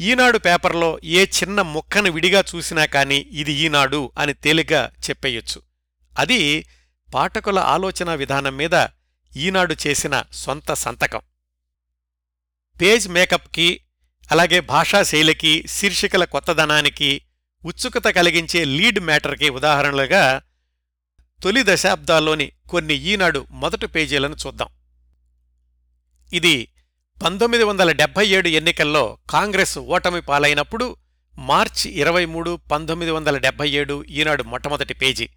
ఈనాడు 0.00 0.38
పేపర్లో 0.38 0.98
ఏ 1.04 1.26
చిన్న 1.26 1.62
ముక్కను 1.62 2.10
విడిగా 2.10 2.44
చూసినా 2.56 2.84
కానీ 2.84 3.16
ఇది 3.16 3.52
ఈనాడు 3.52 4.12
అని 4.18 4.34
తేలిగ్గా 4.34 4.90
చెప్పేయొచ్చు. 5.10 5.62
అది 6.18 6.66
పాఠకుల 7.14 7.58
ఆలోచన 7.58 8.14
విధానం 8.14 8.56
మీద 8.56 8.74
ఈనాడు 9.36 9.76
చేసిన 9.86 10.22
సొంత 10.32 10.72
సంతకం. 10.72 11.20
పేజ్ 12.80 13.08
మేకప్కి 13.08 13.80
అలాగే 14.32 14.60
భాషా 14.60 15.02
శైలికి 15.02 15.66
శీర్షికల 15.68 16.24
కొత్తదనానికి 16.24 17.20
ఉత్సుకత 17.64 18.04
కలిగించే 18.08 18.64
లీడ్ 18.64 19.00
మ్యాటర్కి 19.00 19.48
ఉదాహరణలుగా 19.48 20.42
తొలి 21.42 21.62
దశాబ్దాల్లోని 21.66 22.52
కొన్ని 22.68 22.94
ఈనాడు 22.94 23.46
మొదటి 23.50 23.86
పేజీలను 23.86 24.36
చూద్దాం. 24.46 24.68
ఇది 26.32 26.68
పంతొమ్మిది 27.22 27.64
వందల 27.64 27.92
డెబ్బై 27.92 28.26
ఏడు 28.26 28.48
ఎన్నికల్లో 28.48 29.18
కాంగ్రెస్ 29.30 29.78
ఓటమి 29.78 30.20
పాలైనప్పుడు 30.20 30.96
మార్చి 31.38 31.90
ఇరవై 31.90 32.24
మూడు 32.24 32.60
పంతొమ్మిది 32.70 33.10
వందల 33.12 33.38
డెబ్బై 33.38 33.70
ఏడు 33.70 34.04
ఈనాడు 34.04 34.42
మొట్టమొదటి 34.42 34.94
పేజీ. 34.94 35.28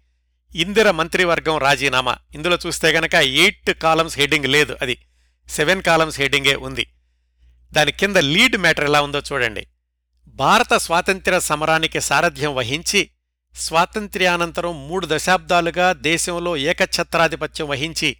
ఇందిర 0.54 0.90
మంత్రివర్గం 0.90 1.58
రాజీనామా. 1.58 2.18
ఇందులో 2.34 2.58
చూస్తే 2.66 2.90
గనక 2.90 3.14
ఎయిట్ 3.14 3.70
కాలమ్స్ 3.70 4.18
హెడ్డింగ్ 4.18 4.46
లేదు 4.46 4.76
అది. 4.82 5.06
సెవెన్ 5.48 5.82
కాలమ్స్ 5.82 6.20
హెడ్డింగే 6.20 6.54
ఉంది. 6.54 6.86
దాని 7.72 7.92
కింద 7.92 8.16
లీడ్ 8.16 8.56
మ్యాటర్ 8.56 8.84
ఎలా 8.84 9.02
ఉందో 9.02 9.22
చూడండి. 9.32 9.66
భారత 10.26 10.74
స్వాతంత్ర్య 10.74 11.40
సమరానికి 11.40 12.00
సారథ్యం 12.00 12.54
వహించి 12.54 13.10
స్వాతంత్ర్యానంతరం 13.54 14.88
మూడు 14.88 15.08
దశాబ్దాలుగా 15.10 15.92
దేశంలో 15.92 16.56
ఏకఛత్రాధిపత్యం 16.56 17.68
వహించి 17.68 18.16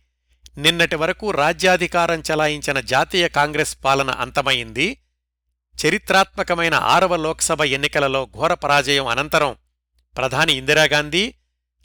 నిన్నటి 0.58 0.96
వరకు 0.96 1.30
రాజ్యాధికారం 1.30 2.22
చలాయించిన 2.32 2.80
జాతీయ 2.80 3.28
కాంగ్రెస్ 3.28 3.76
పాలన 3.84 4.10
అంతమైంది. 4.10 5.02
చరిత్రాత్మకమైన 5.86 6.74
ఆరవ 6.74 7.16
లోక్సభ 7.16 7.62
ఎన్నికలలో 7.62 8.28
ఘోర 8.36 8.54
పరాజయం 8.54 9.06
అనంతరం 9.06 9.56
ప్రధాని 10.16 10.52
ఇందిరాగాంధీ 10.52 11.34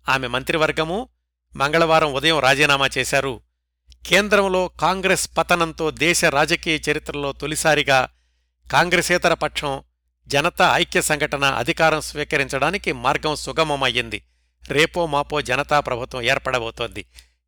ఆమె 0.10 0.28
మంత్రివర్గము 0.28 1.08
మంగళవారం 1.56 2.14
ఉదయం 2.14 2.40
రాజీనామా 2.40 2.90
చేశారు. 2.98 3.42
కేంద్రంలో 4.08 4.68
కాంగ్రెస్ 4.68 5.30
పతనంతో 5.38 5.92
దేశ 5.92 6.26
రాజకీయ 6.26 6.80
చరిత్రలో 6.92 7.32
తొలిసారిగా 7.32 8.10
కాంగ్రెసేతర 8.72 9.34
పక్షం 9.34 9.84
జనతా 10.28 10.78
ఐక్య 10.78 11.02
సంఘటన 11.02 11.46
అధికారం 11.46 12.02
స్వీకరించడానికి 12.02 12.92
మార్గం 12.92 13.36
సుగమమయ్యింది. 13.36 14.26
రేపో 14.68 15.06
మాపో 15.06 15.42
జనతా 15.42 15.80
ప్రభుత్వం 15.80 16.22
ఏర్పడబోతోంది. 16.22 17.06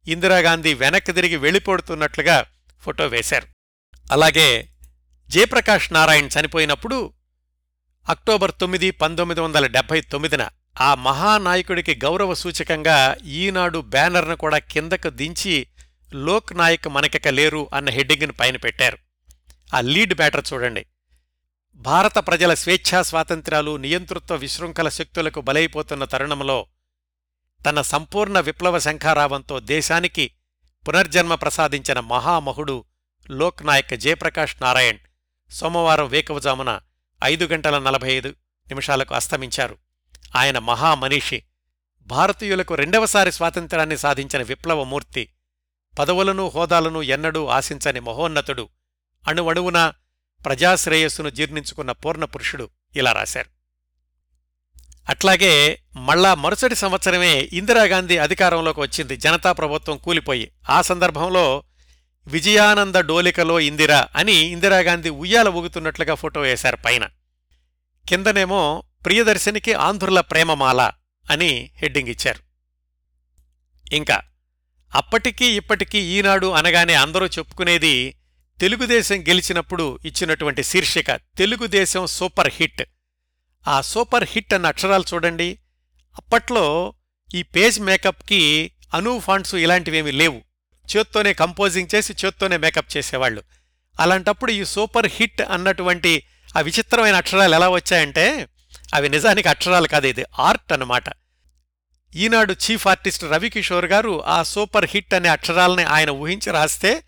ఇందిరాగాంధీ 0.07 0.73
వెనక్కి 0.73 1.11
తిరిగి 1.11 1.35
వెళ్ళిపోడుతున్నట్లుగా 1.35 2.45
ఫోటో 2.81 3.07
వేశారు. 3.07 3.47
అలాగే 4.11 4.69
జయప్రకాష్ 5.29 5.93
నారాయణ్ 5.93 6.29
చనిపోయినప్పుడు 6.39 7.13
అక్టోబర్ 8.09 8.51
తొమ్మిది 8.61 8.91
పంతొమ్మిది 8.91 9.41
వందల 9.41 9.67
డెబ్బై 9.67 10.01
తొమ్మిదిన 10.01 10.49
ఆ 10.81 10.95
మహానాయకుడికి 10.95 11.95
గౌరవ 11.95 12.33
సూచకంగా 12.33 13.15
ఈనాడు 13.25 13.79
బ్యానర్ను 13.79 14.35
కూడా 14.35 14.57
కిందకు 14.57 15.09
దించి 15.09 15.67
లోక్ 16.13 16.57
నాయక్ 16.57 16.87
మనకిక 16.87 17.27
లేరు 17.27 17.69
అన్న 17.73 17.89
హెడ్డింగ్ను 17.89 18.33
పైన 18.33 18.57
పెట్టారు. 18.57 18.97
ఆ 19.73 19.81
లీడ్ 19.81 20.13
బ్యాటర్ 20.13 20.45
చూడండి. 20.53 20.85
భారత 21.75 22.17
ప్రజల 22.17 22.53
స్వేచ్ఛా 22.53 23.01
స్వాతంత్ర్యాలు 23.01 23.77
నియంతృత్వ 23.77 24.35
విశృంఖల 24.35 24.89
శక్తులకు 24.89 25.41
బలైపోతున్న 25.41 26.03
తరుణంలో 26.05 26.67
తన 27.65 27.81
సంపూర్ణ 27.81 28.39
విప్లవ 28.39 28.79
శంఖారావంతో 28.79 29.59
దేశానికి 29.59 30.31
పునర్జన్మ 30.87 31.35
ప్రసాదించిన 31.35 31.99
మహామహుడు 31.99 32.85
లోక్ 33.29 33.65
నాయక్ 33.65 33.97
జయప్రకాష్ 33.97 34.55
నారాయణ్ 34.61 34.97
సోమవారం 35.51 36.07
వేకవజామున 36.07 36.79
ఐదు 37.23 37.45
గంటల 37.45 37.79
నలభై 37.79 38.13
ఐదు 38.13 38.29
నిమిషాలకు 38.67 39.15
అస్తమించారు. 39.15 39.84
ఆయన 40.35 40.59
మహామనీషి. 40.59 41.43
భారతీయులకు 42.01 42.75
రెండవసారి 42.75 43.31
స్వాతంత్రాన్ని 43.31 43.97
సాధించిన 43.97 44.43
విప్లవమూర్తి. 44.43 45.29
పదవులను 45.99 46.51
హోదాలను 46.55 47.01
ఎన్నడూ 47.01 47.45
ఆశించని 47.45 47.99
మహోన్నతుడు. 47.99 48.69
అణువణువున 49.27 49.93
ప్రజాశ్రేయస్సును 50.45 51.29
జీర్ణించుకున్న 51.29 51.91
పూర్ణపురుషుడు 51.91 52.69
ఇలా 52.95 53.11
రాశారు. 53.11 53.55
అట్లాగే 55.09 55.81
మళ్ళా 55.95 56.33
మరుసటి 56.33 56.75
సంవత్సరమే 56.75 57.49
ఇందిరాగాంధీ 57.53 58.17
అధికారంలోకి 58.17 58.79
వచ్చింది. 58.79 59.17
జనతా 59.17 59.51
ప్రభుత్వం 59.51 59.97
కూలిపోయి. 59.97 60.51
ఆ 60.69 60.81
సందర్భంలో 60.81 61.63
విజయానంద 62.27 62.95
డోలికలో 62.95 63.59
ఇందిరా 63.59 64.07
అని 64.15 64.33
ఇందిరాగాంధీ 64.33 65.09
ఉయ్యాల 65.09 65.49
ఊగుతున్నట్లుగా 65.49 66.13
ఫోటో 66.13 66.41
వేశారు 66.41 66.77
పైన. 66.85 67.07
కిందనేమో 68.09 68.83
ప్రియదర్శినికి 69.05 69.73
ఆంధ్రుల 69.73 70.19
ప్రేమమాల 70.19 70.91
అని 71.31 71.71
హెడ్డింగ్ 71.75 72.09
ఇచ్చారు. 72.09 72.39
ఇంకా 73.95 74.21
అప్పటికీ 74.95 75.45
ఇప్పటికీ 75.45 75.97
ఈనాడు 75.97 76.47
అనగానే 76.47 76.93
అందరూ 76.93 77.25
చెప్పుకునేది 77.25 78.15
తెలుగుదేశం 78.59 79.15
గెలిచినప్పుడు 79.21 79.99
ఇచ్చినటువంటి 80.05 80.63
శీర్షిక 80.63 81.11
తెలుగుదేశం 81.11 82.05
సూపర్ 82.05 82.51
హిట్. 82.53 82.83
ఆ 83.67 83.81
సూపర్ 83.81 84.27
హిట్ 84.31 84.53
అన్న 84.53 84.65
అక్షరాలు 84.65 85.03
చూడండి. 85.13 85.59
అప్పట్లో 86.17 86.93
ఈ 87.35 87.43
పేజ్ 87.43 87.79
మేకప్కి 87.79 88.71
అను 88.93 89.19
ఫాంట్స్ 89.19 89.55
ఇలాంటివేమీ 89.55 90.11
లేవు. 90.11 90.41
చేత్తోనే 90.97 91.33
కంపోజింగ్ 91.33 91.95
చేసి 91.95 92.13
చేత్తోనే 92.25 92.57
మేకప్ 92.57 92.97
చేసేవాళ్ళు. 92.97 93.43
అలాంటప్పుడు 93.99 94.51
ఈ 94.51 94.65
సూపర్ 94.65 95.11
హిట్ 95.15 95.41
అన్నటువంటి 95.41 96.23
ఆ 96.57 96.61
విచిత్రమైన 96.61 97.15
అక్షరాలు 97.15 97.55
ఎలా 97.55 97.69
వచ్చాయంటే 97.69 98.47
అవి 98.93 99.09
నిజానికి 99.09 99.47
అక్షరాలు 99.47 99.87
కాదు 99.87 100.07
ఇది 100.07 100.25
ఆర్ట్ 100.39 100.73
అనమాట 100.73 101.03
ఈనాడు 102.15 102.53
చీఫ్ 102.53 102.87
ఆర్టిస్ట్ 102.87 103.23
రవికిషోర్ 103.23 103.85
గారు 103.85 104.23
ఆ 104.23 104.43
సూపర్ 104.43 104.85
హిట్ 104.89 105.13
అనే 105.13 105.29
అక్షరాలని 105.29 105.83
ఆయన 105.83 106.09
ఊహించి 106.09 106.51
రాస్తే 106.51 107.03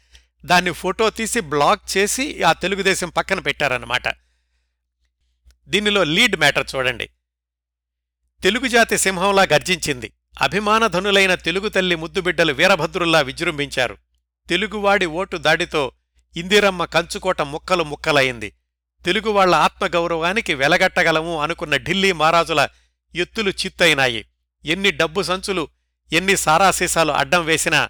దాన్ని 0.46 0.72
ఫోటో 0.72 1.10
తీసి 1.10 1.40
బ్లాక్ 1.40 1.98
చేసి 1.98 2.44
ఆ 2.44 2.54
తెలుగుదేశం 2.54 3.10
పక్కన 3.10 3.40
పెట్టారన్నమాట. 3.40 4.04
దీనిలో 5.68 6.04
లీడ్ 6.04 6.36
మ్యాటర్ 6.36 6.68
చూడండి. 6.76 7.10
తెలుగు 8.44 8.68
జాతి 8.68 8.98
సింహంలా 8.98 9.44
గర్జించింది. 9.54 10.14
అభిమానధనులైన 10.42 11.36
తెలుగు 11.36 11.70
తల్లి 11.70 11.96
ముద్దుబిడ్డలు 11.96 12.54
వీరభద్రుల్లా 12.54 13.22
విజృంభించారు. 13.22 13.98
తెలుగువాడి 14.50 15.06
ఓటు 15.06 15.38
దాడితో 15.38 15.92
ఇందిరమ్మ 16.36 16.86
కంచుకోట 16.86 17.42
ముక్కలు 17.42 17.84
ముక్కలయింది 17.84 18.54
తెలుగువాళ్ళ 19.06 19.56
ఆత్మగౌరవానికి 19.56 20.54
వెలగట్టగలము 20.54 21.42
అనుకున్న 21.42 21.78
ఢిల్లీ 21.78 22.12
మహారాజుల 22.12 22.68
ఎత్తులు 23.16 23.50
చిత్తయినాయి. 23.50 24.26
ఎన్ని 24.66 24.92
డబ్బు 24.92 25.22
సంచులు 25.22 25.68
ఎన్ని 26.14 26.38
సారాశీసాలు 26.38 27.12
అడ్డం 27.12 27.46
వేసినా 27.46 27.90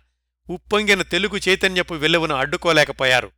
ఉప్పొంగిన 0.50 1.02
తెలుగు 1.02 1.38
చైతన్యపు 1.38 1.94
వెలువను 1.94 2.36
అడ్డుకోలేకపోయారు. 2.36 3.32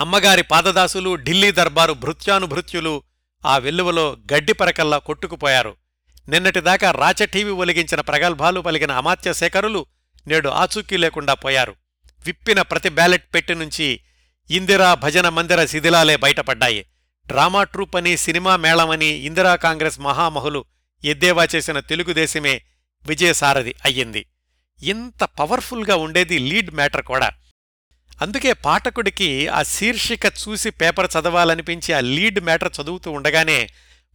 అమ్మగారి 0.00 0.42
పాదదాసులు 0.42 1.14
ఢిల్లీ 1.14 1.50
దర్బారు 1.50 1.92
భృత్యానుభృత్యులు 1.92 3.02
ఆ 3.46 3.58
వెల్లువలో 3.58 4.16
గడ్డిపరకల్లా 4.32 4.98
కొట్టుకుపోయారు. 4.98 5.76
నిన్నటిదాకా 6.28 6.90
రాచటీవి 6.90 7.50
ఒలిగించిన 7.50 8.00
ప్రగల్భాలు 8.00 8.60
పలిగిన 8.60 8.92
అమాత్య 8.92 9.32
శేఖరులు 9.32 9.86
నేడు 10.26 10.48
ఆచూకీ 10.48 10.96
లేకుండా 10.96 11.34
పోయారు. 11.34 11.74
విప్పిన 12.24 12.62
ప్రతి 12.62 12.88
బ్యాలెట్ 12.88 13.34
పెట్టి 13.34 13.54
నుంచి 13.54 14.00
ఇందిరా 14.50 14.94
భజన 14.94 15.28
మందిర 15.28 15.64
శిథిలాలే 15.64 16.16
బయటపడ్డాయి. 16.16 16.86
డ్రామా 17.26 17.62
ట్రూప్ 17.64 17.96
అని 17.96 18.16
సినిమా 18.16 18.56
మేళమని 18.56 19.06
ఇందిరా 19.06 19.56
కాంగ్రెస్ 19.56 20.00
మహామహులు 20.00 20.64
ఎద్దేవా 21.04 21.48
చేసిన 21.54 21.80
తెలుగుదేశమే 21.80 22.62
విజయసారథి 23.06 23.74
అయ్యింది. 23.84 24.26
ఇంత 24.82 25.24
పవర్ఫుల్గా 25.24 25.96
ఉండేది 25.96 26.38
లీడ్ 26.38 26.74
మ్యాటర్ 26.74 27.02
కూడా. 27.02 27.30
అందుకే 28.22 28.52
పాఠకుడికి 28.52 29.48
ఆ 29.48 29.62
శీర్షిక 29.62 30.26
చూసి 30.26 30.70
పేపర్ 30.70 31.10
చదవాలనిపించి 31.10 31.94
ఆ 31.94 32.00
లీడ్ 32.00 32.40
మ్యాటర్ 32.40 32.72
చదువుతూ 32.82 33.10
ఉండగానే 33.10 33.68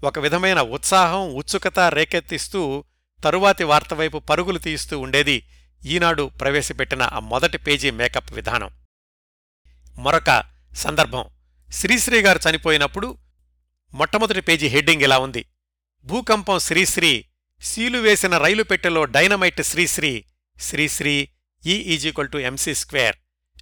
ఒక 0.03 0.19
విధమైన 0.19 0.61
ఉత్సాహం 0.61 1.33
ఉత్సుకత 1.33 1.79
రేకెత్తిస్తూ 1.79 2.83
తరువాతి 3.23 3.63
వార్త 3.63 3.93
వైపు 3.93 4.17
పరుగులు 4.17 4.57
తీస్తూ 4.57 4.99
ఉండేది 4.99 5.43
ఈనాడు 5.85 6.31
ప్రవేశపెట్టిన 6.41 7.01
ఆ 7.01 7.19
మొదటి 7.19 7.57
పేజీ 7.57 7.91
మేకప్ 7.91 8.33
విధానం. 8.33 8.69
మరొక 10.03 10.31
సందర్భం. 10.75 11.23
శ్రీశ్రీ 11.69 12.21
గారు 12.21 12.39
చనిపోయినప్పుడు 12.45 13.17
మొట్టమొదటి 13.93 14.41
పేజీ 14.41 14.67
హెడ్డింగ్ 14.67 15.01
ఇలా 15.01 15.17
ఉంది. 15.19 15.45
భూకంపం 16.05 16.59
శ్రీశ్రీ 16.59 17.25
సీలు 17.61 17.97
వేసిన 17.97 18.37
రైలు 18.37 18.63
పెట్టెలో 18.63 19.01
డైనమైట్ 19.05 19.61
శ్రీశ్రీ 19.61 20.13
శ్రీశ్రీ 20.57 21.15
e 21.15 21.71
ఈ 21.71 21.75
ఈజీక్వల్ 21.93 22.29
టు 22.29 22.37
ఎంసీ 22.37 22.73
స్క్వేర్ 22.73 23.17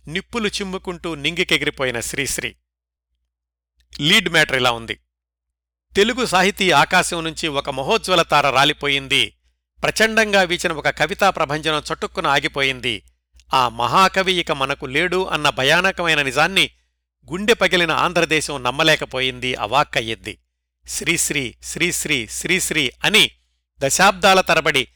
నిప్పులు 0.07 0.47
చిమ్ముకుంటూ 0.47 1.09
నింగికెగిరిపోయిన 1.15 1.99
శ్రీశ్రీ. 1.99 2.51
లీడ్ 3.99 4.29
మ్యాటర్ 4.29 4.55
ఇలా 4.55 4.71
ఉంది. 4.71 4.95
తెలుగు 5.95 6.25
సాహితీ 6.25 6.71
ఆకాశం 6.71 7.23
నుంచి 7.23 7.47
ఒక 7.59 7.69
మహోజ్వల 7.69 8.21
తార 8.21 8.49
రాలిపోయింది. 8.49 9.23
ప్రచండంగా 9.83 10.41
వీచిన 10.41 10.73
ఒక 10.73 10.89
కవితా 10.89 11.29
ప్రభంజనం 11.29 11.83
చటుక్కున 11.89 12.27
ఆగిపోయింది. 12.27 12.95
ఆ 13.53 13.69
మహాకవి 13.69 14.33
ఇక 14.33 14.51
మనకు 14.51 14.85
లేడు 14.85 15.27
అన్న 15.27 15.49
భయానకమైన 15.49 16.21
నిజాన్ని 16.21 16.69
గుండె 17.31 17.53
పగిలిన 17.53 17.91
ఆంధ్రదేశం 17.91 18.63
నమ్మలేకపోయింది 18.63 19.55
అవాక్కయ్యింది 19.55 20.37
శ్రీశ్రీ 20.87 21.55
శ్రీశ్రీ 21.63 22.27
శ్రీశ్రీ 22.27 22.91
అని 23.03 23.31
దశాబ్దాల 23.79 24.41
తరబడి 24.41 24.87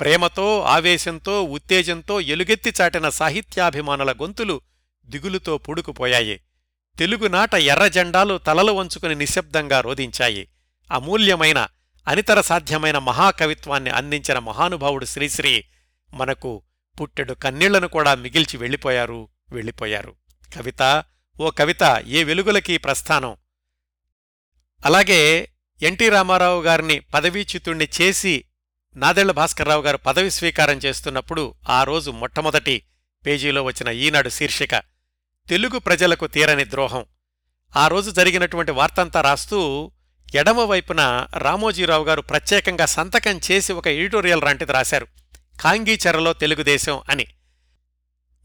ప్రేమతో 0.00 0.60
ఆవేశంతో 0.60 1.42
ఉత్తేజంతో 1.42 2.20
ఎలుగెత్తి 2.20 2.72
చాటిన 2.80 3.08
సాహిత్యాభిమానుల 3.08 4.12
గొంతులు 4.12 4.60
దిగులుతో 5.06 5.58
పూడుకుపోయాయి. 5.58 6.40
తెలుగునాట 6.98 7.54
ఎర్రజెండాలు 7.54 8.38
తలలు 8.38 8.72
వంచుకుని 8.72 9.14
నిశ్శబ్దంగా 9.14 9.80
రోధించాయి. 9.80 10.48
అమూల్యమైన 10.92 11.66
అనితర 12.08 12.40
సాధ్యమైన 12.40 12.98
మహాకవిత్వాన్ని 12.98 13.90
అందించిన 13.90 14.38
మహానుభావుడు 14.38 15.04
శ్రీశ్రీ 15.04 15.64
మనకు 16.14 16.62
పుట్టెడు 17.00 17.34
కన్నీళ్ళను 17.34 17.88
కూడా 17.88 18.14
మిగిల్చి 18.14 18.56
వెళ్ళిపోయారు 18.56 19.28
వెళ్ళిపోయారు. 19.52 20.14
కవిత 20.56 21.04
ఓ 21.40 21.50
కవిత 21.50 22.04
ఏ 22.06 22.24
వెలుగులకి 22.24 22.78
ప్రస్థానం? 22.78 23.36
అలాగే 24.86 25.48
ఎన్టీ 25.82 26.08
రామారావు 26.08 26.62
గారిని 26.62 27.00
పదవీచ్యుతుణ్ణి 27.00 27.88
చేసి 28.00 28.44
నాదెళ్ళ 28.96 29.32
భాస్కర్రావు 29.32 29.82
గారు 29.82 29.96
పదవి 29.96 30.30
స్వీకారం 30.30 30.78
చేస్తున్నప్పుడు 30.78 31.54
ఆ 31.68 31.84
రోజు 31.84 32.10
మొట్టమొదటి 32.10 32.82
పేజీలో 33.26 33.62
వచ్చిన 33.62 33.88
ఈనాడు 33.88 34.28
శీర్షిక 34.28 34.74
తెలుగు 35.48 35.78
ప్రజలకు 35.78 36.26
తీరని 36.26 36.70
ద్రోహం. 36.70 37.04
ఆ 37.76 37.88
రోజు 37.88 38.10
జరిగినటువంటి 38.10 38.72
వార్తంతా 38.72 39.20
రాస్తూ 39.20 39.90
ఎడమవైపున 40.34 41.26
రామోజీరావు 41.36 42.04
గారు 42.04 42.20
ప్రత్యేకంగా 42.20 42.86
సంతకం 42.86 43.40
చేసి 43.50 43.72
ఒక 43.72 43.86
ఎడిటోరియల్ 43.88 44.40
లాంటిది 44.40 44.72
రాశారు. 44.72 45.06
కాంగీచెరలో 45.60 46.32
తెలుగుదేశం 46.32 47.02
అని. 47.10 47.26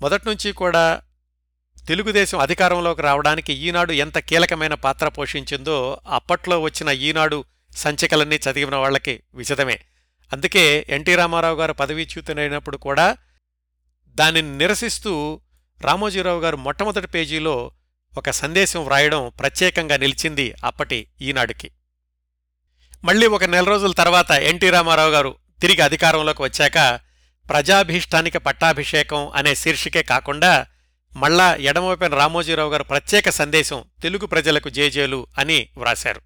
మొదట్నుంచి 0.02 0.52
కూడా 0.52 1.02
తెలుగుదేశం 1.88 2.39
అధికారంలోకి 2.39 3.02
రావడానికి 3.02 3.54
ఈనాడు 3.54 3.91
ఎంత 3.91 4.17
కీలకమైన 4.17 4.74
పాత్ర 4.74 5.08
పోషించిందో 5.08 6.02
అప్పట్లో 6.08 6.60
వచ్చిన 6.60 6.89
ఈనాడు 6.89 7.43
సంచికలన్నీ 7.76 8.36
చదివిన 8.36 8.76
వాళ్ళకి 8.76 9.24
విచితమే 9.34 9.80
అందుకే 10.34 10.86
ఎన్టీ 10.89 11.15
రామారావు 11.15 11.56
గారు 11.56 11.74
పదవీచ్యుతునైనప్పుడు 11.74 12.78
కూడా 12.78 13.17
దానిని 14.08 14.58
నిరసిస్తూ 14.58 15.41
రామోజీరావు 15.82 16.39
గారు 16.39 16.58
మొట్టమొదటి 16.58 17.08
పేజీలో 17.08 17.72
ఒక 18.17 18.30
సందేశం 18.30 18.84
వ్రాయడం 18.84 19.32
ప్రత్యేకంగా 19.39 19.98
నిలిచింది 19.98 20.56
అప్పటి 20.65 21.08
ఈనాడుకి. 21.22 21.72
మళ్ళీ 23.04 23.28
ఒక 23.28 23.43
నెల 23.43 23.63
రోజుల 23.63 23.91
తర్వాత 23.91 24.32
ఎన్టీ 24.32 24.69
రామారావు 24.69 25.12
గారు 25.12 25.36
తిరిగి 25.62 25.82
అధికారంలోకి 25.82 26.41
వచ్చాక 26.41 27.00
ప్రజాభీష్టానికి 27.50 28.38
పట్టాభిషేకం 28.38 29.30
అనే 29.30 29.56
శీర్షికే 29.56 30.04
కాకుండా 30.04 30.67
మళ్ళా 31.15 31.56
ఎడమవైపున 31.56 32.15
రామోజీరావు 32.15 32.72
గారు 32.72 32.84
ప్రత్యేక 32.84 33.30
సందేశం 33.30 33.84
తెలుగు 34.04 34.26
ప్రజలకు 34.26 34.69
జేజేలు 34.69 35.28
అని 35.38 35.69
వ్రాశారు. 35.78 36.22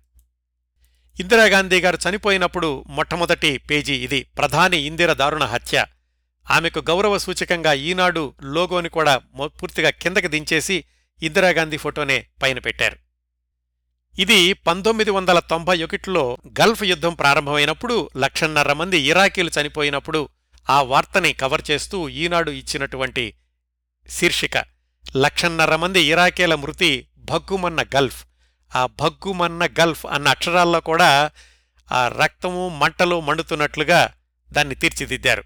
ఇందిరాగాంధీ 1.20 1.82
గారు 1.82 1.98
చనిపోయినప్పుడు 2.10 2.84
మొట్టమొదటి 2.88 3.58
పేజీ 3.58 3.96
ఇది. 3.96 4.24
ప్రధాని 4.24 4.78
ఇందిర 4.78 5.14
దారుణ 5.14 5.44
హత్య. 5.44 5.86
ఆమెకు 6.52 6.80
గౌరవ 6.80 7.18
సూచకంగా 7.18 7.74
ఈనాడు 7.74 8.34
లోగోని 8.44 8.90
కూడా 8.90 9.18
పూర్తిగా 9.46 9.90
కిందకి 9.90 10.28
దించేసి 10.28 10.86
ఇందిరాగాంధీ 11.24 11.78
ఫోటోనే 11.78 12.26
పైన 12.42 12.60
పెట్టారు. 12.60 13.03
ఇది 14.20 14.54
పంతొమ్మిది 14.54 15.12
వందల 15.12 15.40
తొంభై 15.40 15.84
ఒకటిలో 15.84 16.38
గల్ఫ్ 16.62 16.84
యుద్ధం 16.84 17.14
ప్రారంభమైనప్పుడు 17.14 18.10
లక్షన్నర 18.18 18.74
మంది 18.74 18.98
ఇరాకీలు 19.00 19.52
చనిపోయినప్పుడు 19.62 20.30
ఆ 20.70 20.82
వార్తని 20.82 21.34
కవర్ 21.34 21.62
చేస్తూ 21.72 22.10
ఈనాడు 22.10 22.52
ఇచ్చినటువంటి 22.52 23.34
శీర్షిక 24.10 24.58
లక్షన్నర 25.16 25.76
మంది 25.76 26.02
ఇరాకీల 26.02 26.56
మృతి 26.56 27.08
భగ్గుమన్న 27.18 27.84
గల్ఫ్. 27.84 28.26
ఆ 28.76 28.86
భగ్గుమన్న 28.86 29.66
గల్ఫ్ 29.66 30.06
అన్న 30.06 30.28
అక్షరాల్లో 30.28 30.80
కూడా 30.80 31.32
ఆ 31.92 32.08
రక్తము 32.08 32.70
మంటలు 32.70 33.20
మండుతున్నట్లుగా 33.20 34.14
దాన్ని 34.52 34.76
తీర్చిదిద్దారు. 34.76 35.44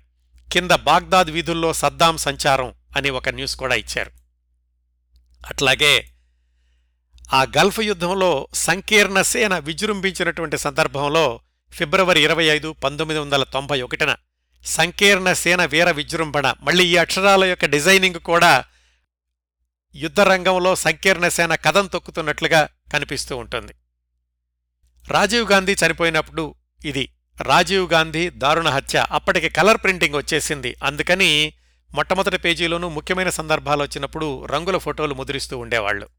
కింద 0.53 0.71
బాగ్దాద్ 0.71 1.29
వీధుల్లో 1.29 1.73
సద్దాం 1.73 2.17
సంచారం 2.17 2.73
అని 2.97 3.09
ఒక 3.09 3.29
న్యూస్ 3.29 3.55
కూడా 3.55 3.75
ఇచ్చారు. 3.75 4.11
అట్లాగే 5.47 6.09
ఆ 7.33 7.43
గల్ఫ్ 7.43 7.79
యుద్ధంలో 7.79 8.47
సంకీర్ణ 8.53 9.21
సేన 9.21 9.57
విజృంభించినటువంటి 9.57 10.57
సందర్భంలో 10.57 11.39
ఫిబ్రవరి 11.71 12.23
ఇరవై 12.23 12.43
ఐదు 12.43 12.75
పంతొమ్మిది 12.83 13.19
వందల 13.19 13.43
తొంభై 13.43 13.81
ఒకటిన 13.81 14.15
సంకీర్ణ 14.65 15.33
సేన 15.33 15.65
వీర 15.65 15.91
విజృంభణ 15.91 16.53
మళ్ళీ 16.61 16.87
ఈ 16.87 16.97
అక్షరాల 16.97 17.43
యొక్క 17.43 17.65
డిజైనింగ్ 17.65 18.15
కూడా 18.15 18.63
యుద్ధరంగంలో 19.95 20.75
సంకీర్ణ 20.75 21.27
సేన 21.27 21.55
కథం 21.55 21.87
తొక్కుతున్నట్లుగా 21.87 22.67
కనిపిస్తూ 22.93 23.37
ఉంటుంది. 23.37 23.73
రాజీవ్ 25.07 25.51
గాంధీ 25.51 25.75
చనిపోయినప్పుడు 25.85 26.55
ఇది. 26.85 27.09
రాజీవ్ 27.41 27.91
గాంధీ 27.91 28.29
దారుణ 28.29 28.69
హత్య. 28.69 29.05
అప్పటికి 29.11 29.49
కలర్ 29.49 29.77
ప్రింటింగ్ 29.77 30.15
వచ్చేసింది. 30.15 30.75
అందుకని 30.83 31.53
మొట్టమొదటి 31.93 32.37
పేజీలోనూ 32.37 32.89
ముఖ్యమైన 32.89 33.29
సందర్భాలు 33.29 33.81
వచ్చినప్పుడు 33.83 34.45
రంగుల 34.45 34.77
ఫోటోలు 34.77 35.13
ముద్రిస్తూ 35.13 35.57
ఉండేవాళ్ళు 35.57 36.09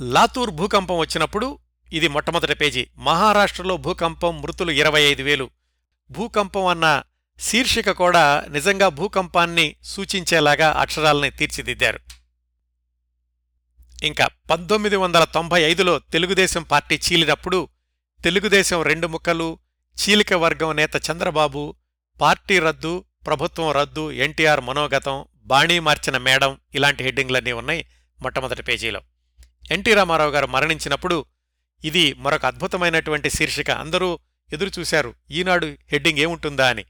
లాతూర్ 0.00 0.50
భూకంపం 0.50 0.98
వచ్చినప్పుడు 0.98 1.58
ఇది 1.92 2.08
మొట్టమొదటి 2.08 2.54
పేజీ. 2.54 2.86
మహారాష్ట్రలో 2.98 3.76
భూకంపం 3.76 4.42
మృతులు 4.42 4.70
ఇరవై 4.70 5.02
ఐదు 5.02 5.22
వేలు. 5.22 5.50
భూకంపం 6.10 6.66
అన్న 6.66 7.02
శీర్షిక 7.38 7.90
కూడా 7.90 8.44
నిజంగా 8.48 8.88
భూకంపాన్ని 8.88 9.76
సూచించేలాగా 9.84 10.72
అక్షరాల్ని 10.72 11.30
తీర్చిదిద్దారు. 11.30 12.00
ఇంకా 14.02 14.28
పంతొమ్మిది 14.50 14.96
వందల 14.96 15.24
తొంభై 15.24 15.62
ఐదులో 15.62 15.98
తెలుగుదేశం 15.98 16.62
పార్టీ 16.62 17.00
చీలినప్పుడు 17.06 17.68
తెలుగుదేశం 18.24 18.82
రెండు 18.82 19.06
ముక్కలు 19.06 19.58
చీలిక 19.96 20.32
వర్గం 20.34 20.76
నేత 20.76 20.90
చంద్రబాబు 21.10 21.74
పార్టీ 22.20 22.58
రద్దు 22.58 23.04
ప్రభుత్వం 23.26 23.70
రద్దు 23.70 24.10
ఎన్టీఆర్ 24.10 24.60
మనోగతం 24.60 25.24
బాణీ 25.36 25.78
మార్చిన 25.78 26.18
మేడం 26.18 26.58
ఇలాంటి 26.74 27.04
హెడ్డింగ్లన్నీ 27.04 27.52
ఉన్నాయి 27.52 27.86
మొట్టమొదటి 28.22 28.62
పేజీలో. 28.62 29.00
ఎన్టీ 29.70 29.94
రామారావు 29.94 30.30
గారు 30.30 30.46
మరణించినప్పుడు 30.46 31.24
ఇది 31.84 32.12
మరొక 32.12 32.46
అద్భుతమైనటువంటి 32.46 33.30
శీర్షిక. 33.30 33.70
అందరూ 33.70 34.18
ఎదురుచూశారు 34.52 35.14
ఈనాడు 35.30 35.66
హెడ్డింగ్ 35.66 36.18
ఏముంటుందా 36.18 36.68
అని. 36.68 36.84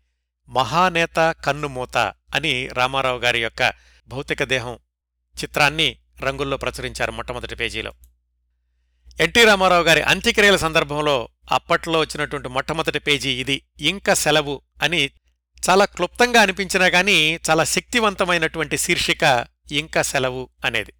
మహానేత 0.49 1.35
కన్నుమూత 1.45 1.97
అని 2.35 2.69
రామారావు 2.69 3.19
గారి 3.19 3.43
యొక్క 3.43 3.73
భౌతిక 4.09 4.45
దేహం 4.45 4.79
చిత్రాన్ని 5.43 5.99
రంగుల్లో 6.21 6.57
ప్రచురించారు 6.57 7.13
మొట్టమొదటి 7.13 7.55
పేజీలో. 7.55 7.93
ఎన్టీ 9.21 9.45
రామారావు 9.45 9.83
గారి 9.83 10.03
అంత్యక్రియల 10.03 10.57
సందర్భంలో 10.57 11.29
అప్పట్లో 11.53 12.01
వచ్చినటువంటి 12.01 12.49
మొట్టమొదటి 12.49 12.99
పేజీ 12.99 13.31
ఇది 13.41 13.63
ఇంక 13.81 14.13
సెలవు 14.13 14.61
అని 14.83 15.11
చాలా 15.71 15.85
క్లుప్తంగా 15.85 16.43
అనిపించినా 16.43 16.87
గాని 16.87 17.41
చాలా 17.51 17.65
శక్తివంతమైనటువంటి 17.65 18.77
శీర్షిక 18.79 19.47
ఇంక 19.73 20.01
సెలవు 20.01 20.49
అనేది. 20.65 20.93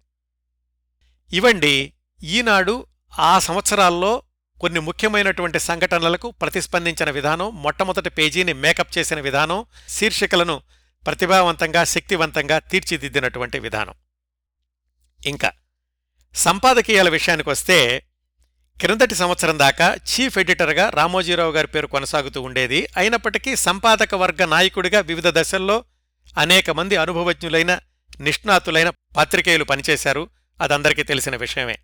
ఇవండి 1.33 1.93
ఈనాడు 2.23 2.85
ఆ 3.19 3.39
సంవత్సరాల్లో 3.39 4.23
కొన్ని 4.61 4.79
ముఖ్యమైనటువంటి 4.79 5.59
సంఘటనలకు 5.59 6.31
ప్రతిస్పందించిన 6.31 7.09
విధానం 7.09 7.63
మొట్టమొదటి 7.63 8.09
పేజీని 8.09 8.53
మేకప్ 8.53 8.97
చేసిన 8.97 9.19
విధానం 9.19 9.65
శీర్షికలను 9.89 10.61
ప్రతిభావంతంగా 11.05 11.83
శక్తివంతంగా 11.83 12.59
తీర్చిదిద్దినటువంటి 12.59 13.59
విధానం. 13.59 13.93
ఇంకా 15.25 15.51
సంపాదకీయాల 16.35 17.09
విషయానికొస్తే 17.09 18.05
క్రిందటి 18.79 19.15
సంవత్సరం 19.15 19.59
దాకా 19.59 19.95
చీఫ్ 19.95 20.37
ఎడిటర్గా 20.37 20.89
రామోజీరావు 20.89 21.51
గారి 21.51 21.67
పేరు 21.67 21.87
కొనసాగుతూ 21.87 22.41
ఉండేది. 22.41 22.87
అయినప్పటికీ 22.97 23.55
సంపాదక 23.55 24.15
వర్గ 24.15 24.45
నాయకుడిగా 24.45 24.99
వివిధ 24.99 25.27
దశల్లో 25.27 25.83
అనేక 26.37 26.69
మంది 26.69 26.95
అనుభవజ్ఞులైన 26.95 27.79
నిష్ణాతులైన 28.19 28.89
పాత్రికేయులు 28.89 29.63
పనిచేశారు. 29.63 30.29
అదందరికీ 30.61 31.03
తెలిసిన 31.03 31.35
విషయమే. 31.35 31.77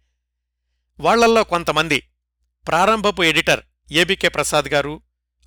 వాళ్ళల్లో 0.99 1.43
కొంతమంది 1.43 2.09
ప్రారంభపు 2.67 3.23
ఎడిటర్ 3.23 3.61
ఏబికే 3.91 4.27
ప్రసాద్ 4.27 4.65
గారు 4.65 5.01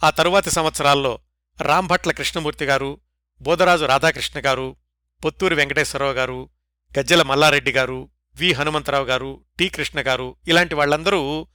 ఆ 0.04 0.10
తరువాతి 0.10 0.50
సంవత్సరాల్లో 0.50 1.18
రాంభట్ల 1.60 2.10
కృష్ణమూర్తి 2.10 2.64
గారు 2.64 3.00
బోధరాజు 3.42 3.84
రాధాకృష్ణ 3.84 4.40
గారు 4.44 4.76
పొత్తూరి 5.24 5.54
వెంకటేశ్వరరావు 5.54 6.12
గారు 6.12 6.50
గజ్జెల 6.98 7.22
మల్లారెడ్డి 7.22 7.72
గారు 7.72 8.10
వి 8.36 8.52
హనుమంతరావు 8.52 9.04
గారు 9.04 9.44
టి 9.58 9.68
కృష్ణ 9.68 10.00
గారు 10.00 10.36
ఇలాంటి 10.48 10.74
వాళ్ళందరూ 10.74 11.46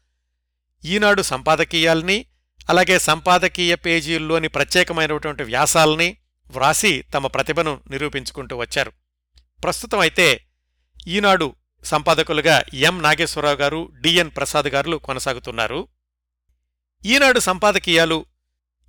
ఈనాడు 0.85 1.21
సంపాదకీయాల్ని 1.21 2.25
అలాగే 2.69 2.99
సంపాదకీయ 2.99 3.75
పేజీల్లోని 3.75 4.47
ప్రత్యేకమైనటువంటి 4.47 5.43
వ్యాసాల్ని 5.43 6.17
వ్రాసి 6.49 7.01
తమ 7.01 7.27
ప్రతిభను 7.27 7.81
నిరూపించుకుంటూ 7.89 8.57
వచ్చారు. 8.57 8.91
ప్రస్తుతం 9.63 9.99
అయితే 9.99 10.45
ఈనాడు 11.07 11.55
సంపాదకులుగా 11.85 12.63
ఎం 12.73 13.01
నాగేశ్వరరావు 13.01 13.55
గారు 13.55 13.89
డిఎన్ 14.01 14.31
ప్రసాద్ 14.37 14.67
గారు 14.67 14.97
కొనసాగుతున్నారు. 14.97 15.87
ఈనాడు 17.05 17.39
సంపాదకీయాలు 17.39 18.25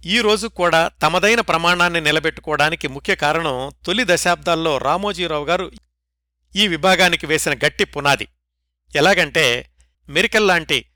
ఈ 0.06 0.20
రోజు 0.20 0.46
కూడా 0.46 0.90
తమదైన 1.02 1.40
ప్రమాణాన్ని 1.40 2.00
నిలబెట్టుకోవడానికి 2.00 2.88
ముఖ్య 2.88 3.14
కారణం 3.14 3.72
తొలి 3.86 4.04
దశాబ్దాల్లో 4.06 4.78
రామోజీరావు 4.78 5.44
గారు 5.44 5.72
ఈ 6.56 6.68
విభాగానికి 6.68 7.26
వేసిన 7.26 7.54
గట్టి 7.54 7.84
పునాది. 7.84 8.28
ఎలాగంటే 8.96 9.74
మెరికల్ 10.08 10.48
లాంటి 10.48 10.86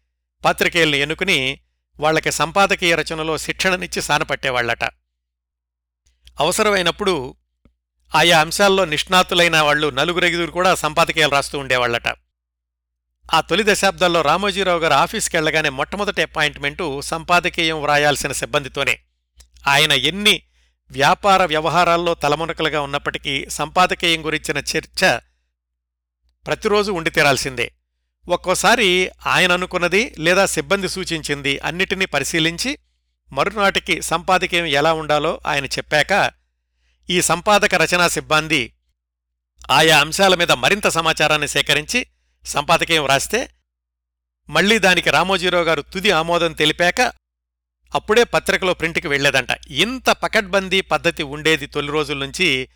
పాత్రికేయుల్ని 0.45 0.99
ఎన్నుకుని 0.99 1.61
వాళ్ళకి 2.01 2.31
సంపాదకీయ 2.33 2.95
రచనలో 2.95 3.39
శిక్షణనిచ్చి 3.39 4.03
సానపట్టేవాళ్ళట 4.03 4.85
అవసరమైనప్పుడు 6.41 7.37
ఆయా 8.15 8.41
అంశాల్లో 8.41 8.85
నిష్ణాతులైన 8.85 9.61
వాళ్ళు 9.61 9.91
నలుగురెగురు 9.91 10.51
కూడా 10.51 10.75
సంపాదకీయాలు 10.75 11.33
రాస్తూ 11.33 11.59
ఉండేవాళ్ళట 11.59 12.09
ఆ 13.35 13.41
తొలి 13.41 13.65
దశాబ్దాల్లో 13.67 14.23
రామోజీరావు 14.23 14.79
గారు 14.79 14.93
ఆఫీస్కి 14.93 15.37
వెళ్ళగానే 15.37 15.69
మొట్టమొదటి 15.69 16.23
అపాయింట్మెంటు 16.23 17.01
సంపాదకీయం 17.01 17.83
వ్రాయాల్సిన 17.83 18.33
సిబ్బందితోనే. 18.33 18.99
ఆయన 19.67 19.93
ఎన్ని 19.93 20.43
వ్యాపార 20.91 21.45
వ్యవహారాల్లో 21.45 22.15
తలమునకలుగా 22.15 22.81
ఉన్నప్పటికీ 22.81 23.47
సంపాదకీయం 23.49 24.27
గురించిన 24.27 24.59
చర్చ 24.59 25.19
ప్రతిరోజు 26.47 26.93
ఉండి 26.93 27.11
తీరాల్సిందే. 27.11 27.73
ఒక్కోసారి 28.29 29.11
ఆయన 29.27 29.53
అనుకున్నది 29.53 30.15
లేదా 30.19 30.47
సిబ్బంది 30.47 30.89
సూచించింది 30.89 31.59
అన్నిటినీ 31.59 32.05
పరిశీలించి 32.07 32.79
మరునాటికి 33.33 34.03
సంపాదకీయం 34.03 34.67
ఎలా 34.67 34.93
ఉండాలో 34.93 35.41
ఆయన 35.47 35.65
చెప్పాక 35.65 36.40
ఈ 37.11 37.23
సంపాదక 37.23 37.75
రచనా 37.75 38.09
సిబ్బంది 38.09 38.73
ఆయా 39.71 40.01
అంశాల 40.01 40.35
మీద 40.35 40.53
మరింత 40.53 40.89
సమాచారాన్ని 40.89 41.49
సేకరించి 41.49 42.07
సంపాదకీయం 42.45 43.07
రాస్తే 43.07 43.51
మళ్ళీ 44.49 44.79
దానికి 44.79 45.11
రామోజీరావు 45.11 45.65
గారు 45.65 45.83
తుది 45.83 46.11
ఆమోదం 46.11 46.53
తెలిపాక 46.53 47.01
అప్పుడే 47.95 48.25
పత్రికలో 48.25 48.75
ప్రింట్కి 48.75 49.09
వెళ్ళేదంట 49.09 49.49
ఇంత 49.69 50.11
పకడ్బందీ 50.11 50.81
పద్ధతి 50.81 51.23
ఉండేది 51.23 51.67
తొలి 51.67 51.89
రోజుల 51.89 52.19
నుంచి 52.19 52.69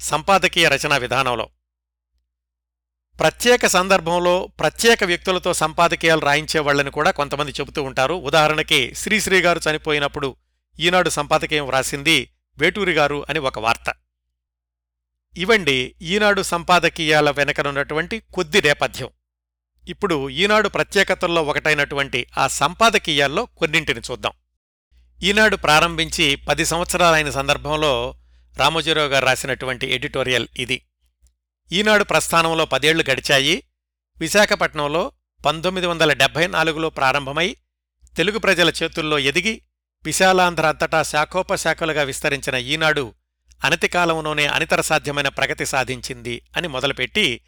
సంపాదకీయ 0.00 0.68
రచనా 0.68 0.96
విధానంలో. 0.96 1.48
ప్రత్యేక 3.20 3.66
సందర్భంలో 3.66 4.46
ప్రత్యేక 4.46 5.04
వ్యక్తులతో 5.04 5.54
సంపాదకీయాలు 5.54 6.20
రాయించేవాళ్ళని 6.20 6.90
కూడా 6.90 7.10
కొంతమంది 7.10 7.52
చెబుతూ 7.52 7.82
ఉంటారు. 7.82 8.14
ఉదాహరణకి 8.14 8.94
శ్రీశ్రీ 8.94 9.40
గారు 9.40 9.60
చనిపోయినప్పుడు 9.70 10.36
ఈనాడు 10.80 11.10
సంపాదకీయం 11.10 11.66
వ్రాసింది 11.66 12.30
వేటూరి 12.58 12.92
గారు 12.92 13.26
అని 13.28 13.38
ఒక 13.38 13.58
వార్త. 13.58 13.94
ఇవండి 15.36 15.94
ఈనాడు 16.02 16.42
సంపాదకీయాల 16.42 17.30
వెనకనున్నటువంటి 17.30 18.22
కొద్ది 18.34 18.62
నేపథ్యం. 18.62 19.08
ఇప్పుడు 19.88 20.30
ఈనాడు 20.30 20.68
ప్రత్యేకతల్లో 20.68 21.42
ఒకటైనటువంటి 21.42 22.26
ఆ 22.38 22.46
సంపాదకీయాల్లో 22.46 23.46
కొన్నింటిని 23.46 24.00
చూద్దాం. 24.10 24.32
ఈనాడు 25.22 25.56
ప్రారంభించి 25.56 26.36
పది 26.36 26.64
సంవత్సరాలైన 26.64 27.30
సందర్భంలో 27.30 28.14
రామోజీరావు 28.56 29.08
గారు 29.08 29.24
రాసినటువంటి 29.24 29.94
ఎడిటోరియల్ 29.94 30.48
ఇది. 30.56 30.82
ఈనాడు 31.72 32.04
ప్రస్థానంలో 32.04 32.64
పదేళ్ళు 32.64 33.04
గడిచాయి. 33.10 33.62
విశాఖపట్నంలో 34.18 35.12
పంతొమ్మిది 35.46 35.86
వందల 35.86 36.12
డెబ్బై 36.12 36.46
నాలుగులో 36.46 36.90
ప్రారంభమై 36.90 37.56
తెలుగు 38.16 38.38
ప్రజల 38.38 38.72
చేతుల్లో 38.82 39.18
ఎదిగి 39.18 39.62
విశాలాంధ్ర 40.06 40.66
అంతటా 40.66 41.02
శాఖోపశాఖలుగా 41.02 42.02
విస్తరించిన 42.02 42.54
ఈనాడు 42.54 43.14
అనతికాలంలోనే 43.64 44.46
అనితర 44.46 44.80
సాధ్యమైన 44.80 45.28
ప్రగతి 45.28 45.66
సాధించింది 45.66 46.42
అని 46.56 46.68
మొదలుపెట్టి 46.68 47.40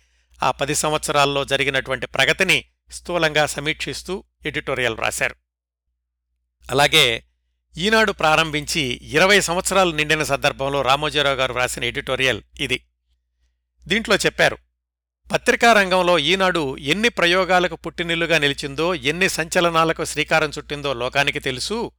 ఆ 0.43 0.51
పది 0.51 0.75
సంవత్సరాల్లో 0.75 1.45
జరిగినటువంటి 1.45 2.07
ప్రగతిని 2.07 2.65
స్థూలంగా 2.91 3.47
సమీక్షిస్తూ 3.47 4.25
ఎడిటోరియల్ 4.47 4.99
రాశారు. 4.99 5.37
అలాగే 6.71 7.25
ఈనాడు 7.79 8.13
ప్రారంభించి 8.13 8.81
ఇరవై 9.03 9.41
సంవత్సరాలు 9.41 9.93
నిండిన 9.93 10.23
సందర్భంలో 10.23 10.83
రామోజీరావు 10.83 11.37
గారు 11.37 11.55
రాసిన 11.55 11.85
ఎడిటోరియల్ 11.85 12.43
ఇది. 12.61 12.79
దీంట్లో 13.87 14.17
చెప్పారు 14.17 14.59
పత్రికా 15.33 15.73
రంగంలో 15.73 16.19
ఈనాడు 16.19 16.77
ఎన్ని 16.77 17.09
ప్రయోగాలకు 17.09 17.77
పుట్టినిల్లుగా 17.77 18.39
నిలిచిందో 18.39 18.95
ఎన్ని 18.95 19.29
సంచలనాలకు 19.29 20.05
శ్రీకారం 20.05 20.51
చుట్టిందో 20.51 20.95
లోకానికి 20.95 21.41
తెలుసు. 21.41 21.93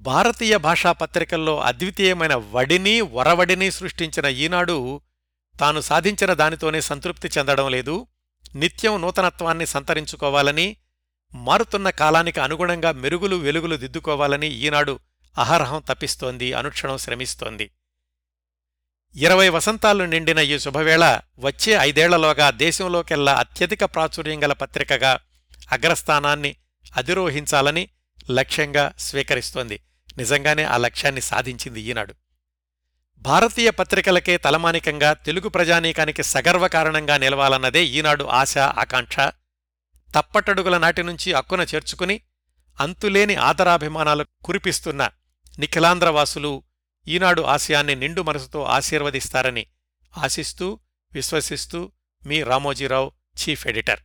భారతీయ 0.00 0.56
భాషా 0.56 0.92
పత్రికల్లో 0.92 1.60
అద్వితీయమైన 1.60 2.34
వడిని 2.50 3.00
వరవడిని 3.00 3.70
సృష్టించిన 3.70 4.26
ఈనాడు 4.26 5.00
తాను 5.60 5.80
సాధించిన 5.80 6.32
దానితోనే 6.32 6.80
సంతృప్తి 6.80 7.28
చెందడం 7.38 7.70
లేదు. 7.70 8.06
నిత్యం 8.54 9.00
నూతనత్వాన్ని 9.00 9.66
సంతరించుకోవాలని 9.66 10.76
మారుతున్న 11.34 11.90
కాలానికి 11.90 12.40
అనుగుణంగా 12.40 12.92
మెరుగులు 12.92 13.36
వెలుగులు 13.36 13.76
దిద్దుకోవాలని 13.76 14.46
ఈనాడు 14.46 15.00
అహర్హం 15.38 15.82
తప్పిస్తోంది 15.88 16.52
అనుక్షణం 16.52 16.98
శ్రమిస్తోంది. 16.98 17.70
ఇరవై 19.16 19.48
వసంతాలు 19.48 20.04
నిండిన 20.04 20.38
ఈ 20.38 20.58
శుభవేళ 20.58 21.20
వచ్చే 21.38 21.72
ఐదేళ్ళలోగా 21.72 22.50
దేశంలోకెల్లా 22.50 23.34
అత్యధిక 23.34 23.84
ప్రాచుర్యం 23.84 24.42
గల 24.42 24.52
పత్రికగా 24.52 25.18
అగ్రస్థానాన్ని 25.72 26.56
అధిరోహించాలని 26.96 27.88
లక్ష్యంగా 28.30 28.92
స్వీకరిస్తోంది. 28.98 29.80
నిజంగానే 30.18 30.64
ఆ 30.64 30.76
లక్ష్యాన్ని 30.76 31.20
సాధించింది 31.20 31.80
ఈనాడు. 31.80 32.14
భారతీయ 33.18 33.70
పత్రికలకే 33.70 34.36
తలమానికంగా 34.36 35.12
తెలుగు 35.12 35.48
ప్రజానీకానికి 35.48 36.22
సగర్వకారణంగా 36.22 37.16
నిలవాలన్నదే 37.16 37.84
ఈనాడు 37.84 38.24
ఆశ 38.24 38.58
ఆకాంక్ష. 38.58 39.16
తప్పటడుగుల 40.14 40.78
నాటి 40.78 41.02
నుంచి 41.02 41.32
అక్కున 41.32 41.60
చేర్చుకుని 41.60 42.20
అంతులేని 42.80 43.34
ఆదరాభిమానాలు 43.34 44.26
కురిపిస్తున్న 44.44 45.10
నిఖిలాంధ్రవాసులు 45.58 46.62
ఈనాడు 47.08 47.42
ఆశయాన్ని 47.42 47.94
నిండు 47.94 48.22
మనసుతో 48.22 48.62
ఆశీర్వదిస్తారని 48.62 49.66
ఆశిస్తూ 50.18 50.80
విశ్వసిస్తూ 51.12 51.92
మీ 52.26 52.42
రామోజీరావు 52.42 53.12
చీఫ్ 53.42 53.66
ఎడిటర్. 53.66 54.00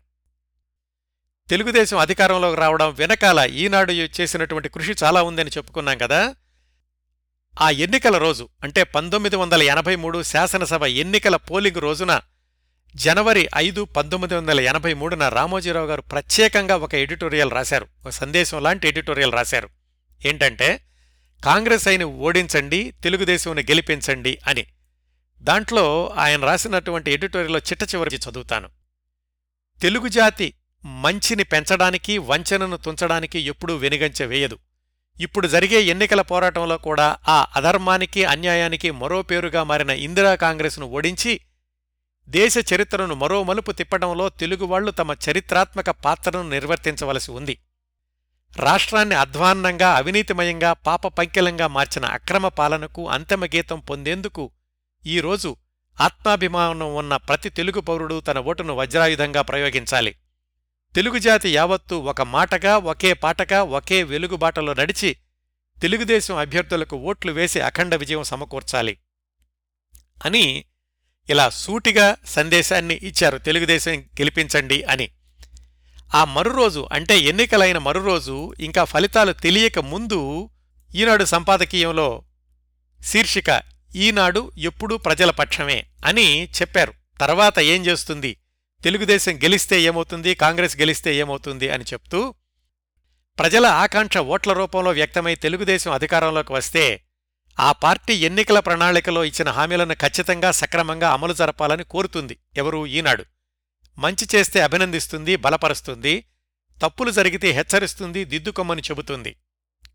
తెలుగుదేశం 1.49 1.97
అధికారంలోకి 1.97 2.61
రావడం 2.61 2.93
వెనకాల 2.93 3.39
ఈనాడు 3.39 3.91
చేసినటువంటి 3.91 4.69
కృషి 4.69 4.95
చాలా 5.03 5.23
ఉందని 5.23 5.49
చెప్పుకున్నాం 5.49 5.97
కదా. 5.97 6.35
ఆ 7.61 7.69
ఎన్నికల 7.69 8.17
రోజు 8.17 8.49
అంటే 8.63 8.83
పంతొమ్మిది 8.83 9.35
వందల 9.35 9.63
ఎనభై 9.63 9.95
మూడు 9.95 10.23
శాసనసభ 10.23 10.85
ఎన్నికల 10.85 11.35
పోలింగ్ 11.35 11.77
రోజున 11.77 12.21
జనవరి 12.95 13.49
ఐదు 13.55 13.85
పంతొమ్మిది 13.85 14.35
వందల 14.35 14.59
ఎనభై 14.59 14.93
మూడున 14.93 15.27
రామోజీరావు 15.27 15.87
గారు 15.87 16.01
ప్రత్యేకంగా 16.01 16.77
ఒక 16.77 16.95
ఎడిటోరియల్ 16.95 17.51
రాశారు. 17.51 17.87
ఒక 18.05 18.09
సందేశం 18.09 18.63
లాంటి 18.63 18.87
ఎడిటోరియల్ 18.87 19.33
రాశారు. 19.33 19.69
ఏంటంటే 20.25 20.81
కాంగ్రెస్ 21.43 21.87
అయిన 21.87 22.03
ఓడించండి 22.03 22.93
తెలుగుదేశంని 23.03 23.61
గెలిపించండి 23.61 24.37
అని. 24.47 24.65
దాంట్లో 25.41 26.13
ఆయన 26.17 26.45
రాసినటువంటి 26.45 27.11
ఎడిటోరియల్లో 27.11 27.59
చిట్ట 27.59 27.83
చివరికి 27.83 28.15
చదువుతాను. 28.15 28.69
తెలుగు 29.81 30.07
జాతి 30.07 30.53
మంచిని 30.85 31.43
పెంచడానికి 31.43 32.17
వంచనను 32.17 32.77
తుంచడానికి 32.77 33.39
ఎప్పుడూ 33.39 33.75
వెనుగంచె 33.75 34.25
వేయదు. 34.25 34.57
ఇప్పుడు 35.19 35.47
జరిగే 35.47 35.81
ఎన్నికల 35.81 36.21
పోరాటంలో 36.21 36.77
కూడా 36.77 37.17
ఆ 37.27 37.47
అధర్మానికి 37.55 38.23
అన్యాయానికి 38.23 38.91
మరో 38.91 39.21
పేరుగా 39.21 39.63
మారిన 39.63 39.89
ఇందిరా 39.89 40.35
కాంగ్రెస్ను 40.35 40.85
ఓడించి 40.85 41.39
దేశ 42.29 42.57
చరిత్రను 42.73 43.15
మరో 43.15 43.43
మలుపు 43.43 43.71
తిప్పడంలో 43.71 44.29
తెలుగువాళ్ళు 44.29 44.91
తమ 44.91 45.11
చరిత్రాత్మక 45.11 45.89
పాత్రను 45.89 46.49
నిర్వర్తించవలసి 46.49 47.31
ఉంది. 47.31 47.57
రాష్ట్రాన్ని 48.57 49.15
అధ్వాన్నంగా 49.15 49.93
అవినీతిమయంగా 49.93 50.73
పాప 50.73 51.07
పంకిలంగా 51.07 51.67
మార్చిన 51.67 52.05
అక్రమ 52.05 52.47
పాలనకు 52.47 53.09
అంతిమగీతం 53.09 53.79
పొందేందుకు 53.79 54.51
ఈరోజు 55.05 55.55
ఆత్మాభిమానం 56.01 56.95
ఉన్న 56.95 57.15
ప్రతి 57.15 57.49
తెలుగు 57.49 57.79
పౌరుడు 57.79 58.19
తన 58.19 58.39
ఓటును 58.39 58.73
వజ్రాయుధంగా 58.73 59.41
ప్రయోగించాలి. 59.41 60.15
తెలుగుజాతి 60.95 61.49
యావత్తు 61.49 61.95
ఒక 61.95 62.21
మాటగా 62.21 62.77
ఒకే 62.77 63.13
పాటగా 63.13 63.63
ఒకే 63.63 64.03
వెలుగుబాటలో 64.03 64.73
నడిచి 64.73 65.17
తెలుగుదేశం 65.81 66.35
అభ్యర్థులకు 66.35 66.97
ఓట్లు 66.97 67.31
వేసి 67.31 67.61
అఖండ 67.61 67.95
విజయం 67.95 68.23
సమకూర్చాలి 68.23 68.97
అని 70.25 70.65
ఇలా 71.29 71.49
సూటిగా 71.49 72.15
సందేశాన్ని 72.25 72.95
ఇచ్చారు. 72.95 73.37
తెలుగుదేశం 73.37 73.91
గెలిపించండి 73.91 74.83
అని. 74.83 75.09
ఆ 76.15 76.25
మరురోజు 76.25 76.87
అంటే 76.91 77.19
ఎన్నికలైన 77.19 77.77
మరురోజు 77.77 78.53
ఇంకా 78.59 78.83
ఫలితాలు 78.83 79.33
తెలియక 79.33 79.79
ముందు 79.79 80.49
ఈనాడు 80.95 81.25
సంపాదకీయంలో 81.25 82.23
శీర్షిక 83.03 83.61
ఈనాడు 83.95 84.51
ఎప్పుడూ 84.57 84.97
ప్రజల 84.97 85.31
పక్షమే 85.31 85.85
అని 86.05 86.43
చెప్పారు. 86.45 86.93
తర్వాత 87.19 87.59
ఏం 87.59 87.85
చేస్తుంది? 87.85 88.37
తెలుగుదేశం 88.85 89.37
గెలిస్తే 89.37 89.81
ఏమవుతుంది? 89.81 90.35
కాంగ్రెస్ 90.35 90.77
గెలిస్తే 90.77 91.15
ఏమవుతుంది? 91.15 91.69
అని 91.69 91.83
చెప్తూ 91.83 92.35
ప్రజల 93.39 93.65
ఆకాంక్ష 93.65 94.17
ఓట్ల 94.17 94.53
రూపంలో 94.53 94.91
వ్యక్తమై 94.91 95.35
తెలుగుదేశం 95.35 95.91
అధికారంలోకి 95.91 96.53
వస్తే 96.53 97.01
ఆ 97.59 97.71
పార్టీ 97.71 98.13
ఎన్నికల 98.13 98.59
ప్రణాళికలో 98.59 99.25
ఇచ్చిన 99.25 99.49
హామీలను 99.49 99.93
ఖచ్చితంగా 99.93 100.51
సక్రమంగా 100.51 101.09
అమలు 101.13 101.33
జరపాలని 101.33 101.83
కోరుతుంది 101.83 102.37
ఎవరు 102.57 102.85
ఈనాడు. 102.85 103.25
మంచి 103.97 104.27
చేస్తే 104.35 104.61
అభినందిస్తుంది 104.61 105.35
బలపరుస్తుంది 105.35 106.25
తప్పులు 106.81 107.11
జరిగితే 107.11 107.51
హెచ్చరిస్తుంది 107.51 108.25
దిద్దుకొమ్మని 108.25 108.81
చెబుతుంది. 108.81 109.35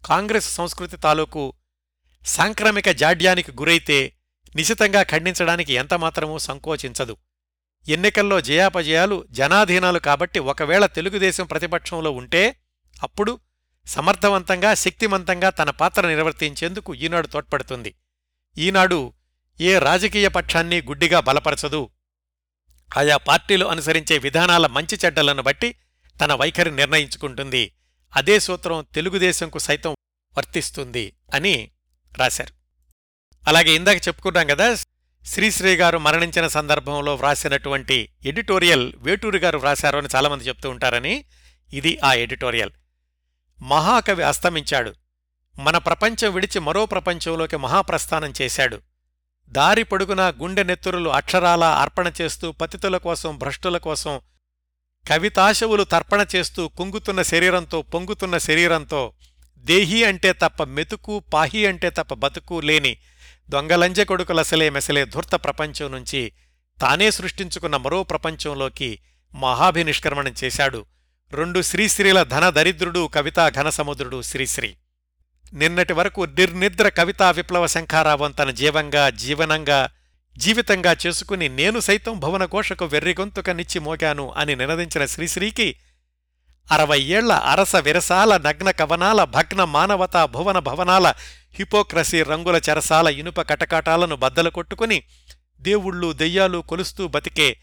కాంగ్రెస్ 0.06 0.54
సంస్కృతి 0.54 0.96
తాలూకు 0.96 1.52
సాంక్రమిక 2.26 2.90
జాడ్యానికి 2.90 3.52
గురైతే 3.52 4.12
నిశితంగా 4.56 5.02
ఖండించడానికి 5.02 5.72
ఎంతమాత్రమూ 5.72 6.38
సంకోచించదు. 6.38 7.16
ఎన్నికల్లో 7.88 8.40
జయాపజయాలు 8.40 9.26
జనాధీనాలు 9.30 9.98
కాబట్టి 9.98 10.38
ఒకవేళ 10.38 10.86
తెలుగుదేశం 10.86 11.46
ప్రతిపక్షంలో 11.46 12.10
ఉంటే 12.10 12.56
అప్పుడు 13.02 13.40
సమర్థవంతంగా 13.86 14.74
శక్తిమంతంగా 14.74 15.50
తన 15.50 15.70
పాత్ర 15.70 16.08
నిర్వర్తించేందుకు 16.08 16.94
ఈనాడు 16.94 17.26
తోడ్పడుతుంది. 17.26 17.94
ఈనాడు 18.58 19.12
ఏ 19.60 19.78
రాజకీయ 19.78 20.28
పక్షాన్ని 20.28 20.82
గుడ్డిగా 20.82 21.20
బలపరచదు. 21.20 21.90
ఆయా 22.96 23.16
పార్టీలు 23.16 23.66
అనుసరించే 23.66 24.18
విధానాల 24.18 24.66
మంచి 24.66 24.98
చెడ్డలను 25.04 25.42
బట్టి 25.42 25.74
తన 26.20 26.34
వైఖరి 26.34 26.70
నిర్ణయించుకుంటుంది. 26.70 27.72
అదే 28.16 28.40
సూత్రం 28.40 28.86
తెలుగుదేశంకు 28.94 29.58
సైతం 29.58 29.94
వర్తిస్తుంది 30.38 31.12
అని 31.34 31.70
రాశారు. 32.18 32.52
అలాగే 33.48 33.72
ఇందాక 33.72 34.08
చెప్పుకున్నాం 34.08 34.46
కదా 34.46 34.76
శ్రీశ్రీ 35.24 35.76
గారు 35.76 35.98
మరణించిన 35.98 36.46
సందర్భంలో 36.46 37.14
వ్రాసినటువంటి 37.14 38.08
ఎడిటోరియల్ 38.24 38.92
వేటూరి 38.96 39.38
గారు 39.38 39.58
వ్రాశారు 39.58 39.98
అని 39.98 40.08
చాలామంది 40.16 40.44
చెప్తూ 40.44 40.70
ఉంటారని 40.70 41.24
ఇది 41.72 41.98
ఆ 42.04 42.12
ఎడిటోరియల్. 42.14 42.70
మహాకవి 43.62 44.22
అస్తమించాడు. 44.22 44.94
మన 45.58 45.78
ప్రపంచం 45.78 46.32
విడిచి 46.32 46.60
మరో 46.60 46.86
ప్రపంచంలోకి 46.86 47.56
మహాప్రస్థానం 47.56 48.32
చేశాడు. 48.42 48.80
దారి 49.48 49.82
పొడుగునా 49.82 50.26
గుండె 50.28 50.62
నెత్తురులు 50.62 51.10
అక్షరాలా 51.10 51.74
అర్పణ 51.74 52.12
చేస్తూ 52.20 52.52
పతితుల 52.52 52.96
కోసం 52.96 53.38
భ్రష్టుల 53.38 53.78
కోసం 53.78 54.20
కవితాశవులు 55.08 55.84
తర్పణ 55.84 56.26
చేస్తూ 56.36 56.68
కుంగుతున్న 56.68 57.22
శరీరంతో 57.22 57.82
పొంగుతున్న 57.82 58.38
శరీరంతో 58.38 59.12
దేహి 59.58 60.04
అంటే 60.04 60.32
తప్ప 60.32 60.62
మెతుకు 60.62 61.18
పాహి 61.34 61.66
అంటే 61.66 61.90
తప్ప 61.90 62.14
బతుకు 62.14 62.60
లేని 62.60 62.96
దొంగలంజె 63.50 64.04
కొడుకులసలే 64.04 64.70
మెసలే 64.70 65.04
ధూర్త 65.04 65.34
ప్రపంచం 65.34 65.92
నుంచి 65.92 66.32
తానే 66.80 67.10
సృష్టించుకున్న 67.10 67.76
మరో 67.76 68.02
ప్రపంచంలోకి 68.02 68.98
మహాభినిష్క్రమణం 69.34 70.34
చేశాడు. 70.44 70.86
రెండు 71.32 71.62
శ్రీశ్రీల 71.62 72.22
ధన 72.22 72.50
దరిద్రుడు 72.50 73.10
కవితా 73.14 73.48
ఘనసముద్రుడు 73.48 74.22
శ్రీశ్రీ. 74.22 74.76
నిన్నటి 75.52 75.92
వరకు 75.92 76.20
నిర్నిద్ర 76.20 76.88
కవితా 76.88 77.30
విప్లవ 77.30 77.66
శంఖారావం 77.66 78.30
తన 78.30 78.50
జీవంగా 78.50 79.10
జీవనంగా 79.10 79.88
జీవితంగా 80.36 80.96
చేసుకుని 81.06 81.48
నేను 81.48 81.80
సైతం 81.80 82.20
భువనకోశకు 82.20 82.84
వెర్రిగొంతుక 82.84 83.50
నిచ్చి 83.50 83.80
మోగాను 83.80 84.32
అని 84.36 84.56
నినదించిన 84.56 85.06
శ్రీశ్రీకి 85.06 85.76
అరవై 86.72 87.00
ఏళ్ళ 87.00 87.32
అరస 87.32 87.76
విరసాల 87.76 88.36
నగ్న 88.36 88.70
కవనాల 88.70 89.24
భగ్న 89.24 89.64
మానవతా 89.64 90.24
భువన 90.24 90.58
భవనాల 90.58 91.06
హిపోక్రసీ 91.54 92.22
రంగుల 92.22 92.60
చెరసాల 92.68 93.06
ఇనుప 93.06 93.40
కటకాటాలను 93.40 94.16
బద్దలు 94.16 94.50
కొట్టుకుని 94.50 95.02
దేవుళ్ళు 95.60 96.12
దెయ్యాలు 96.12 96.58
కొలుస్తూ 96.58 97.08
బతికే 97.08 97.56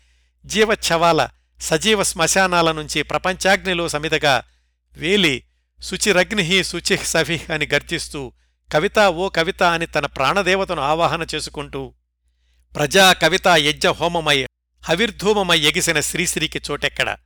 జీవచ్ఛవాల 0.45 1.27
సజీవ 1.61 2.03
శ్మశానాల 2.03 2.71
నుంచి 2.71 3.03
ప్రపంచాగ్నిలో 3.03 3.89
సమిదగా 3.89 4.43
వేలి 4.97 5.43
శుచిరగ్నిహి 5.81 6.63
శుచిహ్ 6.63 7.05
సఫిహ్ 7.05 7.51
అని 7.51 7.67
గర్జిస్తూ 7.73 8.33
కవిత 8.73 8.99
ఓ 8.99 9.29
కవిత 9.29 9.63
అని 9.63 9.85
తన 9.85 10.05
ప్రాణదేవతను 10.05 10.81
ఆవాహన 10.81 11.25
చేసుకుంటూ 11.35 11.93
ప్రజా 12.75 13.13
కవితా 13.13 13.55
యజ్జ 13.55 13.87
హోమమై 13.87 14.45
హవిర్ధూమమై 14.83 15.59
ఎగిసిన 15.59 15.99
శ్రీశ్రీకి 15.99 16.61
చోటెక్కడ? 16.71 17.17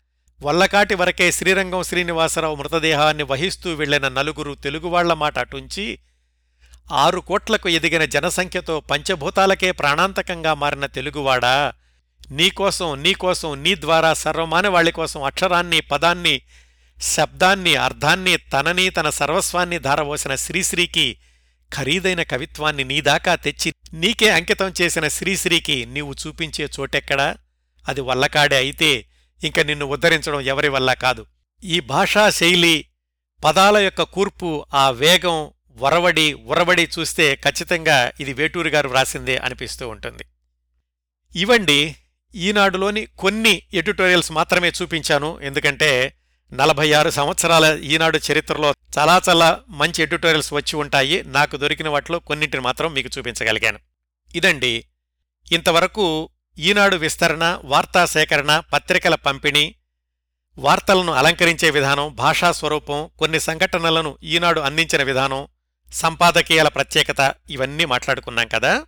వల్లకాటి 0.41 0.95
వరకే 0.95 1.31
శ్రీరంగం 1.31 1.83
శ్రీనివాసరావు 1.83 2.55
మృతదేహాన్ని 2.55 3.23
వహిస్తూ 3.23 3.73
వెళ్ళిన 3.73 4.07
నలుగురు 4.07 4.55
తెలుగువాళ్ళ 4.55 5.13
మాట 5.13 5.39
అటుంచి 5.39 5.99
ఆరు 6.91 7.19
కోట్లకు 7.19 7.69
ఎదిగిన 7.69 8.05
జనసంఖ్యతో 8.05 8.79
పంచభూతాలకే 8.79 9.71
ప్రాణాంతకంగా 9.71 10.53
మారిన 10.53 10.85
తెలుగువాడా? 10.85 11.73
నీకోసం 12.31 13.03
నీకోసం 13.03 13.63
నీ 13.63 13.75
ద్వారా 13.75 14.13
సర్వమానవాళి 14.13 14.91
కోసం 14.91 15.23
అక్షరాన్ని 15.23 15.81
పదాన్ని 15.81 16.41
శబ్దాన్ని 17.01 17.75
అర్థాన్ని 17.75 18.37
తనని 18.37 18.89
తన 18.89 19.09
సర్వస్వాన్ని 19.09 19.79
ధారవోసిన 19.79 20.35
శ్రీశ్రీకి 20.35 21.17
ఖరీదైన 21.77 22.23
కవిత్వాన్ని 22.23 22.83
నీదాకా 22.83 23.35
తెచ్చి 23.35 23.73
నీకే 23.93 24.29
అంకితం 24.29 24.73
చేసిన 24.81 25.07
శ్రీశ్రీకి 25.07 25.85
నీవు 25.85 26.15
చూపించే 26.27 26.69
చోటెక్కడా? 26.79 27.35
అది 27.87 28.01
వల్లకాడే 28.01 28.55
అయితే 28.55 29.05
ఇంక 29.43 29.59
నిన్ను 29.59 29.85
ఉద్ధరించడం 29.85 30.41
ఎవరి 30.41 30.69
వల్ల 30.69 30.93
కాదు. 30.93 31.25
ఈ 31.63 31.79
భాషా 31.79 32.29
శైలి 32.29 32.85
పదాల 33.43 33.77
యొక్క 33.77 34.01
కూర్పు 34.01 34.65
ఆ 34.73 34.89
వేగం 34.89 35.51
వరవడి 35.81 36.33
ఉరవడి 36.33 36.89
చూస్తే 36.99 37.35
ఖచ్చితంగా 37.35 38.11
ఇది 38.19 38.33
వేటూరి 38.33 38.69
గారు 38.69 38.89
వ్రాసిందే 38.89 39.37
అనిపిస్తూ 39.37 39.89
ఉంటుంది. 39.89 40.23
ఇవండి 41.35 41.95
ఈనాడులోని 42.35 43.05
కొన్ని 43.05 43.61
ఎడిటోరియల్స్ 43.73 44.31
మాత్రమే 44.31 44.71
చూపించాను. 44.81 45.39
ఎందుకంటే 45.41 46.17
నలభై 46.53 46.91
ఆరు 46.91 47.09
సంవత్సరాల 47.09 47.79
ఈనాడు 47.83 48.19
చరిత్రలో 48.31 48.73
చాలా 48.97 49.21
చాలా 49.29 49.59
మంచి 49.69 50.03
ఎడిటోరియల్స్ 50.03 50.53
వచ్చి 50.53 50.75
ఉంటాయి. 50.75 51.23
నాకు 51.23 51.57
దొరికిన 51.57 51.89
వాటిలో 51.89 52.19
కొన్నింటిని 52.19 52.63
మాత్రం 52.63 52.93
మీకు 52.93 53.09
చూపించగలిగాను. 53.17 53.79
ఇదండి 54.35 54.85
ఇంతవరకు 55.51 56.29
ఈనాడు 56.59 56.95
విస్తరణ 56.95 57.59
వార్తా 57.63 58.05
సేకరణ 58.05 58.61
పత్రికల 58.73 59.15
పంపిణీ 59.15 59.75
వార్తలను 60.57 61.11
అలంకరించే 61.11 61.69
విధానం 61.69 62.15
భాషా 62.15 62.51
స్వరూపం 62.51 63.09
కొన్ని 63.19 63.39
సంఘటనలను 63.39 64.17
ఈనాడు 64.23 64.59
అందించిన 64.59 65.03
విధానం 65.03 65.47
సంపాదకీయాల 65.93 66.67
ప్రత్యేకత 66.67 67.35
ఇవన్నీ 67.49 67.85
మాట్లాడుకున్నాం 67.85 68.47
కదా? 68.47 68.85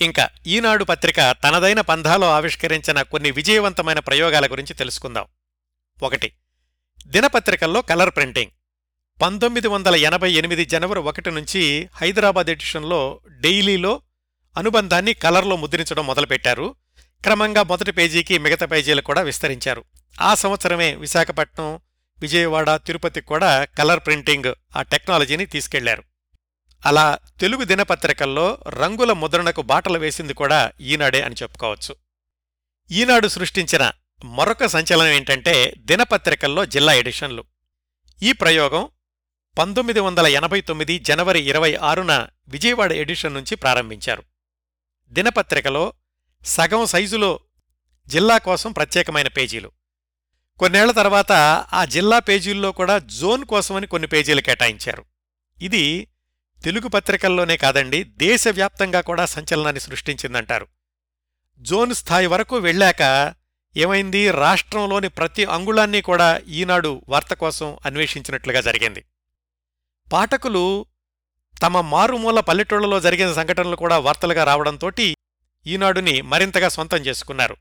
ఇంకా 0.00 0.28
ఈనాడు 0.46 0.84
పత్రిక 0.84 1.36
తనదైన 1.44 1.80
పంధాలో 1.80 2.30
ఆవిష్కరించిన 2.30 3.02
కొన్ని 3.02 3.30
విజయవంతమైన 3.30 3.98
ప్రయోగాల 3.98 4.46
గురించి 4.46 4.74
తెలుసుకుందాం. 4.74 5.24
ఒకటి 6.02 6.32
దినపత్రికల్లో 7.06 7.82
కలర్ 7.82 8.16
ప్రింటింగ్. 8.16 8.50
పంతొమ్మిది 9.22 9.68
వందల 9.68 9.96
ఎనభై 9.96 10.32
ఎనిమిది 10.32 10.64
జనవరి 10.64 10.98
ఒకటి 10.98 11.30
నుంచి 11.30 11.88
హైదరాబాద్ 11.94 12.50
ఎడిషన్లో 12.50 13.20
డైలీలో 13.28 14.02
అనుబంధాన్ని 14.56 15.14
కలర్లో 15.14 15.56
ముద్రించడం 15.56 16.06
మొదలుపెట్టారు. 16.06 16.74
క్రమంగా 17.22 17.62
మొదటి 17.62 17.92
పేజీకి 17.92 18.38
మిగతా 18.38 18.66
పేజీలు 18.66 19.00
కూడా 19.00 19.20
విస్తరించారు. 19.20 19.84
ఆ 20.20 20.34
సంవత్సరమే 20.34 20.94
విశాఖపట్నం 20.94 21.80
విజయవాడ 22.20 22.76
తిరుపతికి 22.76 23.26
కూడా 23.26 23.64
కలర్ 23.64 24.00
ప్రింటింగ్ 24.06 24.54
ఆ 24.76 24.82
టెక్నాలజీని 24.82 25.46
తీసుకెళ్ళారు. 25.46 26.02
అలా 26.86 27.18
తెలుగు 27.40 27.64
దినపత్రికల్లో 27.64 28.58
రంగుల 28.68 29.12
ముద్రణకు 29.12 29.62
బాటలు 29.62 29.98
వేసింది 29.98 30.34
కూడా 30.34 30.72
ఈనాడే 30.80 31.20
అని 31.20 31.34
చెప్పుకోవచ్చు. 31.42 31.96
ఈనాడు 32.90 33.28
సృష్టించిన 33.28 33.92
మరొక 34.24 34.66
సంచలనం 34.66 35.06
ఏంటంటే 35.06 35.74
దినపత్రికల్లో 35.78 36.66
జిల్లా 36.66 36.92
ఎడిషన్లు. 36.92 37.44
ఈ 38.22 38.32
ప్రయోగం 38.32 38.88
పంతొమ్మిది 39.58 40.00
వందల 40.00 40.26
ఎనభై 40.26 40.60
తొమ్మిది 40.60 40.98
జనవరి 40.98 41.40
ఇరవై 41.40 41.74
ఆరున 41.74 42.28
విజయవాడ 42.48 42.92
ఎడిషన్ 42.92 43.34
నుంచి 43.34 43.56
ప్రారంభించారు. 43.56 44.22
దినపత్రికలో 45.10 45.92
సగం 46.44 46.86
సైజులో 46.86 47.40
జిల్లా 48.06 48.38
కోసం 48.38 48.72
ప్రత్యేకమైన 48.72 49.28
పేజీలు. 49.28 49.77
కొన్నేళ్ళ 50.58 50.92
తర్వాత 50.92 51.32
ఆ 51.72 51.84
జిల్లా 51.84 52.18
పేజీల్లో 52.18 52.72
కూడా 52.72 52.98
జోన్ 52.98 53.44
కోసమని 53.44 53.86
కొన్ని 53.86 54.08
పేజీలు 54.08 54.40
కేటాయించారు. 54.40 55.04
ఇది 55.62 56.08
తెలుగు 56.64 56.88
పత్రికల్లోనే 56.88 57.56
కాదండి 57.56 58.04
దేశవ్యాప్తంగా 58.04 59.00
కూడా 59.00 59.26
సంచలనాన్ని 59.26 59.80
సృష్టించిందంటారు. 59.80 60.66
జోన్ 61.60 61.94
స్థాయి 61.94 62.26
వరకు 62.26 62.56
వెళ్ళాక 62.56 63.34
ఏమైంది 63.76 64.30
రాష్ట్రంలోని 64.30 65.08
ప్రతి 65.08 65.44
అంగుళాన్ని 65.44 66.02
కూడా 66.02 66.40
ఈనాడు 66.48 67.02
వార్త 67.08 67.34
కోసం 67.34 67.78
అన్వేషించినట్లుగా 67.86 68.60
జరిగింది. 68.60 69.04
పాఠకులు 70.12 70.86
తమ 71.62 71.80
మారుమూల 71.80 72.40
పల్లెటూళ్ళలో 72.40 73.00
జరిగిన 73.00 73.32
సంఘటనలు 73.32 73.76
కూడా 73.76 73.98
వార్తలుగా 73.98 74.44
రావడంతోటి 74.44 75.16
ఈనాడుని 75.66 76.22
మరింతగా 76.22 76.68
సొంతం 76.68 76.96
చేసుకున్నారు. 76.96 77.56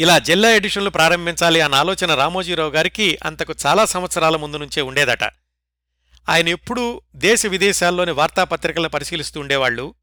ఇలా 0.00 0.18
జిల్లా 0.18 0.50
ఎడిషన్లు 0.50 0.90
ప్రారంభించాలి 0.90 1.60
అన్న 1.60 1.74
ఆలోచన 1.74 2.14
రామోజీరావు 2.14 2.70
గారికి 2.70 3.18
అంతకు 3.24 3.54
చాలా 3.66 3.84
సంవత్సరాల 3.84 4.36
ముందు 4.36 4.56
నుంచే 4.56 4.82
ఉండేదట. 4.82 5.24
ఆయన 6.28 6.48
ఎప్పుడూ 6.48 7.00
దేశ 7.16 7.46
విదేశాల్లోని 7.46 8.12
వార్తాపత్రికలను 8.12 8.88
పరిశీలిస్తూ 8.88 9.40
ఉండేవాళ్ళు 9.40 9.94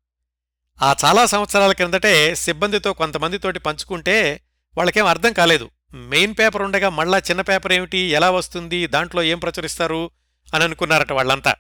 ఆ 0.82 0.96
చాలా 1.06 1.26
సంవత్సరాల 1.26 1.72
క్రిందటే 1.72 2.36
సిబ్బందితో 2.36 2.94
కొంతమందితోటి 2.94 3.60
పంచుకుంటే 3.60 4.42
వాళ్ళకేం 4.78 5.06
అర్థం 5.06 5.34
కాలేదు. 5.34 5.70
మెయిన్ 5.94 6.36
పేపర్ 6.40 6.62
ఉండగా 6.62 6.90
మళ్ళా 6.90 7.18
చిన్న 7.18 7.42
పేపర్ 7.42 7.72
ఏమిటి 7.72 7.98
ఎలా 7.98 8.32
వస్తుంది 8.32 8.88
దాంట్లో 8.88 9.24
ఏం 9.24 9.40
ప్రచురిస్తారు 9.40 10.12
అని 10.54 10.64
అనుకున్నారట 10.64 11.12
వాళ్ళంతా. 11.12 11.56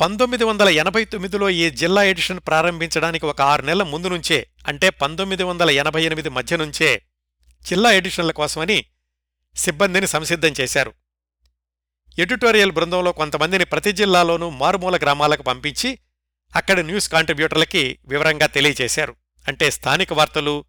పంతొమ్మిది 0.00 0.44
వందల 0.44 0.68
ఎనభై 0.68 1.04
తొమ్మిదిలో 1.04 1.50
ఈ 1.50 1.70
జిల్లా 1.70 2.02
ఎడిషన్ 2.02 2.40
ప్రారంభించడానికి 2.40 3.26
ఒక 3.26 3.40
ఆరు 3.40 3.62
నెలల 3.62 3.82
ముందు 3.82 4.08
నుంచే 4.08 4.46
అంటే 4.68 4.90
పంతొమ్మిది 4.90 5.42
వందల 5.42 5.70
ఎనభై 5.70 6.04
ఎనిమిది 6.04 6.28
మధ్య 6.28 6.56
నుంచే 6.56 7.02
జిల్లా 7.64 7.92
ఎడిషన్ల 7.92 8.30
కోసమని 8.30 8.84
సిబ్బందిని 9.56 10.06
సంసిద్ధం 10.06 10.52
చేశారు. 10.60 10.92
ఎడిటోరియల్ 12.18 12.72
బృందంలో 12.72 13.12
కొంతమందిని 13.12 13.64
ప్రతి 13.64 13.92
జిల్లాలోనూ 13.92 14.50
మారుమూల 14.50 14.96
గ్రామాలకు 14.96 15.42
పంపించి 15.42 15.98
అక్కడ 16.56 16.80
న్యూస్ 16.80 17.08
కాంట్రిబ్యూటర్లకి 17.08 17.98
వివరంగా 18.06 18.46
తెలియజేశారు. 18.46 19.16
అంటే 19.48 19.70
స్థానిక 19.70 20.12
వార్తలు 20.12 20.64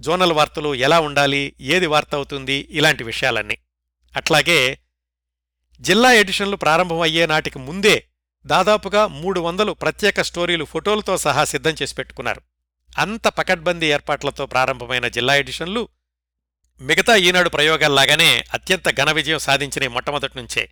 జోనల్ 0.00 0.32
వార్తలు 0.32 0.74
ఎలా 0.74 1.00
ఉండాలి 1.00 1.56
ఏది 1.60 1.86
వార్త 1.86 2.14
అవుతుంది 2.14 2.68
ఇలాంటి 2.70 3.04
విషయాలన్నీ. 3.04 3.58
అట్లాగే 4.16 4.78
జిల్లా 5.80 6.12
ఎడిషన్లు 6.12 6.56
ప్రారంభమయ్యే 6.56 7.26
నాటికి 7.26 7.58
ముందే 7.58 8.06
దాదాపుగా 8.46 9.06
మూడు 9.06 9.40
వందలు 9.40 9.72
ప్రత్యేక 9.72 10.20
స్టోరీలు 10.20 10.64
ఫోటోలతో 10.64 11.18
సహా 11.18 11.44
సిద్ధం 11.44 11.74
చేసి 11.82 11.94
పెట్టుకున్నారు. 11.94 12.42
అంత 12.98 13.28
పకడ్బందీ 13.28 13.86
ఏర్పాట్లతో 13.86 14.46
ప్రారంభమైన 14.46 15.08
జిల్లా 15.08 15.36
ఎడిషన్లు 15.36 15.88
మిగతా 16.82 17.16
ఈనాడు 17.16 17.48
ప్రయోగాల్లాగానే 17.48 18.44
అత్యంత 18.54 18.96
ఘన 18.96 19.10
విజయం 19.12 19.38
సాధించిన 19.38 19.88
మొట్టమొదటి 19.88 20.32
నుంచే. 20.36 20.70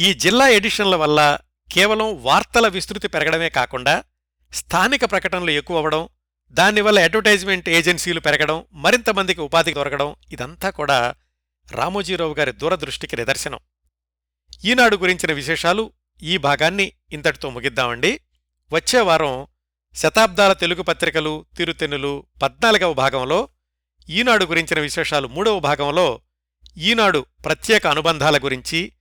ఈ 0.00 0.14
జిల్లా 0.14 0.48
ఎడిషన్ల 0.48 0.96
వల్ల 0.96 1.38
కేవలం 1.72 2.22
వార్తల 2.22 2.68
విస్తృతి 2.68 3.08
పెరగడమే 3.08 3.48
కాకుండా 3.48 4.04
స్థానిక 4.52 5.04
ప్రకటనలు 5.04 5.50
ఎక్కువ 5.50 5.76
అవ్వడం 5.76 6.08
దానివల్ల 6.50 7.02
అడ్వర్టైజ్మెంట్ 7.02 7.68
ఏజెన్సీలు 7.68 8.20
పెరగడం 8.20 8.64
మరింత 8.72 9.10
మందికి 9.10 9.40
ఉపాధి 9.40 9.74
దొరకడం 9.74 10.14
ఇదంతా 10.32 10.70
కూడా 10.70 11.14
రామోజీరావు 11.72 12.34
గారి 12.34 12.52
దూరదృష్టికి 12.52 13.16
నిదర్శనం. 13.16 13.58
ఈనాడు 14.64 14.96
గురించిన 14.96 15.32
విశేషాలు 15.32 15.92
ఈ 16.22 16.36
భాగాన్ని 16.36 16.92
ఇంతటితో 17.12 17.50
ముగిద్దామండి. 17.50 18.20
వచ్చే 18.72 19.00
వారం 19.00 19.46
శతాబ్దాల 19.94 20.52
తెలుగు 20.52 20.82
పత్రికలు 20.82 21.46
తిరుతెన్నులు 21.56 22.26
పద్నాలుగవ 22.42 22.92
భాగంలో 22.92 23.48
ఈనాడు 24.10 24.44
గురించిన 24.44 24.80
విశేషాలు 24.80 25.28
మూడవ 25.28 25.60
భాగంలో 25.60 26.20
ఈనాడు 26.78 27.26
ప్రత్యేక 27.44 27.86
అనుబంధాల 27.86 28.38
గురించి 28.38 28.92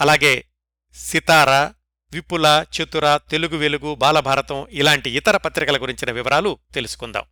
అలాగే 0.00 0.44
సితార 0.94 1.50
విపుల 2.12 2.64
చతుర 2.76 3.16
తెలుగు 3.16 3.56
వెలుగు 3.56 3.94
బాలభారతం 3.94 4.66
ఇలాంటి 4.70 5.10
ఇతర 5.10 5.36
పత్రికల 5.36 5.82
గురించిన 5.82 6.10
వివరాలు 6.10 6.58
తెలుసుకుందాం. 6.74 7.22